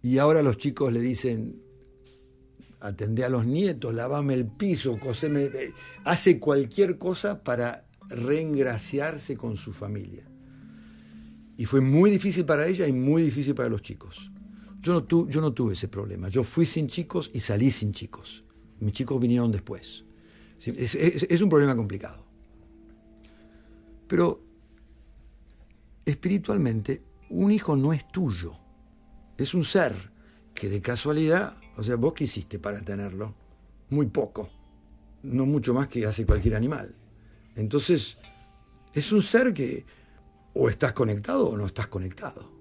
[0.00, 1.62] y ahora los chicos le dicen,
[2.80, 5.48] atendé a los nietos, lavame el piso, coseme,
[6.04, 10.24] hace cualquier cosa para reengraciarse con su familia.
[11.56, 14.31] Y fue muy difícil para ella y muy difícil para los chicos.
[14.82, 14.92] Yo
[15.40, 16.28] no, tuve ese problema.
[16.28, 18.44] Yo fui sin chicos y salí sin chicos.
[18.80, 20.04] Mis chicos vinieron después.
[20.64, 22.26] Es- es un problema complicado.
[24.08, 24.42] Pero
[26.04, 28.54] espiritualmente, un hijo no es tuyo.
[29.38, 29.94] Es un ser
[30.52, 33.34] que de casualidad, o sea, vos qué hiciste para tenerlo?
[33.90, 34.50] Muy poco.
[35.22, 36.94] No mucho más que hace cualquier animal.
[37.54, 38.18] Entonces,
[38.92, 39.86] es un ser que
[40.54, 42.51] o estás conectado o no estás conectado.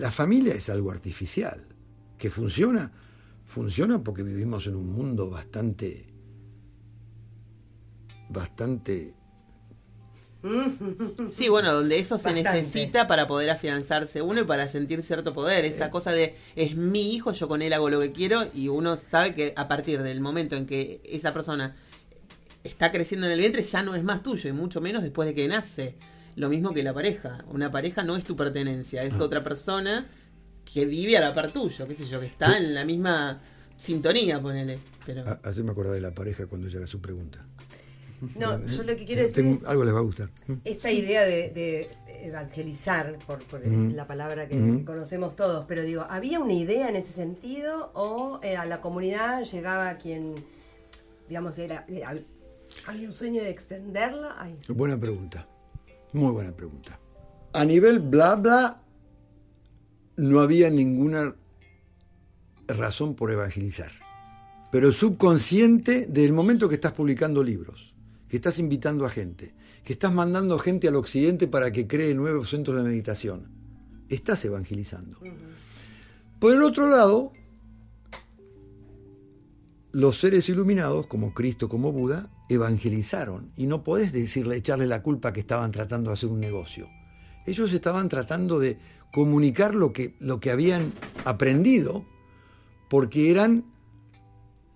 [0.00, 1.66] La familia es algo artificial.
[2.18, 2.92] ¿Que funciona?
[3.44, 6.06] Funciona porque vivimos en un mundo bastante.
[8.28, 9.14] bastante.
[11.32, 15.64] Sí, bueno, donde eso se necesita para poder afianzarse uno y para sentir cierto poder.
[15.64, 15.68] Eh.
[15.68, 18.96] Esa cosa de es mi hijo, yo con él hago lo que quiero y uno
[18.96, 21.76] sabe que a partir del momento en que esa persona
[22.64, 25.34] está creciendo en el vientre ya no es más tuyo y mucho menos después de
[25.34, 25.96] que nace.
[26.36, 27.44] Lo mismo que la pareja.
[27.48, 29.06] Una pareja no es tu pertenencia, Ah.
[29.06, 30.06] es otra persona
[30.64, 33.40] que vive a la par tuyo, qué sé yo, que está en la misma
[33.76, 34.78] sintonía, ponele.
[35.04, 35.22] Pero...
[35.28, 37.44] a- Así me acordé de la pareja cuando llega su pregunta.
[38.36, 40.30] No, yo lo que quiero decir Tengo- es algo les va a gustar.
[40.64, 41.90] esta idea de, de
[42.24, 47.90] evangelizar, por, la palabra que conocemos todos, pero digo, ¿había una idea en ese sentido
[47.94, 50.36] o eh, a la comunidad llegaba quien,
[51.28, 52.14] digamos, era, era-
[52.86, 54.36] había un sueño de extenderla?
[54.38, 55.48] Ay, Buena pregunta.
[56.12, 57.00] Muy buena pregunta.
[57.52, 58.82] A nivel bla bla,
[60.16, 61.34] no había ninguna
[62.68, 63.92] razón por evangelizar.
[64.70, 67.94] Pero subconsciente del momento que estás publicando libros,
[68.28, 72.50] que estás invitando a gente, que estás mandando gente al occidente para que cree nuevos
[72.50, 73.50] centros de meditación,
[74.08, 75.18] estás evangelizando.
[76.38, 77.32] Por el otro lado,
[79.92, 83.52] los seres iluminados, como Cristo, como Buda, evangelizaron.
[83.56, 86.88] Y no podés decirle, echarle la culpa que estaban tratando de hacer un negocio.
[87.46, 88.78] Ellos estaban tratando de
[89.12, 90.92] comunicar lo que, lo que habían
[91.24, 92.04] aprendido,
[92.88, 93.64] porque eran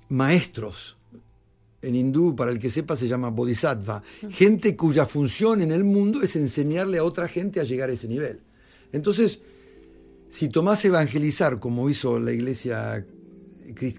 [0.09, 0.99] maestros.
[1.83, 4.03] En hindú, para el que sepa, se llama bodhisattva.
[4.31, 8.09] Gente cuya función en el mundo es enseñarle a otra gente a llegar a ese
[8.09, 8.43] nivel.
[8.93, 9.41] Entonces,
[10.29, 13.07] si tomás evangelizar como hizo la iglesia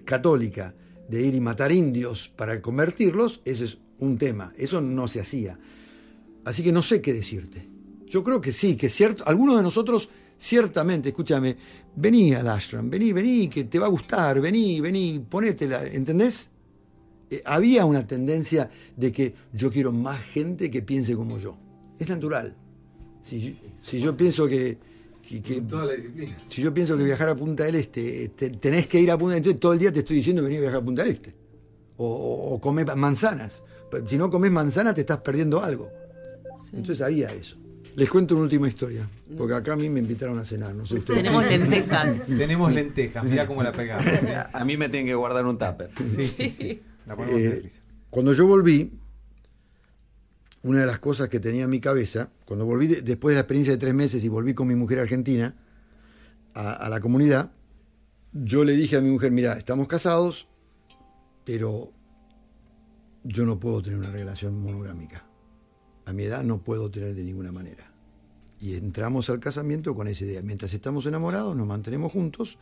[0.04, 0.74] católica,
[1.08, 4.52] de ir y matar indios para convertirlos, ese es un tema.
[4.56, 5.58] Eso no se hacía.
[6.44, 7.68] Así que no sé qué decirte.
[8.06, 10.08] Yo creo que sí, que cierto, algunos de nosotros
[10.38, 11.56] ciertamente, escúchame,
[11.96, 16.48] vení al ashram, vení, vení, que te va a gustar, vení, vení, ponétela, ¿entendés?
[17.30, 21.56] Eh, había una tendencia de que yo quiero más gente que piense como yo.
[21.98, 22.56] Es natural.
[23.20, 24.78] Si, si yo pienso que,
[25.28, 26.36] que- que- Toda la disciplina.
[26.48, 29.18] si yo pienso que viajar a Punta del Este, eh, te- tenés que ir a
[29.18, 31.12] Punta del Este, todo el día te estoy diciendo vení a viajar a Punta del
[31.12, 31.34] Este.
[31.96, 33.62] O, o, o comé manzanas.
[34.06, 35.90] Si no comes manzanas te estás perdiendo algo.
[36.72, 37.56] Entonces había eso.
[37.96, 40.96] Les cuento una última historia, porque acá a mí me invitaron a cenar, no sé
[40.96, 41.20] ustedes.
[41.24, 42.26] Tenemos lentejas.
[42.26, 44.06] Tenemos lentejas, mirá cómo la pegamos.
[44.06, 45.90] A, a mí me tienen que guardar un tupper.
[46.04, 46.82] Sí, sí, sí.
[47.06, 47.64] La Eh,
[48.10, 48.92] cuando yo volví,
[50.62, 53.40] una de las cosas que tenía en mi cabeza, cuando volví de- después de la
[53.42, 55.54] experiencia de tres meses y volví con mi mujer argentina
[56.54, 57.52] a, a la comunidad,
[58.32, 60.48] yo le dije a mi mujer, mira, estamos casados,
[61.44, 61.92] pero
[63.24, 65.24] yo no puedo tener una relación monogámica.
[66.06, 67.92] A mi edad no puedo tener de ninguna manera.
[68.60, 70.42] Y entramos al casamiento con esa idea.
[70.42, 72.58] Mientras estamos enamorados, nos mantenemos juntos,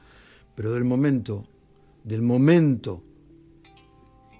[0.55, 1.48] pero del momento,
[2.05, 3.02] del momento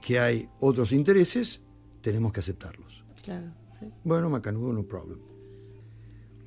[0.03, 1.61] que hay otros intereses,
[2.03, 2.96] tenemos que aceptarlos.
[3.27, 3.87] Claro, sí.
[4.05, 5.19] Bueno, macanudo, no problem.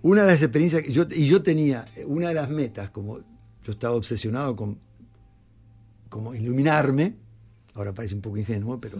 [0.01, 3.71] Una de las experiencias que yo, y yo tenía, una de las metas, como yo
[3.71, 4.79] estaba obsesionado con
[6.07, 7.17] como iluminarme,
[7.73, 8.97] ahora parece un poco ingenuo, pero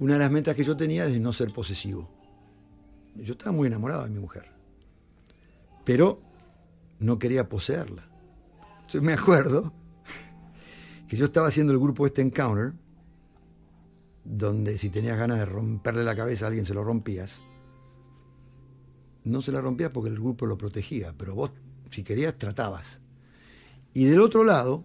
[0.00, 2.10] una de las metas que yo tenía es no ser posesivo.
[3.14, 4.50] Yo estaba muy enamorado de mi mujer,
[5.84, 6.20] pero
[6.98, 8.08] no quería poseerla.
[8.80, 9.72] Entonces me acuerdo
[11.08, 12.74] que yo estaba haciendo el grupo este Encounter,
[14.24, 17.42] donde si tenías ganas de romperle la cabeza a alguien se lo rompías.
[19.24, 21.50] No se la rompías porque el grupo lo protegía, pero vos,
[21.90, 23.00] si querías, tratabas.
[23.92, 24.84] Y del otro lado,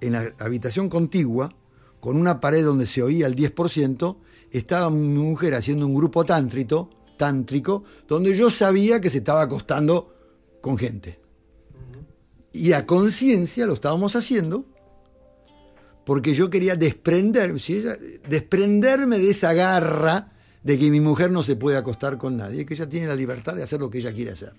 [0.00, 1.54] en la habitación contigua,
[2.00, 4.16] con una pared donde se oía el 10%,
[4.50, 10.14] estaba mi mujer haciendo un grupo tántrito, tántrico, donde yo sabía que se estaba acostando
[10.60, 11.20] con gente.
[12.52, 14.66] Y a conciencia lo estábamos haciendo
[16.04, 17.54] porque yo quería desprender,
[18.28, 22.74] desprenderme de esa garra de que mi mujer no se puede acostar con nadie, que
[22.74, 24.54] ella tiene la libertad de hacer lo que ella quiere hacer.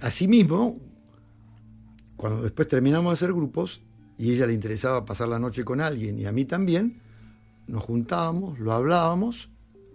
[0.00, 0.78] Asimismo,
[2.16, 3.82] cuando después terminamos de hacer grupos
[4.16, 7.02] y ella le interesaba pasar la noche con alguien y a mí también,
[7.66, 9.50] nos juntábamos, lo hablábamos,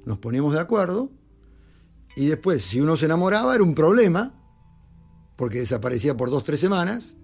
[0.06, 1.10] nos poníamos de acuerdo
[2.16, 4.34] y después, si uno se enamoraba, era un problema,
[5.36, 7.18] porque desaparecía por dos, tres semanas,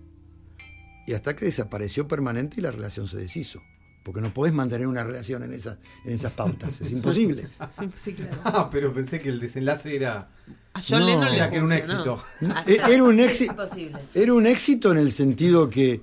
[1.10, 3.60] y hasta que desapareció permanente y la relación se deshizo.
[4.03, 7.48] Porque no podés mantener una relación en, esa, en esas pautas, es imposible.
[8.02, 8.38] Sí, claro.
[8.44, 10.30] Ah, pero pensé que el desenlace era.
[10.73, 11.06] A John No.
[11.07, 12.23] Lennon le Era que era un éxito.
[12.49, 13.56] Ah, E- Era un éxito.
[14.14, 15.99] Era un éxito en el sentido que,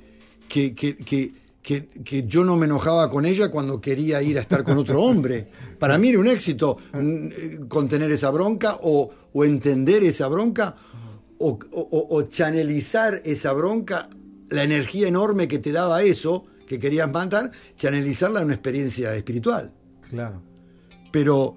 [0.49, 4.43] que, que, que, que- que yo no me enojaba con ella cuando quería ir a
[4.43, 5.49] estar con otro hombre.
[5.79, 10.77] Para mí era un éxito mm, eh, contener esa bronca o, o entender esa bronca
[11.39, 14.09] o, o- o chanelizar esa bronca,
[14.51, 19.73] la energía enorme que te daba eso que querías matar, chanelizarla en una experiencia espiritual.
[20.11, 20.43] Claro.
[21.13, 21.55] Pero,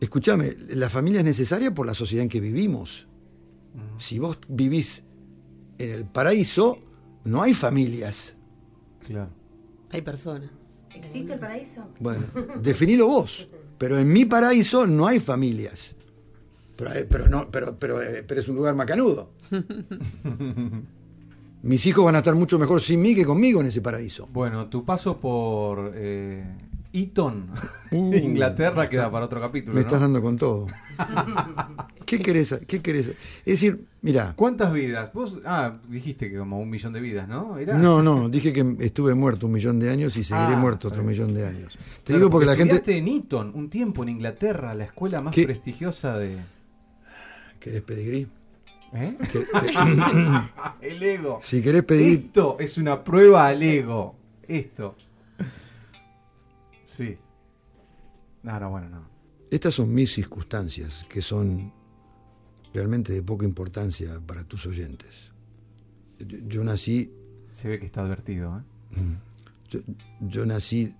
[0.00, 3.06] escúchame, la familia es necesaria por la sociedad en que vivimos.
[3.98, 5.04] Si vos vivís
[5.78, 6.78] en el paraíso,
[7.24, 8.36] no hay familias.
[9.06, 9.30] Claro.
[9.90, 10.50] Hay personas.
[10.94, 11.88] ¿Existe el paraíso?
[12.00, 12.24] Bueno,
[12.60, 13.48] definilo vos.
[13.78, 15.96] Pero en mi paraíso no hay familias.
[16.76, 19.30] Pero, eh, pero, no, pero, pero, eh, pero es un lugar macanudo.
[21.62, 24.28] Mis hijos van a estar mucho mejor sin mí que conmigo en ese paraíso.
[24.32, 26.44] Bueno, tu paso por eh,
[26.92, 27.46] Eton,
[27.92, 29.74] Uh, Inglaterra, queda para otro capítulo.
[29.74, 29.86] Me ¿no?
[29.86, 30.66] estás dando con todo.
[32.06, 32.58] ¿Qué querés?
[32.66, 33.08] ¿Qué querés?
[33.08, 35.12] Es decir, mira, ¿Cuántas vidas?
[35.12, 37.58] Vos, ah, dijiste que como un millón de vidas, ¿no?
[37.58, 37.76] ¿Era?
[37.76, 41.02] no, no, dije que estuve muerto un millón de años y seguiré Ah, muerto otro
[41.02, 41.74] millón de años.
[41.98, 42.74] Te Claro, digo porque la gente...
[42.76, 45.44] estudiaste en Eton un tiempo en Inglaterra, la escuela más ¿Qué?
[45.44, 46.38] prestigiosa de.
[47.60, 48.26] ¿Querés pedigrí?
[48.94, 49.16] ¿Eh?
[49.30, 49.46] ¿Qué-
[50.88, 51.38] El ego.
[51.42, 54.14] Si querés pedir Esto es una prueba al ego.
[54.46, 54.96] Esto.
[56.84, 57.16] Sí.
[58.42, 59.08] No, no, bueno, no.
[59.50, 61.72] Estas son mis circunstancias, que son
[62.74, 65.32] realmente de poca importancia para tus oyentes.
[66.18, 67.12] Yo, yo nací,
[67.50, 68.62] Se ve que está advertido, ¿eh?
[69.68, 69.80] yo,
[70.20, 70.94] yo nací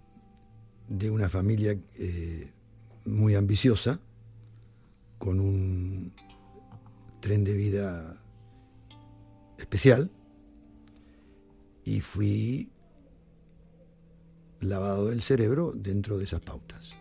[0.89, 2.51] de una familia eh,
[3.07, 4.01] muy ambiciosa,
[5.19, 6.13] con un
[7.23, 8.19] tren de vida
[9.57, 10.11] especial,
[11.85, 12.69] y fui
[14.61, 16.97] lavado del cerebro dentro de esas pautas.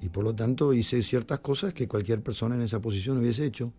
[0.00, 3.72] Y por lo tanto hice ciertas cosas que cualquier persona en esa posición hubiese hecho.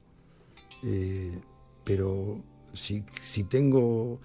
[0.84, 1.40] Eh,
[1.84, 4.19] pero si, si tengo,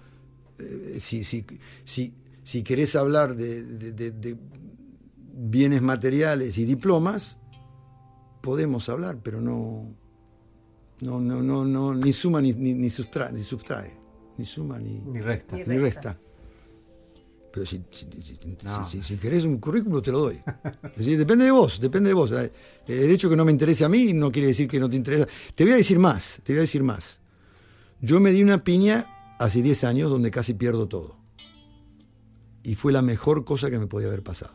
[0.57, 1.45] eh, si, si,
[1.83, 2.13] si,
[2.43, 4.37] si querés hablar de,
[5.33, 7.37] bienes materiales y diplomas,
[8.41, 9.95] podemos hablar, pero no,
[11.01, 13.91] no, no, no, no ni suma ni, ni, ni sustrae, ni subtrae,
[14.37, 15.55] ni suma ni, Ni resta.
[15.57, 16.19] Ni resta.
[17.53, 18.85] Pero si, si, si- No.
[18.85, 20.41] si- si querés un currículum, te lo doy.
[20.95, 22.31] Depende de vos, depende de vos.
[22.31, 22.51] Eh,
[22.87, 25.27] El hecho que no me interese a mí no quiere decir que no te interesa.
[25.53, 27.19] Te voy a decir más, te voy a decir más.
[27.99, 29.05] Yo me di una piña
[29.37, 31.17] hace 10 años donde casi pierdo todo.
[32.63, 34.53] Y fue la mejor cosa que me podía haber pasado.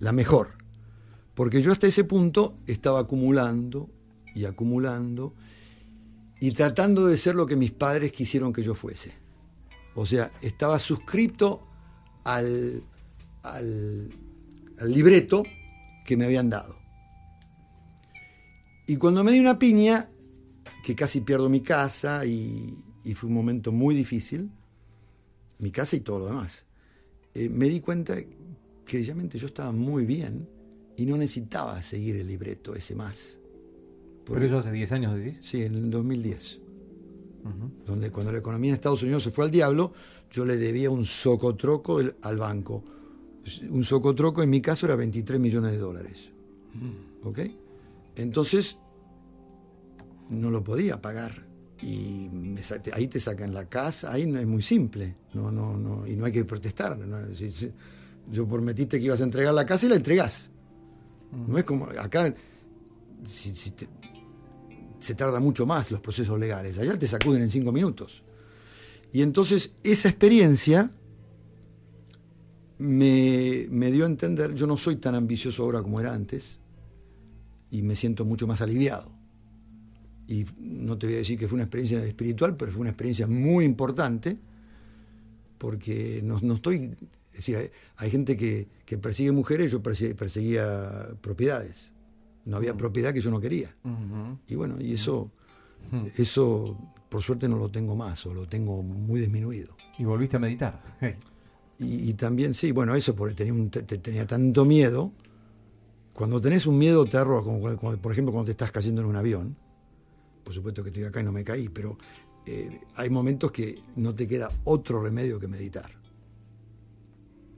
[0.00, 0.58] La mejor.
[1.34, 3.90] Porque yo hasta ese punto estaba acumulando
[4.34, 5.34] y acumulando
[6.40, 9.12] y tratando de ser lo que mis padres quisieron que yo fuese.
[9.94, 11.66] O sea, estaba suscripto
[12.24, 12.82] al,
[13.42, 14.10] al,
[14.86, 15.44] libreto
[16.04, 16.76] que me habían dado.
[18.86, 20.10] Y cuando me di una piña,
[20.82, 24.50] que casi pierdo mi casa y, y fue un momento muy difícil,
[25.58, 26.66] mi casa y todo lo demás,
[27.34, 28.16] eh, me di cuenta
[28.84, 30.48] que realmente yo estaba muy bien
[30.96, 33.38] y no necesitaba seguir el libreto ese más.
[34.32, 35.40] Pero eso hace 10 años decís.
[35.42, 36.60] Sí, en el 2010
[37.44, 37.70] Ujú.
[37.86, 39.92] donde cuando la economía en Estados Unidos se fue al diablo,
[40.30, 42.82] yo le debía un socotroco al banco.
[43.70, 46.30] Un socotroco en mi caso era 23 millones de dólares.
[47.22, 47.40] ¿Ok?
[48.16, 48.78] Entonces,
[50.30, 51.44] no lo podía pagar.
[51.82, 52.60] Y me
[52.94, 55.16] ahí te sacan la casa, ahí no es muy simple.
[55.34, 56.96] No, no, no, y no hay que protestar.
[56.98, 57.34] ¿no?
[57.34, 57.70] Si- si-
[58.32, 60.50] yo prometiste que ibas a entregar la casa y la entregás.
[61.46, 62.32] No es como acá,
[63.24, 63.88] si- si te-
[65.04, 66.78] se tarda mucho más los procesos legales.
[66.78, 68.22] Allá te sacuden en cinco minutos.
[69.12, 70.90] Y entonces esa experiencia
[72.78, 76.58] me, me dio a entender, yo no soy tan ambicioso ahora como era antes
[77.70, 79.12] y me siento mucho más aliviado.
[80.26, 83.26] Y no te voy a decir que fue una experiencia espiritual, pero fue una experiencia
[83.26, 84.38] muy importante
[85.58, 86.96] porque no, no estoy...
[87.30, 91.90] Es decir, hay, hay gente que, que persigue mujeres, yo perse- perseguía propiedades.
[92.44, 93.74] No había propiedad que yo no quería.
[94.46, 95.30] Y bueno, y eso,
[96.16, 96.76] eso
[97.08, 99.76] por suerte no lo tengo más, o lo tengo muy disminuido.
[99.98, 100.96] Y volviste a meditar.
[101.00, 101.14] Hey.
[101.76, 105.10] Y, y también, sí, bueno, eso porque tenía, un- te- te- tenía tanto miedo.
[106.12, 109.08] Cuando tenés un miedo, terror, como, cuando- cuando- por ejemplo cuando te estás cayendo en
[109.08, 109.56] un avión,
[110.44, 111.98] por supuesto que estoy acá y no me caí, pero
[112.46, 115.90] eh, hay momentos que no te queda otro remedio que meditar.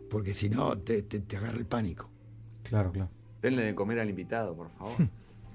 [0.09, 2.09] Porque si no, te, te- te agarra el pánico.
[2.63, 3.11] Claro, claro.
[3.43, 4.97] Denle de comer al invitado, por favor.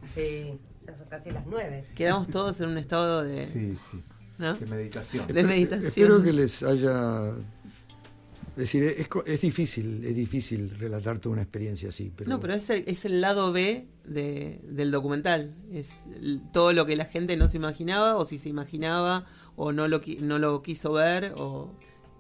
[0.04, 1.86] Sí, Ya son casi las nueve.
[1.94, 4.02] Quedamos todos en un estado de, Sí, sí.
[4.40, 4.56] ¿no?
[4.56, 5.28] De meditación.
[5.28, 5.88] de meditación.
[5.88, 7.34] Espero que les haya.
[8.52, 12.12] Es decir, es, es difícil, es difícil relatar toda una experiencia así.
[12.16, 15.54] Pero, No, pero es el, es el lado B de- del documental.
[15.72, 19.26] Es el- todo lo que la gente no se imaginaba, o si se imaginaba,
[19.56, 21.72] o no lo, no lo quiso ver, o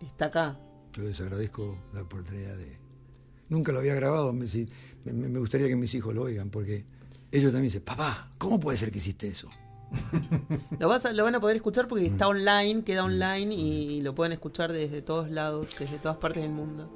[0.01, 0.59] está acá.
[0.93, 2.77] Yo les agradezco la oportunidad de.
[3.51, 4.45] Nunca lo había grabado, me,
[5.03, 6.85] me- me gustaría que mis hijos lo oigan, porque
[7.33, 9.49] ellos también dicen, papá, ¿cómo puede ser que hiciste eso?
[10.79, 14.15] Lo, vas a- lo van a poder escuchar porque está online, queda online y, lo
[14.15, 16.89] pueden escuchar desde todos lados, desde todas partes del mundo.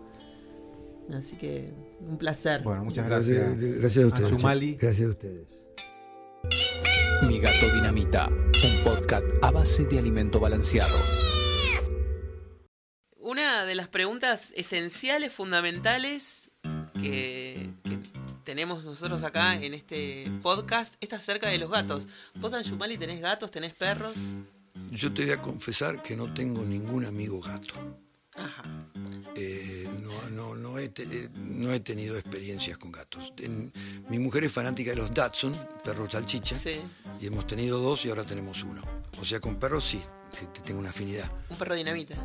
[1.13, 2.63] Así que un placer.
[2.63, 3.59] Bueno, muchas gracias.
[3.79, 4.77] Gracias a ustedes.
[4.79, 5.47] Gracias a ustedes.
[7.27, 10.95] Mi gato dinamita, un podcast a base de alimento balanceado.
[13.17, 16.44] Una de las preguntas esenciales, fundamentales
[17.01, 17.69] que,
[18.43, 22.07] tenemos nosotros acá en este podcast es acerca de los gatos.
[22.39, 24.15] ¿Vos, Anjumali, tenés gatos, tenés perros?
[24.91, 27.73] Yo te voy a confesar que no tengo ningún amigo gato.
[28.37, 28.63] Ajá.
[29.37, 33.33] Eh, no, no, no, he te- eh, no he tenido experiencias con gatos.
[33.37, 33.71] En-
[34.09, 35.53] mi mujer es fanática de los Datsun,
[35.83, 36.81] perros salchicha, Sí.
[37.19, 38.81] y hemos tenido dos y ahora tenemos uno.
[39.19, 41.29] O sea, con perros sí, eh, tengo una afinidad.
[41.49, 42.15] Un perro dinamita.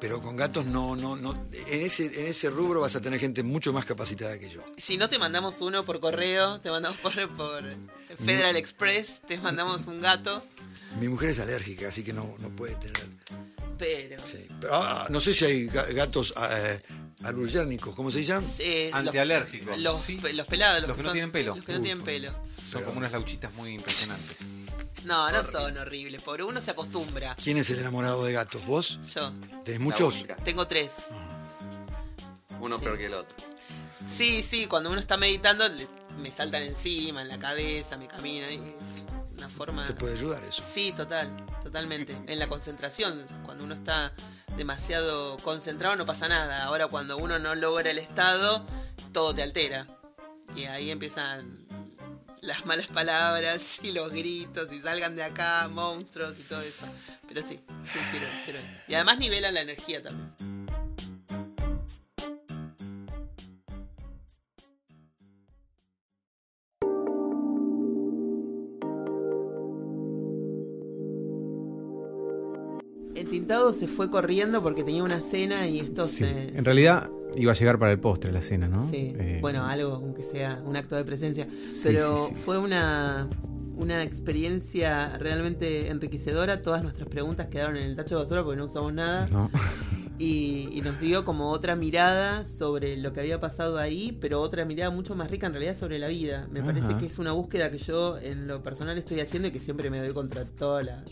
[0.00, 1.32] Pero con gatos no, no, no.
[1.52, 4.62] En ese, en ese rubro vas a tener gente mucho más capacitada que yo.
[4.78, 7.62] Si no te mandamos uno por correo, te mandamos por, por
[8.24, 10.42] Federal Express, te mandamos un gato,
[10.98, 13.08] Mi mujer es alérgica, así que no, no puede tener.
[13.80, 14.22] Pero...
[14.24, 14.46] sí.
[14.60, 16.80] Pero, ah, no sé si hay ga- gatos eh,
[17.24, 18.46] alergénicos, ¿cómo se llama?
[18.60, 19.76] eh, los- Antialérgicos.
[19.80, 20.14] Los, Sí.
[20.16, 21.56] pe- los pelados, los, Los que no son- tienen pelo.
[21.56, 22.32] Los que no tienen pelo.
[22.70, 24.36] Son como unas lauchitas muy impresionantes.
[25.04, 26.44] No, no son horribles, pobre.
[26.44, 27.34] Uno se acostumbra.
[27.42, 28.64] ¿Quién es el enamorado de gatos?
[28.66, 29.00] ¿Vos?
[29.14, 29.32] Yo
[29.64, 30.24] ¿Tenés muchos?
[30.44, 30.92] tengo tres.
[32.60, 32.84] Uno Sí.
[32.84, 33.34] peor que el otro.
[34.06, 35.88] Sí, sí, cuando uno está meditando le-
[36.18, 38.50] me saltan encima, en la cabeza, me caminan.
[38.50, 38.60] Es
[39.36, 39.86] una forma...
[39.86, 40.62] ¿Te puede ayudar eso?
[40.70, 41.34] Sí, total,
[41.70, 42.16] totalmente.
[42.26, 44.12] En la concentración, cuando uno está
[44.56, 46.64] demasiado concentrado no pasa nada.
[46.64, 48.66] Ahora cuando uno no logra el estado,
[49.12, 49.86] todo te altera.
[50.56, 51.64] Y ahí empiezan
[52.40, 56.86] las malas palabras y los gritos y salgan de acá monstruos y todo eso.
[57.28, 57.98] Pero sí, sí,
[58.44, 58.82] sirven.
[58.88, 60.59] Y además nivelan la energía también.
[73.72, 76.18] Se fue corriendo porque tenía una cena y esto Sí.
[76.24, 76.56] se...
[76.56, 78.88] En realidad iba a llegar para el postre la cena, ¿no?
[78.90, 81.46] Sí, Eh, bueno, algo, aunque sea un acto de presencia.
[81.62, 83.28] Sí, Pero sí, fue una,
[83.76, 86.62] una experiencia realmente enriquecedora.
[86.62, 89.26] Todas nuestras preguntas quedaron en el tacho de basura porque no usamos nada.
[89.26, 89.50] No.
[90.22, 94.66] Y, y nos dio como otra mirada sobre lo que había pasado ahí, pero otra
[94.66, 96.46] mirada mucho más rica en realidad sobre la vida.
[96.52, 99.60] Me parece que es una búsqueda que yo en lo personal estoy haciendo y que
[99.60, 101.04] siempre me doy contra todas las,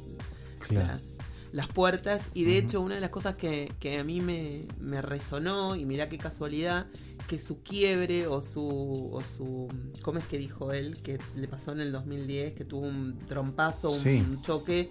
[0.68, 0.88] Claro.
[0.88, 1.16] las,
[1.52, 2.28] las puertas.
[2.34, 5.84] Y de hecho, una de las cosas que, que a mí me, me resonó, y
[5.84, 6.86] mirá qué casualidad,
[7.26, 9.68] que su quiebre o su, o su.
[10.02, 10.96] ¿Cómo es que dijo él?
[11.02, 14.24] Que le pasó en el 2010, que tuvo un trompazo, un, Sí.
[14.42, 14.90] choque,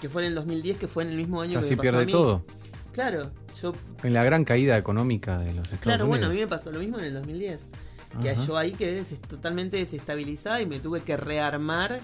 [0.00, 1.88] que fue en el 2010, que fue en el mismo año Casi que me pasó
[1.88, 2.12] a pierde mí.
[2.12, 2.44] todo.
[2.92, 3.30] Claro,
[3.60, 3.72] yo.
[4.02, 6.78] En la gran caída económica de los Estados Claro, bueno, a mí me pasó lo
[6.80, 7.68] mismo en el 2010.
[8.20, 8.44] Que Ajá.
[8.44, 12.00] yo ahí quedé totalmente desestabilizada y me tuve que rearmar.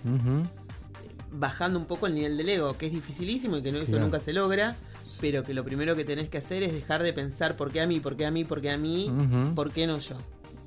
[1.32, 4.04] Bajando un poco el nivel del ego, que es dificilísimo y que no, eso Claro.
[4.04, 4.76] nunca se logra,
[5.20, 7.86] pero que lo primero que tenés que hacer es dejar de pensar por qué a
[7.86, 9.10] mí, por qué a mí, por qué a mí,
[9.54, 10.16] por qué no yo.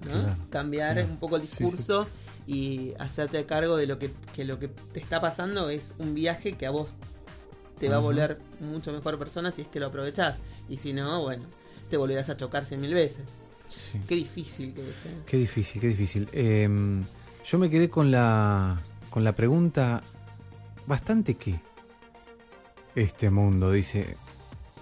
[0.05, 0.11] ¿no?
[0.11, 1.09] Claro, Cambiar claro.
[1.09, 1.63] un poco el Sí, sí.
[1.63, 2.07] discurso
[2.47, 6.53] y hacerte cargo de lo que, que lo que te está pasando es un viaje
[6.53, 6.95] que a vos
[7.79, 10.41] te va a volver mucho mejor persona si es que lo aprovechás.
[10.69, 11.45] Y si no, bueno,
[11.89, 13.23] te volverás a chocar cien mil veces.
[13.69, 13.99] Sí.
[14.07, 14.87] Qué difícil que es.
[15.05, 15.17] ¿eh?
[15.25, 16.27] Qué difícil, qué difícil.
[16.33, 16.67] Eh,
[17.45, 18.79] yo me quedé con la,
[19.09, 20.01] con la pregunta,
[20.91, 21.57] ¿bastante qué?
[22.95, 24.17] Este mundo, dice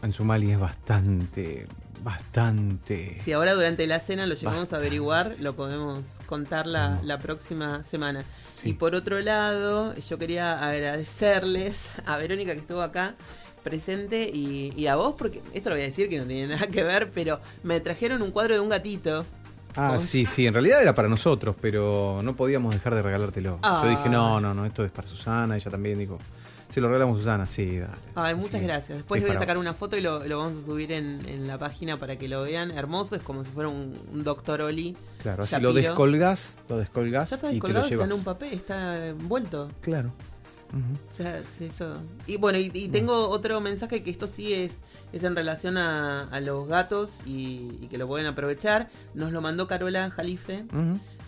[0.01, 1.67] Anzumali, es bastante,
[2.03, 3.21] bastante...
[3.23, 4.77] Si ahora durante la cena lo llevamos Basta.
[4.77, 7.03] a averiguar, lo podemos contar la, No.
[7.03, 8.23] la próxima semana.
[8.51, 8.69] Sí.
[8.69, 13.13] Y por otro lado, yo quería agradecerles a Verónica que estuvo acá
[13.63, 16.65] presente y, y a vos, porque esto lo voy a decir que no tiene nada
[16.65, 19.25] que ver, pero me trajeron un cuadro de un gatito.
[19.75, 19.99] Ah, ¿Cómo?
[19.99, 23.59] sí, sí, en realidad era para nosotros, pero no podíamos dejar de regalártelo.
[23.61, 23.81] Ah.
[23.83, 26.17] Yo dije, no, no, no, esto es para Susana, ella también dijo,
[26.67, 27.93] se lo regalamos a Susana, sí, dale.
[28.15, 28.67] Ay, muchas Sí.
[28.67, 28.97] gracias.
[28.99, 31.57] Después voy a sacar una foto y lo, lo vamos a subir en, en la
[31.57, 32.71] página para que lo vean.
[32.71, 34.95] Hermoso, es como si fuera un, un Doctor Oli.
[35.21, 35.69] Claro, así Shapiro.
[35.71, 36.97] lo descolgás, lo está
[37.51, 38.07] y te lo descolgado, está llevas.
[38.07, 39.67] en un papel, está envuelto.
[39.81, 40.11] Claro.
[40.69, 41.13] Ujú.
[41.13, 41.95] O sea, eso.
[42.27, 44.73] Y bueno, y, y tengo otro mensaje que esto sí es,
[45.13, 48.89] es en relación a, a los gatos y, y que lo pueden aprovechar.
[49.13, 50.65] Nos lo mandó Carola Jalife,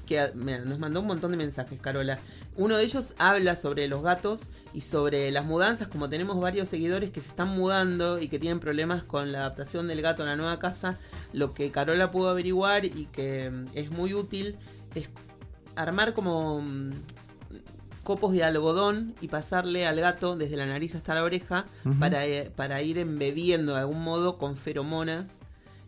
[0.06, 2.20] que a- mira, nos mandó un montón de mensajes, Carola.
[2.58, 7.10] Uno de ellos habla sobre los gatos y sobre las mudanzas, como tenemos varios seguidores
[7.10, 10.36] que se están mudando y que tienen problemas con la adaptación del gato a la
[10.36, 10.98] nueva casa,
[11.32, 14.58] lo que Carola pudo averiguar y que mm, es muy útil
[14.96, 15.08] es
[15.78, 16.92] armar como mm,
[18.04, 21.66] copos de algodón y pasarle al gato desde la nariz hasta la oreja
[22.00, 25.26] para, eh, para ir embebiendo de algún modo con feromonas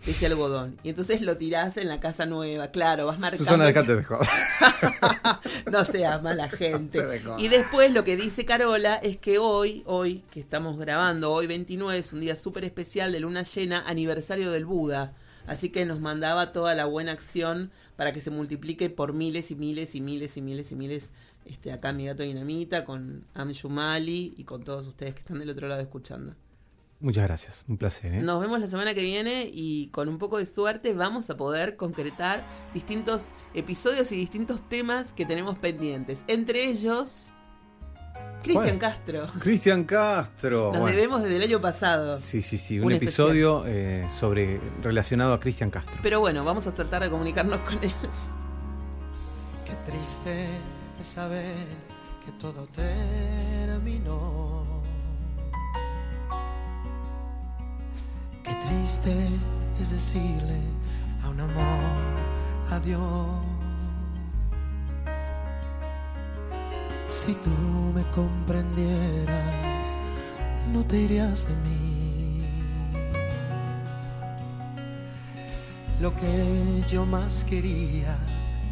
[0.06, 0.78] ese algodón.
[0.84, 3.44] Y entonces lo tirás en la casa nueva, claro, vas marcando.
[3.46, 4.28] Susana, que- dejate de joder.
[5.72, 7.02] no seas mala gente.
[7.02, 7.22] Te.
[7.38, 11.98] Y después lo que dice Carola es que hoy, hoy que estamos grabando, hoy 29
[12.00, 15.14] es un día súper especial de luna llena, aniversario del Buda.
[15.48, 19.56] Así que nos mandaba toda la buena acción para que se multiplique por miles y
[19.56, 21.12] miles y miles y miles y miles.
[21.46, 25.68] Este, acá mi gato Dinamita, con Amshumali y con todos ustedes que están del otro
[25.68, 26.36] lado escuchando.
[27.00, 28.14] Muchas gracias, un placer.
[28.14, 28.22] ¿eh?
[28.22, 31.76] Nos vemos la semana que viene y con un poco de suerte vamos a poder
[31.76, 36.24] concretar distintos episodios y distintos temas que tenemos pendientes.
[36.28, 37.30] Entre ellos,
[38.42, 38.80] Cristian.
[38.80, 39.28] Castro.
[39.40, 40.72] Cristian Castro.
[40.72, 40.96] Nos bueno.
[40.96, 42.18] debemos desde el año pasado.
[42.18, 46.00] Sí, sí, sí, un, Un episodio eh, sobre relacionado a Cristian Castro.
[46.02, 47.94] Pero bueno, vamos a tratar de comunicarnos con él.
[49.66, 50.48] Qué triste
[51.04, 51.56] saber
[52.26, 54.64] que todo terminó.
[58.44, 59.28] Qué triste
[59.80, 60.60] es decirle
[61.24, 62.14] a un amor
[62.72, 63.28] adiós.
[67.08, 67.50] Si tú
[67.94, 69.98] me comprendieras,
[70.72, 71.84] no te irías de mí.
[76.02, 78.18] Lo que yo más quería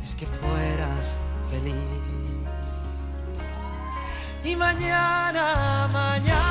[0.03, 2.10] es que fueras feliz.
[4.43, 6.50] Y mañana, mañana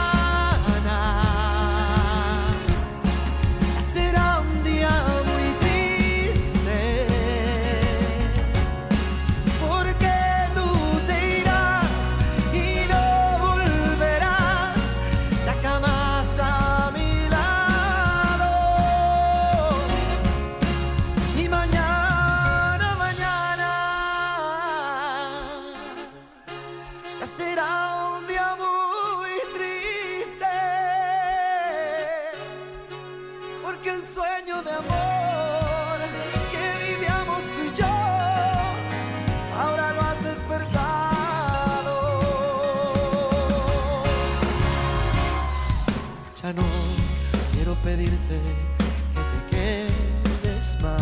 [48.30, 51.00] que te quedes más.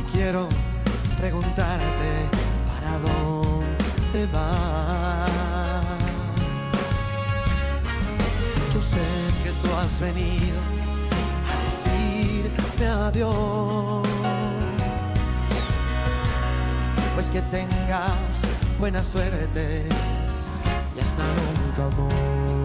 [0.00, 0.48] Y quiero
[1.18, 2.10] preguntarte
[2.66, 5.30] para dónde vas.
[8.74, 8.98] Yo sé
[9.44, 10.58] que tú has venido
[11.48, 14.06] a decirme adiós.
[17.14, 18.42] Pues que tengas
[18.78, 19.86] buena suerte
[20.94, 22.55] y hasta nunca amor.